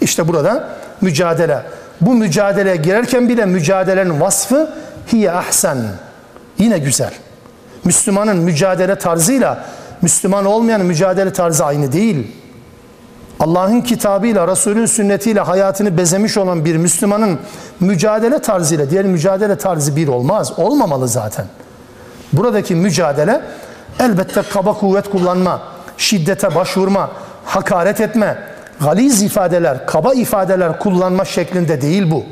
İşte 0.02 0.28
burada 0.28 0.70
mücadele. 1.02 1.62
Bu 2.02 2.14
mücadeleye 2.14 2.76
girerken 2.76 3.30
bile 3.30 3.46
mücadelenin 3.46 4.22
vasfı 4.22 4.70
hiye 5.14 5.32
ahsen. 5.32 5.78
Yine 6.58 6.78
güzel. 6.78 7.14
Müslümanın 7.84 8.38
mücadele 8.38 8.96
tarzıyla 8.96 9.66
Müslüman 10.02 10.46
olmayanın 10.46 10.86
mücadele 10.86 11.34
tarzı 11.34 11.66
aynı 11.66 11.92
değil. 11.92 12.28
Allah'ın 13.40 13.82
kitabıyla, 13.82 14.48
Resulün 14.48 14.86
sünnetiyle 14.86 15.40
hayatını 15.40 15.98
bezemiş 15.98 16.38
olan 16.38 16.66
bir 16.66 16.78
Müslümanın 16.78 17.40
mücadele 17.80 18.40
tarzıyla 18.40 18.90
diğer 18.90 19.06
mücadele 19.06 19.58
tarzı 19.58 19.96
bir 19.96 20.08
olmaz. 20.08 20.60
Olmamalı 20.60 21.08
zaten. 21.08 21.46
Buradaki 22.34 22.76
mücadele 22.76 23.42
elbette 24.00 24.42
kaba 24.54 24.74
kuvvet 24.74 25.10
kullanma, 25.10 25.62
şiddete 25.98 26.56
başvurma, 26.56 27.12
hakaret 27.46 28.02
etme, 28.02 28.38
galiz 28.82 29.22
ifadeler, 29.22 29.86
kaba 29.86 30.14
ifadeler 30.14 30.80
kullanma 30.80 31.26
şeklinde 31.26 31.82
değil 31.82 32.12
bu. 32.12 32.24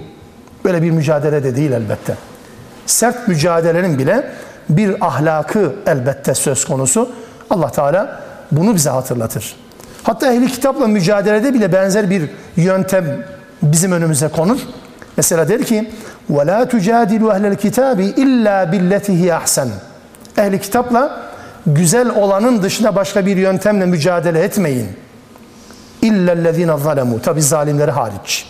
Böyle 0.65 0.81
bir 0.81 0.91
mücadele 0.91 1.43
de 1.43 1.55
değil 1.55 1.71
elbette. 1.71 2.15
Sert 2.85 3.27
mücadelenin 3.27 3.99
bile 3.99 4.31
bir 4.69 5.05
ahlakı 5.05 5.75
elbette 5.85 6.35
söz 6.35 6.65
konusu. 6.65 7.09
Allah 7.49 7.71
Teala 7.71 8.21
bunu 8.51 8.75
bize 8.75 8.89
hatırlatır. 8.89 9.55
Hatta 10.03 10.33
ehli 10.33 10.47
kitapla 10.47 10.87
mücadelede 10.87 11.53
bile 11.53 11.73
benzer 11.73 12.09
bir 12.09 12.29
yöntem 12.55 13.05
bizim 13.61 13.91
önümüze 13.91 14.27
konur. 14.27 14.59
Mesela 15.17 15.49
der 15.49 15.63
ki: 15.63 15.91
"Ve 16.29 16.47
la 16.47 16.67
tucadilu 16.67 17.31
ehlel 17.31 17.55
kitabi 17.55 18.05
illa 18.05 18.71
billetihi 18.71 19.33
ahsen." 19.33 19.67
Ehli 20.37 20.61
kitapla 20.61 21.21
güzel 21.65 22.09
olanın 22.09 22.63
dışında 22.63 22.95
başka 22.95 23.25
bir 23.25 23.37
yöntemle 23.37 23.85
mücadele 23.85 24.39
etmeyin. 24.39 24.87
İllellezine 26.07 26.77
zalemu. 26.77 27.21
Tabi 27.21 27.41
zalimleri 27.41 27.91
hariç. 27.91 28.45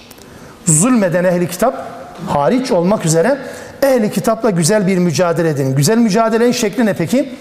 Zulmeden 0.66 1.24
ehli 1.24 1.48
kitap 1.50 1.86
hariç 2.28 2.72
olmak 2.72 3.06
üzere 3.06 3.38
ehli 3.84 4.12
kitapla 4.12 4.50
güzel 4.50 4.88
bir 4.88 4.98
mücadele 4.98 5.50
edin. 5.50 5.76
Güzel 5.76 5.98
mücadelenin 5.98 6.52
şekli 6.52 6.86
ne 6.86 6.94
peki? 6.94 7.36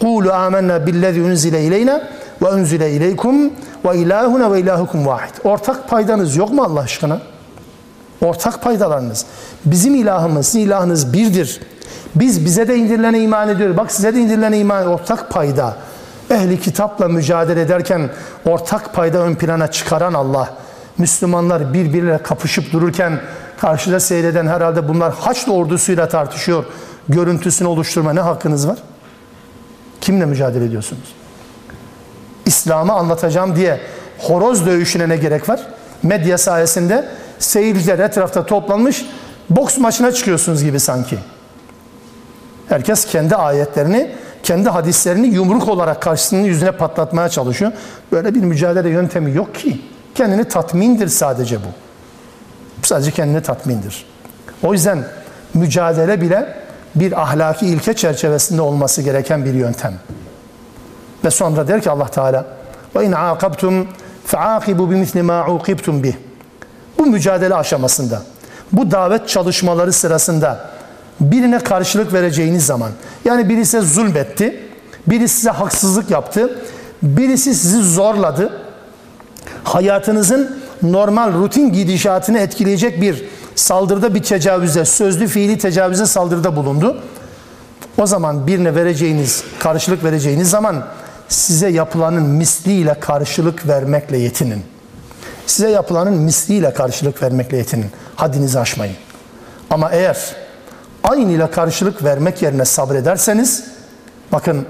Kulu 0.00 0.32
amennâ 0.32 0.86
billezî 0.86 1.22
unzile 1.22 1.62
ileyna 1.62 2.02
ve 2.42 2.48
unzile 2.48 2.92
ileykum 2.92 3.50
ve 3.84 3.98
ilahuna 3.98 4.52
ve 4.52 4.60
ilahukum 4.60 5.06
vahid. 5.06 5.34
Ortak 5.44 5.88
paydanız 5.88 6.36
yok 6.36 6.52
mu 6.52 6.62
Allah 6.62 6.80
aşkına? 6.80 7.20
Ortak 8.20 8.62
paydalarınız. 8.62 9.26
Bizim 9.64 9.94
ilahımız, 9.94 10.46
sizin 10.46 10.60
ilahınız 10.60 11.12
birdir. 11.12 11.60
Biz 12.14 12.44
bize 12.44 12.68
de 12.68 12.76
indirilene 12.76 13.20
iman 13.20 13.48
ediyoruz. 13.48 13.76
Bak 13.76 13.92
size 13.92 14.14
de 14.14 14.20
indirilene 14.20 14.58
iman 14.58 14.86
ortak 14.86 15.30
payda. 15.30 15.76
Ehli 16.32 16.60
kitapla 16.60 17.08
mücadele 17.08 17.60
ederken 17.60 18.10
ortak 18.44 18.94
payda 18.94 19.18
ön 19.18 19.34
plana 19.34 19.70
çıkaran 19.70 20.14
Allah. 20.14 20.54
Müslümanlar 20.98 21.74
birbiriyle 21.74 22.18
kapışıp 22.18 22.72
dururken 22.72 23.20
karşıda 23.60 24.00
seyreden 24.00 24.46
herhalde 24.46 24.88
bunlar 24.88 25.14
Haçlı 25.14 25.52
ordusuyla 25.52 26.08
tartışıyor. 26.08 26.64
Görüntüsünü 27.08 27.68
oluşturma 27.68 28.12
ne 28.12 28.20
hakkınız 28.20 28.68
var? 28.68 28.78
Kimle 30.00 30.24
mücadele 30.24 30.64
ediyorsunuz? 30.64 31.14
İslam'ı 32.46 32.92
anlatacağım 32.92 33.56
diye 33.56 33.80
horoz 34.18 34.66
dövüşüne 34.66 35.08
ne 35.08 35.16
gerek 35.16 35.48
var? 35.48 35.60
Medya 36.02 36.38
sayesinde 36.38 37.08
seyirciler 37.38 37.98
etrafta 37.98 38.46
toplanmış 38.46 39.06
boks 39.50 39.78
maçına 39.78 40.12
çıkıyorsunuz 40.12 40.64
gibi 40.64 40.80
sanki. 40.80 41.18
Herkes 42.68 43.06
kendi 43.06 43.36
ayetlerini, 43.36 44.10
kendi 44.42 44.68
hadislerini 44.68 45.26
yumruk 45.26 45.68
olarak 45.68 46.02
karşısının 46.02 46.40
yüzüne 46.40 46.72
patlatmaya 46.72 47.28
çalışıyor. 47.28 47.72
Böyle 48.12 48.34
bir 48.34 48.40
mücadele 48.40 48.88
yöntemi 48.88 49.32
yok 49.32 49.54
ki. 49.54 49.80
Kendini 50.14 50.44
tatmindir 50.44 51.08
sadece 51.08 51.56
bu. 51.56 51.68
Sadece 52.82 53.10
kendini 53.10 53.42
tatmindir. 53.42 54.06
O 54.62 54.72
yüzden 54.72 55.04
mücadele 55.54 56.20
bile 56.20 56.54
bir 56.94 57.22
ahlaki 57.22 57.66
ilke 57.66 57.94
çerçevesinde 57.94 58.62
olması 58.62 59.02
gereken 59.02 59.44
bir 59.44 59.54
yöntem. 59.54 59.94
Ve 61.24 61.30
sonra 61.30 61.68
der 61.68 61.82
ki 61.82 61.90
Allah 61.90 62.06
Teala 62.06 62.46
ve 62.96 63.04
in 63.04 63.12
aqabtum 63.12 63.88
fa'aqibu 64.24 64.90
bimisli 64.90 65.22
ma 65.22 65.46
uqibtum 65.46 66.02
bih. 66.02 66.14
Bu 66.98 67.06
mücadele 67.06 67.54
aşamasında, 67.54 68.22
bu 68.72 68.90
davet 68.90 69.28
çalışmaları 69.28 69.92
sırasında 69.92 70.71
birine 71.20 71.58
karşılık 71.58 72.12
vereceğiniz 72.12 72.66
zaman 72.66 72.90
yani 73.24 73.48
biri 73.48 73.66
size 73.66 73.80
zulmetti, 73.80 74.60
biri 75.06 75.28
size 75.28 75.50
haksızlık 75.50 76.10
yaptı, 76.10 76.58
birisi 77.02 77.54
sizi 77.54 77.82
zorladı. 77.82 78.60
Hayatınızın 79.64 80.62
normal 80.82 81.32
rutin 81.32 81.72
gidişatını 81.72 82.38
etkileyecek 82.38 83.00
bir 83.00 83.24
saldırıda 83.54 84.14
bir 84.14 84.22
tecavüze, 84.22 84.84
sözlü 84.84 85.26
fiili 85.26 85.58
tecavüze 85.58 86.06
saldırıda 86.06 86.56
bulundu. 86.56 87.02
O 87.98 88.06
zaman 88.06 88.46
birine 88.46 88.74
vereceğiniz, 88.74 89.44
karşılık 89.58 90.04
vereceğiniz 90.04 90.50
zaman 90.50 90.84
size 91.28 91.68
yapılanın 91.68 92.22
misliyle 92.22 93.00
karşılık 93.00 93.68
vermekle 93.68 94.18
yetinin. 94.18 94.62
Size 95.46 95.70
yapılanın 95.70 96.14
misliyle 96.14 96.74
karşılık 96.74 97.22
vermekle 97.22 97.56
yetinin. 97.56 97.90
Haddinizi 98.16 98.58
aşmayın. 98.58 98.96
Ama 99.70 99.90
eğer 99.90 100.36
aynı 101.04 101.32
ile 101.32 101.50
karşılık 101.50 102.04
vermek 102.04 102.42
yerine 102.42 102.64
sabrederseniz 102.64 103.64
bakın 104.32 104.66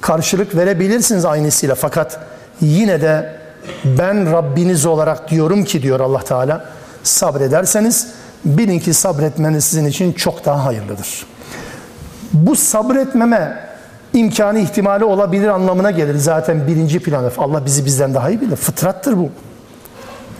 karşılık 0.00 0.56
verebilirsiniz 0.56 1.24
aynısıyla 1.24 1.74
fakat 1.74 2.20
yine 2.60 3.00
de 3.00 3.36
ben 3.84 4.32
Rabbiniz 4.32 4.86
olarak 4.86 5.30
diyorum 5.30 5.64
ki 5.64 5.82
diyor 5.82 6.00
Allah 6.00 6.24
Teala 6.24 6.64
sabrederseniz 7.02 8.08
bilin 8.44 8.78
ki 8.78 8.94
sabretmeniz 8.94 9.64
sizin 9.64 9.86
için 9.86 10.12
çok 10.12 10.44
daha 10.44 10.64
hayırlıdır. 10.64 11.26
Bu 12.32 12.56
sabretmeme 12.56 13.58
imkanı 14.12 14.58
ihtimali 14.58 15.04
olabilir 15.04 15.48
anlamına 15.48 15.90
gelir 15.90 16.16
zaten 16.16 16.66
birinci 16.66 17.00
planı. 17.00 17.30
Allah 17.38 17.66
bizi 17.66 17.84
bizden 17.84 18.14
daha 18.14 18.30
iyi 18.30 18.40
bilir. 18.40 18.56
Fıtrattır 18.56 19.16
bu. 19.18 19.30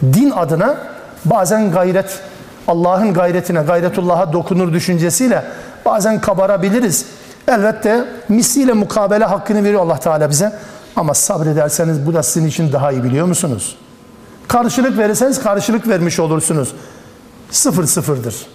Din 0.02 0.30
adına 0.30 0.76
bazen 1.24 1.72
gayret 1.72 2.20
Allah'ın 2.68 3.14
gayretine, 3.14 3.62
gayretullah'a 3.62 4.32
dokunur 4.32 4.72
düşüncesiyle 4.72 5.44
bazen 5.84 6.20
kabarabiliriz. 6.20 7.06
Elbette 7.48 8.04
misliyle 8.28 8.72
mukabele 8.72 9.24
hakkını 9.24 9.64
veriyor 9.64 9.82
Allah 9.82 10.00
Teala 10.00 10.30
bize. 10.30 10.52
Ama 10.96 11.14
sabrederseniz 11.14 12.06
bu 12.06 12.14
da 12.14 12.22
sizin 12.22 12.46
için 12.46 12.72
daha 12.72 12.92
iyi 12.92 13.04
biliyor 13.04 13.26
musunuz? 13.26 13.76
Karşılık 14.48 14.98
verirseniz 14.98 15.42
karşılık 15.42 15.88
vermiş 15.88 16.20
olursunuz. 16.20 16.74
Sıfır 17.50 17.86
sıfırdır. 17.86 18.46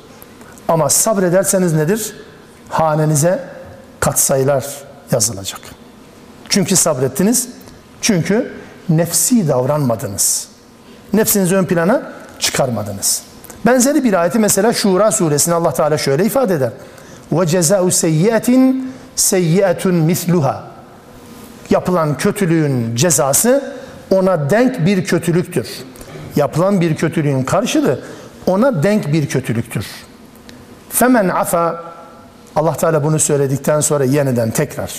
Ama 0.67 0.89
sabrederseniz 0.89 1.73
nedir? 1.73 2.15
Hanenize 2.69 3.43
katsayılar 3.99 4.65
yazılacak. 5.11 5.61
Çünkü 6.49 6.75
sabrettiniz. 6.75 7.49
Çünkü 8.01 8.53
nefsi 8.89 9.47
davranmadınız. 9.47 10.47
Nefsinizi 11.13 11.55
ön 11.55 11.65
plana 11.65 12.03
çıkarmadınız. 12.39 13.28
Benzeri 13.65 14.03
bir 14.03 14.13
ayeti 14.13 14.39
mesela 14.39 14.73
Şura 14.73 15.11
suresinde 15.11 15.55
Allah 15.55 15.73
Teala 15.73 15.97
şöyle 15.97 16.25
ifade 16.25 16.53
eder. 16.53 16.71
Ve 17.31 17.47
ceza'u 17.47 17.91
seyyiatin 17.91 18.93
seyyiatun 19.15 19.95
misluha. 19.95 20.63
Yapılan 21.69 22.17
kötülüğün 22.17 22.95
cezası 22.95 23.73
ona 24.11 24.49
denk 24.49 24.85
bir 24.85 25.05
kötülüktür. 25.05 25.67
Yapılan 26.35 26.81
bir 26.81 26.95
kötülüğün 26.95 27.43
karşılığı 27.43 27.99
ona 28.47 28.83
denk 28.83 29.13
bir 29.13 29.29
kötülüktür. 29.29 29.85
Femen 30.89 31.29
afa 31.29 31.83
Allah 32.55 32.73
Teala 32.73 33.03
bunu 33.03 33.19
söyledikten 33.19 33.79
sonra 33.79 34.03
yeniden 34.03 34.51
tekrar 34.51 34.91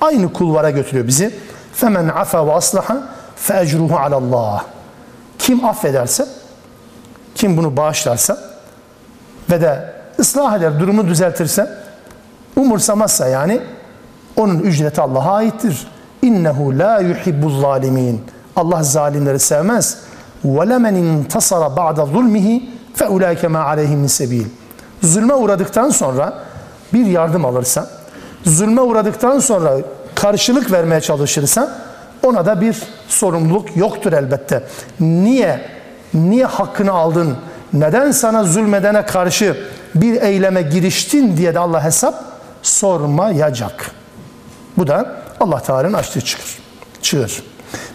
aynı 0.00 0.32
kulvara 0.32 0.70
götürüyor 0.70 1.06
bizi. 1.06 1.34
Femen 1.72 2.08
afa 2.08 2.46
ve 2.46 2.52
aslaha 2.52 3.08
fe 3.36 3.60
ecruhu 3.60 3.96
alallah. 3.96 4.64
Kim 5.38 5.64
affederse 5.64 6.26
kim 7.38 7.56
bunu 7.56 7.76
bağışlarsa 7.76 8.38
ve 9.50 9.60
de 9.60 9.94
ıslah 10.18 10.56
eder, 10.56 10.80
durumu 10.80 11.08
düzeltirse, 11.08 11.70
umursamazsa 12.56 13.28
yani 13.28 13.60
onun 14.36 14.58
ücreti 14.58 15.00
Allah'a 15.00 15.32
aittir. 15.32 15.86
İnnehu 16.22 16.78
la 16.78 17.00
yuhibbuz 17.00 17.60
zalimin. 17.60 18.24
Allah 18.56 18.82
zalimleri 18.82 19.38
sevmez. 19.38 19.98
Ve 20.44 20.68
lemen 20.68 20.94
intasara 20.94 21.76
ba'da 21.76 22.06
zulmihi 22.06 22.70
fe 22.94 23.08
ulaike 23.08 23.48
ma 23.48 23.64
aleyhim 23.64 24.08
sebil. 24.08 24.44
Zulme 25.02 25.34
uğradıktan 25.34 25.90
sonra 25.90 26.38
bir 26.92 27.06
yardım 27.06 27.44
alırsa, 27.44 27.90
zulme 28.44 28.80
uğradıktan 28.80 29.38
sonra 29.38 29.76
karşılık 30.14 30.72
vermeye 30.72 31.00
çalışırsa 31.00 31.78
ona 32.26 32.46
da 32.46 32.60
bir 32.60 32.82
sorumluluk 33.08 33.76
yoktur 33.76 34.12
elbette. 34.12 34.62
Niye 35.00 35.77
Niye 36.14 36.44
hakkını 36.44 36.92
aldın? 36.92 37.36
Neden 37.72 38.10
sana 38.10 38.44
zulmedene 38.44 39.06
karşı 39.06 39.56
bir 39.94 40.22
eyleme 40.22 40.62
giriştin 40.62 41.36
diye 41.36 41.54
de 41.54 41.58
Allah 41.58 41.84
hesap 41.84 42.24
sormayacak. 42.62 43.90
Bu 44.78 44.86
da 44.86 45.16
Allah 45.40 45.62
Teala'nın 45.62 45.92
açtığı 45.92 46.20
çıkır. 46.20 46.58
Çığır. 47.02 47.42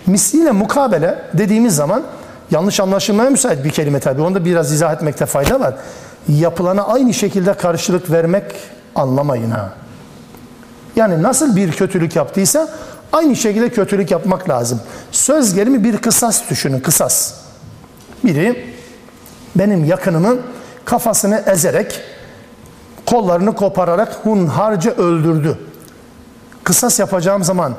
Misliyle 0.08 0.52
mukabele 0.52 1.22
dediğimiz 1.34 1.76
zaman 1.76 2.04
yanlış 2.52 2.80
anlaşılmaya 2.80 3.30
müsait 3.30 3.66
bir 3.66 3.70
kelime 3.70 4.00
tabi. 4.00 4.22
Onu 4.22 4.36
da 4.36 4.46
biraz 4.46 4.72
izah 4.72 4.94
etmekte 4.94 5.26
fayda 5.26 5.60
var. 5.60 5.74
Yapılana 6.28 6.84
aynı 6.84 7.14
şekilde 7.14 7.54
karşılık 7.54 8.12
vermek 8.12 8.44
anlamayın 8.96 9.52
ha. 9.52 9.70
Yani 10.96 11.24
nasıl 11.24 11.56
bir 11.56 11.72
kötülük 11.72 12.16
yaptıysa 12.16 12.68
aynı 13.14 13.36
şekilde 13.36 13.70
kötülük 13.70 14.12
yapmak 14.12 14.50
lazım. 14.50 14.82
Söz 15.12 15.54
gelimi 15.54 15.84
bir 15.84 15.98
kısas 15.98 16.50
düşünün, 16.50 16.80
kısas. 16.80 17.43
Biri 18.24 18.66
benim 19.56 19.86
yakınımı 19.86 20.38
kafasını 20.86 21.44
ezerek, 21.46 22.02
kollarını 23.06 23.56
kopararak 23.56 24.20
hunharca 24.24 24.92
öldürdü. 24.92 25.58
Kısas 26.64 27.00
yapacağım 27.00 27.44
zaman 27.44 27.74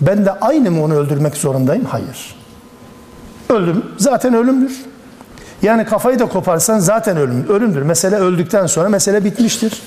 ben 0.00 0.26
de 0.26 0.32
aynı 0.32 0.70
mı 0.70 0.84
onu 0.84 0.94
öldürmek 0.94 1.36
zorundayım? 1.36 1.84
Hayır. 1.84 2.36
Ölüm 3.48 3.84
zaten 3.98 4.34
ölümdür. 4.34 4.84
Yani 5.62 5.84
kafayı 5.84 6.18
da 6.18 6.28
koparsan 6.28 6.78
zaten 6.78 7.16
ölüm, 7.16 7.48
ölümdür. 7.48 7.82
Mesele 7.82 8.16
öldükten 8.16 8.66
sonra 8.66 8.88
mesele 8.88 9.24
bitmiştir. 9.24 9.82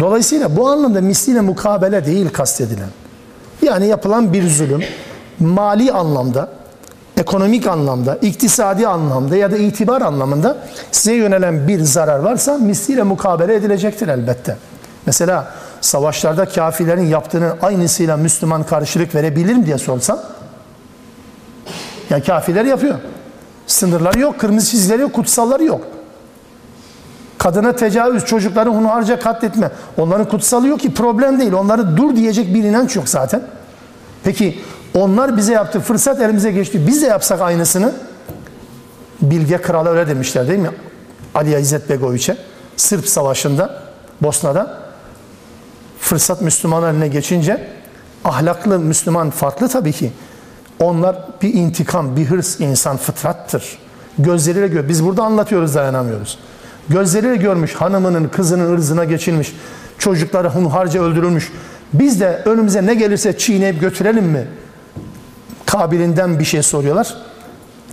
Dolayısıyla 0.00 0.56
bu 0.56 0.68
anlamda 0.68 1.00
misliyle 1.00 1.40
mukabele 1.40 2.06
değil 2.06 2.28
kastedilen. 2.32 2.88
Yani 3.62 3.86
yapılan 3.86 4.32
bir 4.32 4.48
zulüm 4.50 4.84
mali 5.40 5.92
anlamda, 5.92 6.48
ekonomik 7.16 7.66
anlamda, 7.66 8.16
iktisadi 8.16 8.86
anlamda 8.86 9.36
ya 9.36 9.50
da 9.50 9.56
itibar 9.56 10.02
anlamında 10.02 10.56
size 10.92 11.14
yönelen 11.14 11.68
bir 11.68 11.80
zarar 11.80 12.18
varsa 12.18 12.58
misliyle 12.58 13.02
mukabele 13.02 13.54
edilecektir 13.54 14.08
elbette. 14.08 14.56
Mesela 15.06 15.52
savaşlarda 15.80 16.44
kafirlerin 16.44 17.06
yaptığının 17.06 17.52
aynısıyla 17.62 18.16
Müslüman 18.16 18.62
karşılık 18.62 19.14
verebilir 19.14 19.54
mi 19.54 19.66
diye 19.66 19.78
sorsam 19.78 20.18
yani 22.10 22.22
kafirler 22.22 22.64
yapıyor. 22.64 22.94
Sınırları 23.66 24.20
yok, 24.20 24.40
kırmızı 24.40 24.70
çizgileri 24.70 25.02
yok, 25.02 25.12
kutsalları 25.12 25.64
yok. 25.64 25.80
Kadına 27.38 27.76
tecavüz, 27.76 28.24
çocukları 28.24 28.70
hunharca 28.70 29.18
katletme. 29.18 29.70
Onların 29.98 30.28
kutsalı 30.28 30.68
yok 30.68 30.80
ki 30.80 30.94
problem 30.94 31.40
değil. 31.40 31.52
Onları 31.52 31.96
dur 31.96 32.16
diyecek 32.16 32.54
bir 32.54 32.64
inanç 32.64 32.96
yok 32.96 33.08
zaten. 33.08 33.42
Peki 34.24 34.60
onlar 34.94 35.36
bize 35.36 35.52
yaptı, 35.52 35.80
fırsat 35.80 36.20
elimize 36.20 36.52
geçti. 36.52 36.86
Biz 36.86 37.02
de 37.02 37.06
yapsak 37.06 37.40
aynısını. 37.40 37.92
Bilge 39.22 39.58
Kral'a 39.58 39.90
öyle 39.90 40.08
demişler 40.08 40.48
değil 40.48 40.58
mi? 40.58 40.70
Ali 41.34 41.60
İzzet 41.60 41.90
Begoviç'e. 41.90 42.36
Sırp 42.76 43.08
Savaşı'nda, 43.08 43.82
Bosna'da. 44.22 44.78
Fırsat 46.00 46.42
Müslüman 46.42 46.94
eline 46.94 47.08
geçince 47.08 47.68
ahlaklı 48.24 48.78
Müslüman 48.78 49.30
farklı 49.30 49.68
tabii 49.68 49.92
ki. 49.92 50.12
Onlar 50.80 51.16
bir 51.42 51.54
intikam, 51.54 52.16
bir 52.16 52.24
hırs 52.24 52.60
insan 52.60 52.96
fıtrattır. 52.96 53.78
Gözleriyle 54.18 54.68
gör. 54.68 54.88
Biz 54.88 55.04
burada 55.04 55.22
anlatıyoruz 55.22 55.74
dayanamıyoruz. 55.74 56.38
Gözleriyle 56.88 57.36
görmüş 57.36 57.74
hanımının, 57.74 58.28
kızının 58.28 58.74
ırzına 58.74 59.04
geçilmiş. 59.04 59.56
Çocukları 59.98 60.48
hunharca 60.48 61.02
öldürülmüş. 61.02 61.52
Biz 61.92 62.20
de 62.20 62.42
önümüze 62.44 62.86
ne 62.86 62.94
gelirse 62.94 63.38
çiğneyip 63.38 63.80
götürelim 63.80 64.24
mi? 64.24 64.46
Kabilinden 65.66 66.38
bir 66.38 66.44
şey 66.44 66.62
soruyorlar. 66.62 67.14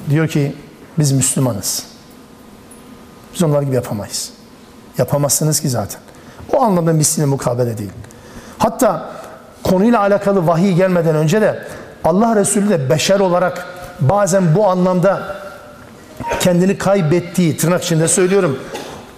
Diyor 0.10 0.28
ki 0.28 0.56
biz 1.00 1.12
Müslümanız. 1.12 1.84
Biz 3.34 3.44
onlar 3.44 3.62
gibi 3.62 3.76
yapamayız. 3.76 4.30
Yapamazsınız 4.98 5.60
ki 5.60 5.70
zaten. 5.70 6.02
O 6.54 6.62
anlamda 6.62 6.94
misline 6.94 7.26
mukabele 7.26 7.78
değil. 7.78 7.92
Hatta 8.58 9.10
konuyla 9.64 10.00
alakalı 10.00 10.48
vahiy 10.48 10.74
gelmeden 10.74 11.16
önce 11.16 11.42
de 11.42 11.68
Allah 12.04 12.36
Resulü 12.36 12.70
de 12.70 12.90
beşer 12.90 13.20
olarak 13.20 13.68
bazen 14.00 14.56
bu 14.56 14.68
anlamda 14.68 15.36
kendini 16.40 16.78
kaybettiği, 16.78 17.58
tırnak 17.58 17.84
içinde 17.84 18.08
söylüyorum, 18.08 18.60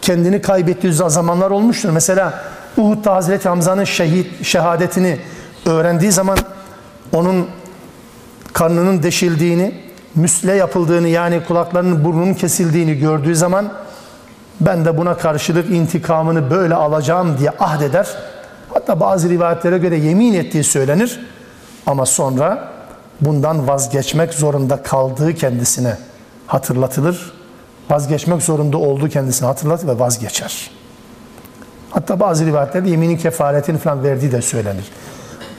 kendini 0.02 0.42
kaybettiği 0.42 0.94
zamanlar 0.94 1.52
olmuştur. 1.52 1.90
Mesela 1.90 2.44
Uhud'da 2.78 3.16
Hazreti 3.16 3.50
Hamza'nın 3.50 3.84
şehit 3.84 4.46
şehadetini 4.46 5.20
öğrendiği 5.66 6.12
zaman 6.12 6.38
onun 7.14 7.48
karnının 8.54 9.04
deşildiğini, 9.04 9.76
müsle 10.16 10.54
yapıldığını 10.54 11.08
yani 11.08 11.44
kulaklarının 11.48 12.04
burnunun 12.06 12.34
kesildiğini 12.34 13.00
gördüğü 13.00 13.36
zaman 13.36 13.74
ben 14.62 14.86
de 14.86 14.98
buna 14.98 15.18
karşılık 15.18 15.70
intikamını 15.72 16.50
böyle 16.50 16.76
alacağım 16.76 17.38
diye 17.40 17.50
ahdeder. 17.60 18.08
Hatta 18.74 19.00
bazı 19.00 19.30
rivayetlere 19.30 19.78
göre 19.78 19.98
yemin 19.98 20.34
ettiği 20.34 20.64
söylenir. 20.64 21.20
Ama 21.86 22.06
sonra 22.06 22.70
bundan 23.22 23.68
vazgeçmek 23.68 24.34
zorunda 24.34 24.84
kaldığı 24.84 25.34
kendisine 25.34 25.98
hatırlatılır. 26.48 27.34
Vazgeçmek 27.90 28.42
zorunda 28.42 28.78
olduğu 28.78 29.10
kendisine 29.10 29.48
hatırlatır 29.48 29.88
ve 29.88 30.00
vazgeçer. 30.00 30.72
Hatta 31.90 32.20
bazı 32.20 32.46
rivayetlerde 32.46 32.90
yeminin 32.90 33.18
kefaretini 33.18 33.78
falan 33.78 34.04
verdiği 34.04 34.32
de 34.32 34.42
söylenir. 34.42 34.86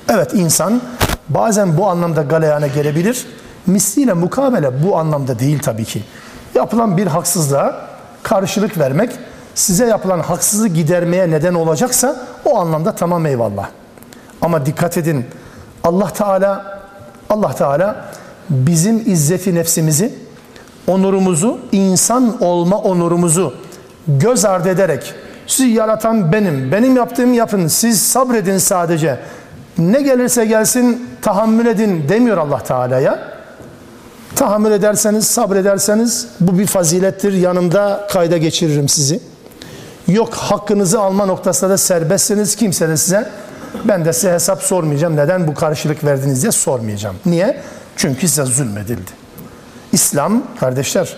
Evet 0.08 0.34
insan 0.34 0.82
bazen 1.28 1.78
bu 1.78 1.86
anlamda 1.86 2.22
galeyana 2.22 2.66
gelebilir. 2.66 3.26
Misliyle 3.66 4.12
mukabele 4.12 4.82
bu 4.84 4.98
anlamda 4.98 5.38
değil 5.38 5.58
tabii 5.58 5.84
ki. 5.84 6.02
Yapılan 6.54 6.96
bir 6.96 7.06
haksızlığa 7.06 7.88
karşılık 8.22 8.78
vermek 8.78 9.10
size 9.54 9.86
yapılan 9.86 10.20
haksızlığı 10.20 10.68
gidermeye 10.68 11.30
neden 11.30 11.54
olacaksa 11.54 12.16
o 12.44 12.58
anlamda 12.58 12.94
tamam 12.94 13.26
eyvallah. 13.26 13.68
Ama 14.40 14.66
dikkat 14.66 14.96
edin 14.96 15.24
Allah 15.84 16.12
Teala 16.12 16.80
Allah 17.30 17.54
Teala 17.54 18.04
bizim 18.50 19.12
izzeti 19.12 19.54
nefsimizi, 19.54 20.14
onurumuzu, 20.86 21.60
insan 21.72 22.42
olma 22.42 22.78
onurumuzu 22.78 23.54
göz 24.08 24.44
ardı 24.44 24.68
ederek 24.68 25.14
sizi 25.46 25.68
yaratan 25.68 26.32
benim, 26.32 26.72
benim 26.72 26.96
yaptığımı 26.96 27.34
yapın, 27.34 27.66
siz 27.66 28.02
sabredin 28.02 28.58
sadece. 28.58 29.18
Ne 29.78 30.02
gelirse 30.02 30.44
gelsin 30.44 31.08
tahammül 31.22 31.66
edin 31.66 32.08
demiyor 32.08 32.36
Allah 32.36 32.62
Teala'ya. 32.62 33.34
Tahammül 34.36 34.70
ederseniz, 34.70 35.26
sabrederseniz 35.26 36.26
bu 36.40 36.58
bir 36.58 36.66
fazilettir. 36.66 37.32
Yanımda 37.32 38.06
kayda 38.12 38.36
geçiririm 38.36 38.88
sizi. 38.88 39.20
Yok 40.08 40.34
hakkınızı 40.34 41.00
alma 41.00 41.26
noktasında 41.26 41.70
da 41.70 41.78
serbestsiniz. 41.78 42.56
Kimse 42.56 42.88
de 42.88 42.96
size 42.96 43.28
ben 43.84 44.04
de 44.04 44.12
size 44.12 44.32
hesap 44.32 44.62
sormayacağım. 44.62 45.16
Neden 45.16 45.46
bu 45.46 45.54
karşılık 45.54 46.04
verdiniz 46.04 46.42
diye 46.42 46.52
sormayacağım. 46.52 47.16
Niye? 47.26 47.60
Çünkü 47.96 48.28
size 48.28 48.44
zulmedildi. 48.44 49.10
İslam 49.92 50.42
kardeşler 50.60 51.16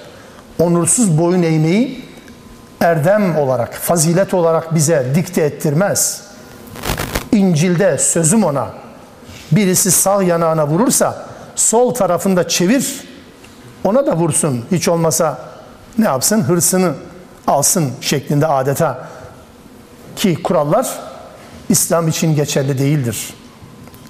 onursuz 0.58 1.18
boyun 1.18 1.42
eğmeyi 1.42 2.04
erdem 2.80 3.36
olarak, 3.36 3.74
fazilet 3.74 4.34
olarak 4.34 4.74
bize 4.74 5.06
dikte 5.14 5.42
ettirmez. 5.42 6.25
İncil'de 7.32 7.98
sözüm 7.98 8.44
ona 8.44 8.68
birisi 9.52 9.90
sağ 9.90 10.22
yanağına 10.22 10.66
vurursa 10.66 11.26
sol 11.56 11.94
tarafında 11.94 12.48
çevir 12.48 13.00
ona 13.84 14.06
da 14.06 14.16
vursun. 14.16 14.64
Hiç 14.70 14.88
olmasa 14.88 15.38
ne 15.98 16.04
yapsın? 16.04 16.42
Hırsını 16.42 16.92
alsın 17.46 17.92
şeklinde 18.00 18.46
adeta 18.46 19.08
ki 20.16 20.42
kurallar 20.42 20.88
İslam 21.68 22.08
için 22.08 22.36
geçerli 22.36 22.78
değildir. 22.78 23.34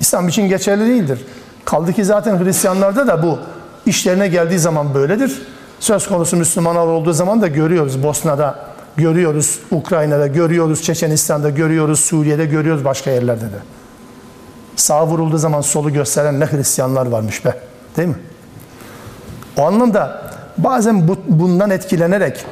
İslam 0.01 0.29
için 0.29 0.49
geçerli 0.49 0.87
değildir. 0.87 1.27
Kaldı 1.65 1.93
ki 1.93 2.05
zaten 2.05 2.45
Hristiyanlarda 2.45 3.07
da 3.07 3.23
bu 3.23 3.39
işlerine 3.87 4.29
geldiği 4.29 4.59
zaman 4.59 4.95
böyledir. 4.95 5.43
Söz 5.81 6.09
konusu 6.09 6.37
Müslümanlar 6.37 6.87
olduğu 6.87 7.13
zaman 7.13 7.43
da 7.43 7.47
görüyoruz 7.47 8.03
Bosna'da, 8.03 8.66
görüyoruz 8.97 9.61
Ukrayna'da, 9.71 10.27
görüyoruz 10.27 10.83
Çeçenistan'da, 10.83 11.51
görüyoruz 11.51 12.01
Suriye'de, 12.01 12.47
görüyoruz 12.47 12.85
başka 12.85 13.11
yerlerde 13.11 13.45
de. 13.45 13.59
Sağ 14.77 15.07
vurulduğu 15.07 15.39
zaman 15.39 15.61
solu 15.61 15.93
gösteren 15.93 16.41
ne 16.41 16.47
Hristiyanlar 16.47 17.07
varmış 17.07 17.45
be. 17.45 17.55
Değil 17.97 18.09
mi? 18.09 18.17
O 19.59 19.63
anlamda 19.63 20.23
bazen 20.59 21.09
bu, 21.09 21.19
bundan 21.29 21.71
etkilenerek 21.71 22.45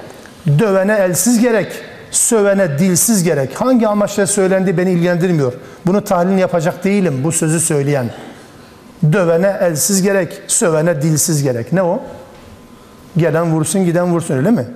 dövene 0.46 0.92
elsiz 0.92 1.40
gerek, 1.40 1.72
sövene 2.10 2.78
dilsiz 2.78 3.22
gerek. 3.22 3.60
Hangi 3.60 3.88
amaçla 3.88 4.26
söylendi 4.26 4.78
beni 4.78 4.90
ilgilendirmiyor. 4.92 5.52
Bunu 5.86 6.04
tahlil 6.04 6.38
yapacak 6.38 6.84
değilim 6.84 7.20
bu 7.24 7.32
sözü 7.32 7.60
söyleyen. 7.60 8.10
Dövene 9.12 9.56
elsiz 9.60 10.02
gerek, 10.02 10.42
sövene 10.46 11.02
dilsiz 11.02 11.42
gerek. 11.42 11.72
Ne 11.72 11.82
o? 11.82 12.02
Gelen 13.16 13.52
vursun, 13.52 13.84
giden 13.84 14.12
vursun 14.12 14.36
öyle 14.36 14.50
mi? 14.50 14.66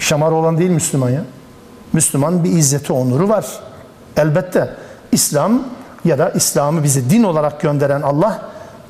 Şamar 0.00 0.32
olan 0.32 0.58
değil 0.58 0.70
Müslüman 0.70 1.10
ya. 1.10 1.24
Müslüman 1.92 2.44
bir 2.44 2.50
izzeti, 2.50 2.92
onuru 2.92 3.28
var. 3.28 3.46
Elbette 4.16 4.74
İslam 5.12 5.62
ya 6.04 6.18
da 6.18 6.30
İslam'ı 6.30 6.82
bize 6.82 7.10
din 7.10 7.22
olarak 7.22 7.60
gönderen 7.60 8.02
Allah 8.02 8.42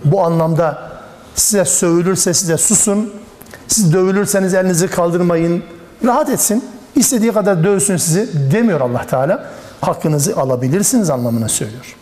bu 0.04 0.22
anlamda 0.22 0.90
size 1.34 1.64
sövülürse 1.64 2.34
size 2.34 2.56
susun, 2.56 3.12
siz 3.68 3.92
dövülürseniz 3.92 4.54
elinizi 4.54 4.88
kaldırmayın, 4.88 5.62
rahat 6.04 6.30
etsin. 6.30 6.64
İstediği 6.96 7.32
kadar 7.32 7.64
dövsün 7.64 7.96
sizi 7.96 8.52
demiyor 8.52 8.80
Allah 8.80 9.06
Teala. 9.06 9.46
Hakkınızı 9.80 10.36
alabilirsiniz 10.36 11.10
anlamına 11.10 11.48
söylüyor. 11.48 11.96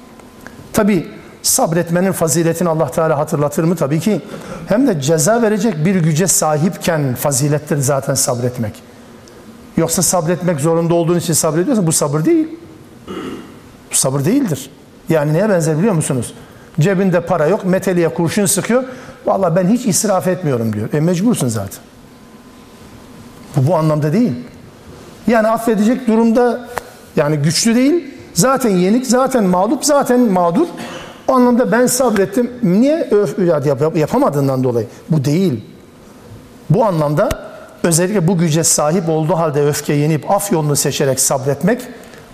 Tabi 0.72 1.08
sabretmenin 1.42 2.12
faziletini 2.12 2.68
Allah 2.68 2.90
Teala 2.90 3.18
hatırlatır 3.18 3.64
mı? 3.64 3.76
Tabii 3.76 4.00
ki. 4.00 4.20
Hem 4.66 4.86
de 4.86 5.00
ceza 5.00 5.42
verecek 5.42 5.84
bir 5.84 5.94
güce 5.94 6.26
sahipken 6.26 7.14
fazilettir 7.14 7.78
zaten 7.78 8.14
sabretmek. 8.14 8.87
Yoksa 9.78 10.02
sabretmek 10.02 10.60
zorunda 10.60 10.94
olduğun 10.94 11.18
için 11.18 11.32
sabrediyorsan 11.32 11.86
bu 11.86 11.92
sabır 11.92 12.24
değil. 12.24 12.48
Bu 13.90 13.94
sabır 13.94 14.24
değildir. 14.24 14.70
Yani 15.08 15.32
neye 15.32 15.48
benzer 15.48 15.78
biliyor 15.78 15.94
musunuz? 15.94 16.34
Cebinde 16.80 17.20
para 17.20 17.46
yok, 17.46 17.64
meteliye 17.64 18.08
kurşun 18.08 18.46
sıkıyor. 18.46 18.84
Vallahi 19.26 19.56
ben 19.56 19.68
hiç 19.68 19.86
israf 19.86 20.26
etmiyorum 20.26 20.72
diyor. 20.72 20.92
E 20.92 21.00
mecbursun 21.00 21.48
zaten. 21.48 21.80
Bu 23.56 23.66
bu 23.66 23.76
anlamda 23.76 24.12
değil. 24.12 24.32
Yani 25.26 25.48
affedecek 25.48 26.06
durumda 26.06 26.68
yani 27.16 27.36
güçlü 27.36 27.74
değil. 27.74 28.14
Zaten 28.34 28.70
yenik, 28.70 29.06
zaten 29.06 29.44
mağlup, 29.44 29.84
zaten 29.84 30.20
mağdur. 30.20 30.66
O 31.28 31.32
anlamda 31.32 31.72
ben 31.72 31.86
sabrettim. 31.86 32.50
Niye 32.62 33.08
öf, 33.10 33.38
yap, 33.66 33.96
yapamadığından 33.96 34.64
dolayı? 34.64 34.86
Bu 35.10 35.24
değil. 35.24 35.64
Bu 36.70 36.84
anlamda 36.84 37.47
özellikle 37.88 38.26
bu 38.26 38.38
güce 38.38 38.64
sahip 38.64 39.08
olduğu 39.08 39.36
halde 39.36 39.62
öfke 39.62 39.94
yenip 39.94 40.30
af 40.30 40.52
yolunu 40.52 40.76
seçerek 40.76 41.20
sabretmek 41.20 41.82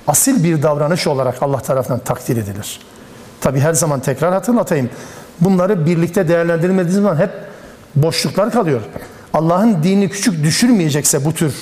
asil 0.06 0.44
bir 0.44 0.62
davranış 0.62 1.06
olarak 1.06 1.42
Allah 1.42 1.60
tarafından 1.60 2.00
takdir 2.00 2.36
edilir. 2.36 2.80
Tabi 3.40 3.60
her 3.60 3.72
zaman 3.72 4.00
tekrar 4.00 4.32
hatırlatayım. 4.32 4.90
Bunları 5.40 5.86
birlikte 5.86 6.28
değerlendirmediğiniz 6.28 6.94
zaman 6.94 7.16
hep 7.16 7.30
boşluklar 7.96 8.50
kalıyor. 8.50 8.80
Allah'ın 9.32 9.82
dini 9.82 10.08
küçük 10.08 10.44
düşürmeyecekse 10.44 11.24
bu 11.24 11.34
tür 11.34 11.54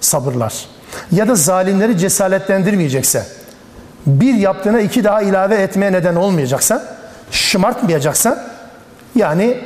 sabırlar 0.00 0.66
ya 1.12 1.28
da 1.28 1.34
zalimleri 1.34 1.98
cesaretlendirmeyecekse 1.98 3.26
bir 4.06 4.34
yaptığına 4.34 4.80
iki 4.80 5.04
daha 5.04 5.22
ilave 5.22 5.54
etmeye 5.54 5.92
neden 5.92 6.16
olmayacaksa 6.16 6.96
şımartmayacaksa 7.30 8.46
yani 9.14 9.60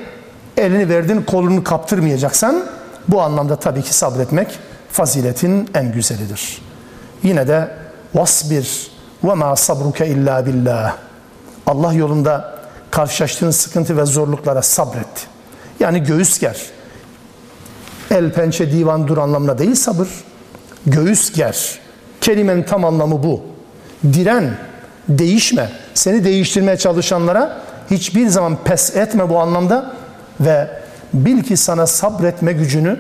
elini 0.56 0.88
verdin 0.88 1.22
kolunu 1.22 1.64
kaptırmayacaksan 1.64 2.64
bu 3.08 3.22
anlamda 3.22 3.56
tabii 3.56 3.82
ki 3.82 3.94
sabretmek 3.94 4.58
faziletin 4.92 5.70
en 5.74 5.92
güzelidir. 5.92 6.62
Yine 7.22 7.48
de 7.48 7.70
vasbir 8.14 8.90
ve 9.24 9.34
ma 9.34 9.56
sabruke 9.56 10.06
illa 10.06 10.46
billah. 10.46 10.96
Allah 11.66 11.92
yolunda 11.92 12.58
karşılaştığın 12.90 13.50
sıkıntı 13.50 13.96
ve 13.96 14.04
zorluklara 14.04 14.62
sabret. 14.62 15.26
Yani 15.80 16.02
göğüs 16.02 16.38
ger. 16.38 16.60
El 18.10 18.32
pençe 18.32 18.72
divan 18.72 19.08
dur 19.08 19.18
anlamına 19.18 19.58
değil 19.58 19.74
sabır. 19.74 20.08
Göğüs 20.86 21.32
ger. 21.32 21.78
Kelimenin 22.20 22.62
tam 22.62 22.84
anlamı 22.84 23.22
bu. 23.22 23.42
Diren, 24.12 24.54
değişme. 25.08 25.70
Seni 25.94 26.24
değiştirmeye 26.24 26.76
çalışanlara 26.76 27.60
hiçbir 27.90 28.28
zaman 28.28 28.56
pes 28.64 28.96
etme 28.96 29.28
bu 29.28 29.38
anlamda 29.38 29.92
ve 30.40 30.68
bil 31.14 31.42
ki 31.42 31.56
sana 31.56 31.86
sabretme 31.86 32.52
gücünü, 32.52 32.96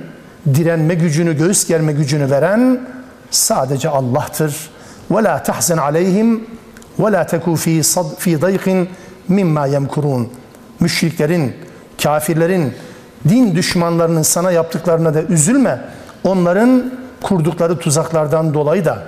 direnme 0.54 0.94
gücünü, 0.94 1.38
göğüs 1.38 1.66
germe 1.66 1.92
gücünü 1.92 2.30
veren 2.30 2.80
sadece 3.30 3.88
Allah'tır. 3.88 4.70
Ve 5.10 5.22
la 5.22 5.42
tahzen 5.42 5.76
aleyhim 5.76 6.46
ve 6.98 7.12
la 7.12 7.26
teku 7.26 7.56
fi 7.56 7.82
fi 8.18 8.42
dayqin 8.42 8.88
mimma. 9.28 9.66
Müşriklerin, 10.80 11.54
kafirlerin, 12.02 12.74
din 13.28 13.56
düşmanlarının 13.56 14.22
sana 14.22 14.52
yaptıklarına 14.52 15.14
da 15.14 15.22
üzülme. 15.22 15.80
Onların 16.24 16.92
kurdukları 17.22 17.78
tuzaklardan 17.78 18.54
dolayı 18.54 18.84
da 18.84 19.02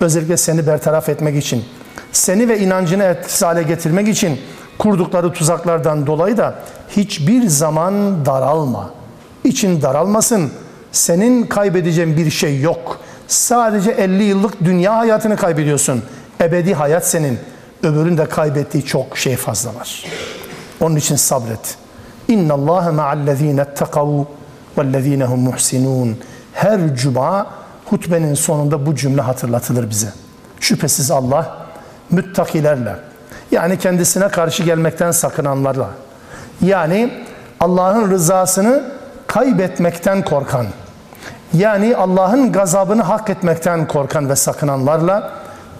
özellikle 0.00 0.36
seni 0.36 0.66
bertaraf 0.66 1.08
etmek 1.08 1.36
için, 1.36 1.64
seni 2.12 2.48
ve 2.48 2.58
inancını 2.58 3.04
etkisiz 3.04 3.42
hale 3.42 3.62
getirmek 3.62 4.08
için 4.08 4.40
kurdukları 4.78 5.32
tuzaklardan 5.32 6.06
dolayı 6.06 6.36
da 6.36 6.54
hiçbir 6.96 7.46
zaman 7.46 8.26
daralma. 8.26 8.90
İçin 9.44 9.82
daralmasın. 9.82 10.52
Senin 10.92 11.46
kaybedeceğin 11.46 12.16
bir 12.16 12.30
şey 12.30 12.60
yok. 12.60 13.00
Sadece 13.28 13.90
50 13.90 14.22
yıllık 14.22 14.64
dünya 14.64 14.96
hayatını 14.96 15.36
kaybediyorsun. 15.36 16.02
Ebedi 16.40 16.74
hayat 16.74 17.06
senin. 17.06 17.38
Öbürün 17.82 18.18
de 18.18 18.28
kaybettiği 18.28 18.84
çok 18.84 19.18
şey 19.18 19.36
fazla 19.36 19.74
var. 19.74 20.04
Onun 20.80 20.96
için 20.96 21.16
sabret. 21.16 21.76
İnna 22.28 22.54
Allah 22.54 22.92
ma'allezine 22.92 23.60
ettekav 23.60 24.24
vellezine 24.78 25.24
hum 25.24 25.40
muhsinun. 25.40 26.18
Her 26.52 26.96
cuma 26.96 27.46
hutbenin 27.84 28.34
sonunda 28.34 28.86
bu 28.86 28.94
cümle 28.94 29.20
hatırlatılır 29.20 29.90
bize. 29.90 30.12
Şüphesiz 30.60 31.10
Allah 31.10 31.66
müttakilerle 32.10 32.96
yani 33.50 33.78
kendisine 33.78 34.28
karşı 34.28 34.62
gelmekten 34.62 35.10
sakınanlarla 35.10 35.90
yani 36.62 37.10
Allah'ın 37.60 38.10
rızasını 38.10 38.82
kaybetmekten 39.26 40.24
korkan 40.24 40.66
yani 41.54 41.96
Allah'ın 41.96 42.52
gazabını 42.52 43.02
hak 43.02 43.30
etmekten 43.30 43.88
korkan 43.88 44.28
ve 44.28 44.36
sakınanlarla 44.36 45.32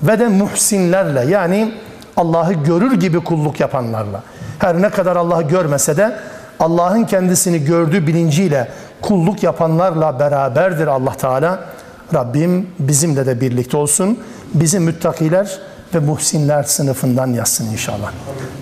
ve 0.02 0.18
de 0.18 0.28
muhsinlerle 0.28 1.24
yani 1.30 1.74
Allah'ı 2.16 2.52
görür 2.52 2.92
gibi 2.92 3.20
kulluk 3.20 3.60
yapanlarla. 3.60 4.22
Her 4.58 4.82
ne 4.82 4.90
kadar 4.90 5.16
Allah'ı 5.16 5.42
görmese 5.42 5.96
de 5.96 6.16
Allah'ın 6.60 7.04
kendisini 7.04 7.64
gördüğü 7.64 8.06
bilinciyle 8.06 8.68
kulluk 9.02 9.42
yapanlarla 9.42 10.18
beraberdir 10.18 10.86
Allah 10.86 11.12
Teala. 11.12 11.60
Rabbim 12.14 12.66
bizimle 12.78 13.26
de 13.26 13.40
birlikte 13.40 13.76
olsun. 13.76 14.18
Bizi 14.54 14.80
müttakiler 14.80 15.58
ve 15.94 15.98
muhsinler 15.98 16.62
sınıfından 16.62 17.26
yazsın 17.26 17.66
inşallah. 17.72 18.12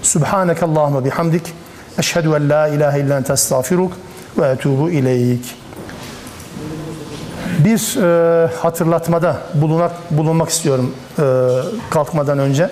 Subhaneke 0.03 0.67
Allahümme 0.67 1.05
bihamdik. 1.05 1.55
Eşhedü 1.99 2.29
en 2.29 2.51
la 2.51 2.69
ilahe 2.69 3.01
illa 3.01 3.17
ente 3.17 3.33
estağfiruk 3.33 3.93
ve 4.39 4.49
etubu 4.49 4.91
ileyk. 4.91 5.55
Bir 7.59 8.03
e, 8.03 8.47
hatırlatmada 8.47 9.37
bulunak, 9.55 9.93
bulunmak 10.11 10.49
istiyorum 10.49 10.95
e, 11.19 11.23
kalkmadan 11.91 12.39
önce. 12.39 12.71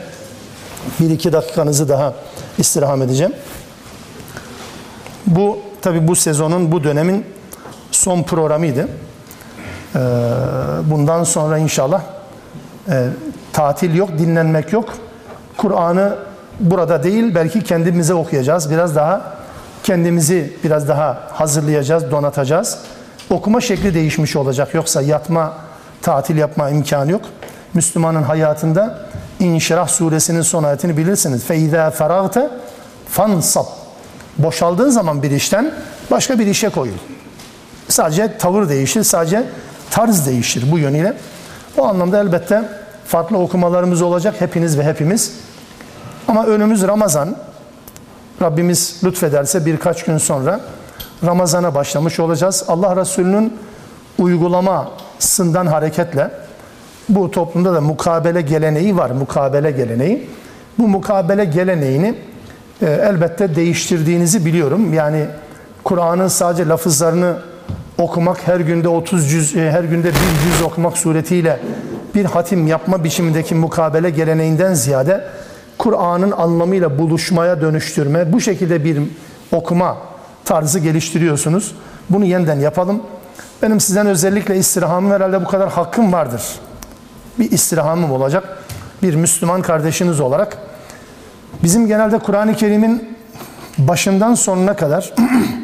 Bir 1.01 1.11
iki 1.11 1.33
dakikanızı 1.33 1.89
daha 1.89 2.15
istirham 2.59 3.03
edeceğim. 3.03 3.33
Bu 5.27 5.59
tabi 5.83 6.09
bu 6.09 6.17
sezonun, 6.17 6.73
bu 6.73 6.85
dönemin 6.85 7.27
son 7.91 8.23
programıydı. 8.23 8.89
E, 9.95 10.01
bundan 10.91 11.25
sonra 11.25 11.59
inşallah 11.59 12.03
e, 12.89 13.09
tatil 13.53 13.95
yok, 13.95 14.11
dinlenmek 14.19 14.73
yok. 14.73 14.95
Kur'an'ı 15.57 16.17
burada 16.60 17.04
değil 17.04 17.36
belki 17.36 17.64
kendimize 17.64 18.14
okuyacağız. 18.14 18.72
Biraz 18.72 18.96
daha 18.96 19.34
kendimizi 19.84 20.54
biraz 20.64 20.88
daha 20.88 21.18
hazırlayacağız, 21.32 22.12
donatacağız. 22.12 22.78
Okuma 23.30 23.62
şekli 23.62 23.94
değişmiş 23.94 24.36
olacak. 24.36 24.74
Yoksa 24.74 25.02
yatma, 25.02 25.54
tatil 26.02 26.38
yapma 26.38 26.70
imkanı 26.70 27.12
yok. 27.12 27.22
Müslümanın 27.74 28.24
hayatında 28.24 29.10
İnşirah 29.40 29.88
suresinin 29.88 30.42
son 30.42 30.64
ayetini 30.64 30.98
bilirsiniz. 30.98 31.44
فَاِذَا 31.50 31.92
فَرَغْتَ 31.92 32.50
fansab. 33.10 33.66
Boşaldığın 34.38 34.90
zaman 34.90 35.24
bir 35.24 35.32
işten 35.32 35.74
başka 36.12 36.40
bir 36.40 36.48
işe 36.48 36.70
koyul. 36.70 36.94
Sadece 37.88 38.38
tavır 38.38 38.70
değişir, 38.70 39.04
sadece 39.04 39.44
tarz 39.92 40.28
değişir 40.28 40.72
bu 40.72 40.80
yönüyle. 40.80 41.14
O 41.78 41.86
anlamda 41.86 42.20
elbette 42.20 42.64
farklı 43.08 43.38
okumalarımız 43.38 44.02
olacak 44.02 44.36
hepiniz 44.40 44.78
ve 44.78 44.84
hepimiz. 44.84 45.34
Ama 46.29 46.47
önümüz 46.47 46.83
Ramazan. 46.83 47.37
Rabbimiz 48.43 49.01
lütfederse 49.05 49.67
birkaç 49.67 50.05
gün 50.05 50.19
sonra 50.19 50.61
Ramazan'a 51.27 51.75
başlamış 51.75 52.21
olacağız. 52.21 52.65
Allah 52.69 52.97
Resulü'nün 52.97 53.57
uygulamasından 54.19 55.67
hareketle 55.67 56.31
bu 57.09 57.31
toplumda 57.31 57.75
da 57.75 57.81
mukabele 57.81 58.41
geleneği 58.41 58.97
var. 58.97 59.11
Mukabele 59.11 59.71
geleneği. 59.71 60.31
Bu 60.79 60.89
mukabele 60.89 61.45
geleneğini 61.45 62.15
e, 62.83 62.87
elbette 62.87 63.57
değiştirdiğinizi 63.57 64.47
biliyorum. 64.47 64.95
Yani 64.95 65.27
Kur'an'ın 65.85 66.29
sadece 66.29 66.69
lafızlarını 66.69 67.37
okumak, 67.99 68.49
her 68.49 68.61
günde 68.61 68.89
30 68.89 69.31
cüz, 69.31 69.57
e, 69.57 69.71
her 69.71 69.85
günde 69.85 70.09
bir 70.09 70.51
cüz 70.51 70.63
okumak 70.63 70.99
suretiyle 70.99 71.61
bir 72.15 72.25
hatim 72.25 72.67
yapma 72.67 73.05
biçimindeki 73.05 73.55
mukabele 73.55 74.11
geleneğinden 74.11 74.75
ziyade 74.75 75.25
Kur'an'ın 75.85 76.31
anlamıyla 76.31 76.99
buluşmaya 76.99 77.61
dönüştürme, 77.61 78.33
bu 78.33 78.41
şekilde 78.41 78.85
bir 78.85 79.03
okuma 79.53 79.97
tarzı 80.45 80.79
geliştiriyorsunuz. 80.79 81.75
Bunu 82.11 82.25
yeniden 82.25 82.61
yapalım. 82.61 83.03
Benim 83.63 83.81
sizden 83.81 84.07
özellikle 84.07 84.57
istirhamım 84.57 85.11
herhalde 85.11 85.45
bu 85.45 85.49
kadar 85.49 85.71
hakkım 85.71 86.13
vardır. 86.13 86.43
Bir 87.39 87.51
istirhamım 87.51 88.13
olacak. 88.13 88.59
Bir 89.03 89.15
Müslüman 89.15 89.63
kardeşiniz 89.63 90.21
olarak. 90.21 90.59
Bizim 91.63 91.87
genelde 91.87 92.19
Kur'an-ı 92.19 92.55
Kerim'in 92.55 93.17
başından 93.79 94.35
sonuna 94.35 94.77
kadar 94.77 95.15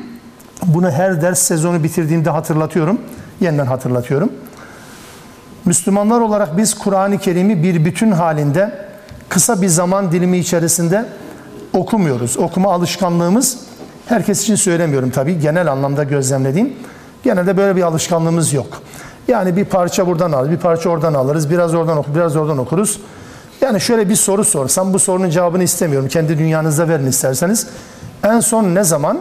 bunu 0.67 0.91
her 0.91 1.23
ders 1.23 1.39
sezonu 1.39 1.83
bitirdiğimde 1.83 2.31
hatırlatıyorum. 2.31 3.01
Yeniden 3.41 3.67
hatırlatıyorum. 3.67 4.33
Müslümanlar 5.65 6.21
olarak 6.21 6.57
biz 6.57 6.75
Kur'an-ı 6.75 7.19
Kerim'i 7.19 7.63
bir 7.63 7.85
bütün 7.85 8.11
halinde 8.11 8.90
kısa 9.31 9.63
bir 9.63 9.69
zaman 9.69 10.13
dilimi 10.13 10.39
içerisinde 10.39 11.07
okumuyoruz. 11.73 12.39
Okuma 12.39 12.73
alışkanlığımız 12.73 13.59
herkes 14.07 14.43
için 14.43 14.55
söylemiyorum 14.55 15.11
tabii. 15.11 15.41
Genel 15.41 15.73
anlamda 15.73 16.05
gözlemlediğim. 16.05 16.73
Genelde 17.23 17.57
böyle 17.57 17.77
bir 17.77 17.83
alışkanlığımız 17.83 18.53
yok. 18.53 18.83
Yani 19.29 19.57
bir 19.57 19.65
parça 19.65 20.07
buradan 20.07 20.33
alırız, 20.33 20.51
bir 20.51 20.57
parça 20.57 20.91
oradan 20.91 21.15
alırız, 21.15 21.51
biraz 21.51 21.75
oradan 21.75 21.99
okur, 21.99 22.15
biraz 22.15 22.37
oradan 22.37 22.59
okuruz. 22.59 23.01
Yani 23.61 23.81
şöyle 23.81 24.09
bir 24.09 24.17
soru 24.17 24.45
sorsam 24.45 24.93
bu 24.93 24.99
sorunun 24.99 25.31
cevabını 25.31 25.63
istemiyorum. 25.63 26.09
Kendi 26.09 26.39
dünyanızda 26.39 26.89
verin 26.89 27.07
isterseniz. 27.07 27.67
En 28.25 28.41
son 28.41 28.75
ne 28.75 28.85
zaman 28.85 29.21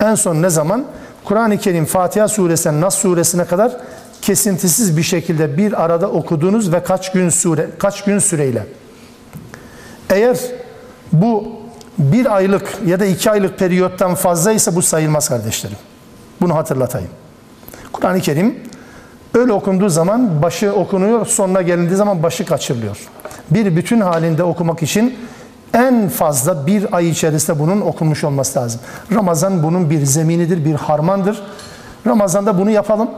en 0.00 0.14
son 0.14 0.42
ne 0.42 0.50
zaman 0.50 0.84
Kur'an-ı 1.24 1.58
Kerim 1.58 1.84
Fatiha 1.84 2.28
suresinden 2.28 2.80
Nas 2.80 2.94
suresine 2.94 3.44
kadar 3.44 3.76
kesintisiz 4.22 4.96
bir 4.96 5.02
şekilde 5.02 5.56
bir 5.56 5.84
arada 5.84 6.10
okudunuz 6.10 6.72
ve 6.72 6.82
kaç 6.82 7.12
gün 7.12 7.28
süre 7.28 7.68
kaç 7.78 8.04
gün 8.04 8.18
süreyle? 8.18 8.66
Eğer 10.10 10.38
bu 11.12 11.48
bir 11.98 12.36
aylık 12.36 12.78
ya 12.86 13.00
da 13.00 13.04
iki 13.04 13.30
aylık 13.30 13.58
periyottan 13.58 14.14
fazlaysa 14.14 14.74
bu 14.74 14.82
sayılmaz 14.82 15.28
kardeşlerim. 15.28 15.76
Bunu 16.40 16.54
hatırlatayım. 16.56 17.10
Kur'an-ı 17.92 18.20
Kerim 18.20 18.54
öyle 19.34 19.52
okunduğu 19.52 19.88
zaman 19.88 20.42
başı 20.42 20.72
okunuyor, 20.72 21.26
sonuna 21.26 21.62
gelindiği 21.62 21.96
zaman 21.96 22.22
başı 22.22 22.46
kaçırılıyor. 22.46 22.96
Bir 23.50 23.76
bütün 23.76 24.00
halinde 24.00 24.42
okumak 24.42 24.82
için 24.82 25.18
en 25.74 26.08
fazla 26.08 26.66
bir 26.66 26.96
ay 26.96 27.08
içerisinde 27.08 27.58
bunun 27.58 27.80
okunmuş 27.80 28.24
olması 28.24 28.58
lazım. 28.58 28.80
Ramazan 29.14 29.62
bunun 29.62 29.90
bir 29.90 30.04
zeminidir, 30.04 30.64
bir 30.64 30.74
harmandır. 30.74 31.42
Ramazan'da 32.06 32.58
bunu 32.58 32.70
yapalım. 32.70 33.10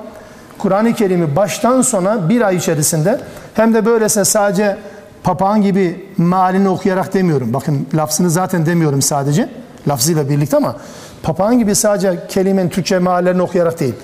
Kur'an-ı 0.59 0.95
Kerim'i 0.95 1.37
baştan 1.37 1.83
sona 1.83 2.29
bir 2.29 2.41
ay 2.41 2.57
içerisinde 2.57 3.21
hem 3.55 3.75
de 3.75 3.87
böylesine 3.87 4.25
sadece 4.25 4.79
papağan 5.25 5.63
gibi 5.63 6.07
mealini 6.19 6.69
okuyarak 6.69 7.15
demiyorum. 7.15 7.53
Bakın 7.53 7.87
lafzını 7.95 8.31
zaten 8.31 8.67
demiyorum 8.67 9.03
sadece. 9.03 9.49
Lafzıyla 9.89 10.29
birlikte 10.29 10.57
ama 10.57 10.77
papağan 11.23 11.59
gibi 11.59 11.75
sadece 11.75 12.27
kelimenin 12.29 12.69
Türkçe 12.69 12.99
meallerini 12.99 13.43
okuyarak 13.43 13.81
değil. 13.81 13.95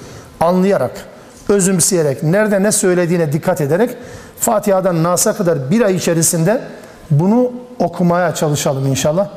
Anlayarak, 0.40 0.90
özümseyerek, 1.48 2.22
nerede 2.22 2.62
ne 2.62 2.72
söylediğine 2.72 3.32
dikkat 3.32 3.60
ederek 3.60 3.90
Fatiha'dan 4.40 5.02
Nas'a 5.02 5.36
kadar 5.36 5.70
bir 5.70 5.80
ay 5.80 5.94
içerisinde 5.94 6.60
bunu 7.10 7.52
okumaya 7.78 8.34
çalışalım 8.34 8.86
inşallah. 8.86 9.28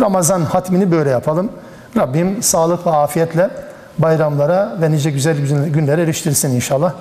Ramazan 0.00 0.40
hatmini 0.40 0.92
böyle 0.92 1.10
yapalım. 1.10 1.50
Rabbim 1.96 2.42
sağlık 2.42 2.86
ve 2.86 2.90
afiyetle 2.90 3.50
bayramlara 3.98 4.76
ve 4.80 4.90
nice 4.90 5.10
güzel 5.10 5.36
günlere 5.70 6.02
eriştirsin 6.02 6.50
inşallah. 6.50 6.92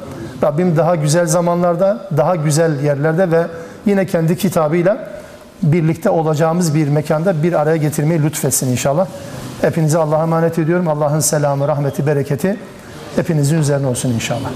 Rabbim 0.44 0.78
daha 0.78 0.96
güzel 0.96 1.26
zamanlarda, 1.26 2.08
daha 2.18 2.36
güzel 2.36 2.84
yerlerde 2.84 3.32
ve 3.32 3.48
yine 3.88 4.06
kendi 4.06 4.38
kitabıyla 4.38 5.10
birlikte 5.64 6.10
olacağımız 6.10 6.76
bir 6.76 6.88
mekanda 6.88 7.44
bir 7.44 7.54
araya 7.54 7.78
getirmeyi 7.78 8.24
lütfetsin 8.24 8.72
inşallah. 8.72 9.08
Hepinize 9.62 9.98
Allah'a 9.98 10.24
emanet 10.24 10.60
ediyorum. 10.60 10.88
Allah'ın 10.88 11.20
selamı, 11.20 11.68
rahmeti, 11.68 12.08
bereketi 12.08 12.58
hepinizin 13.16 13.58
üzerine 13.58 13.88
olsun 13.88 14.10
inşallah. 14.10 14.50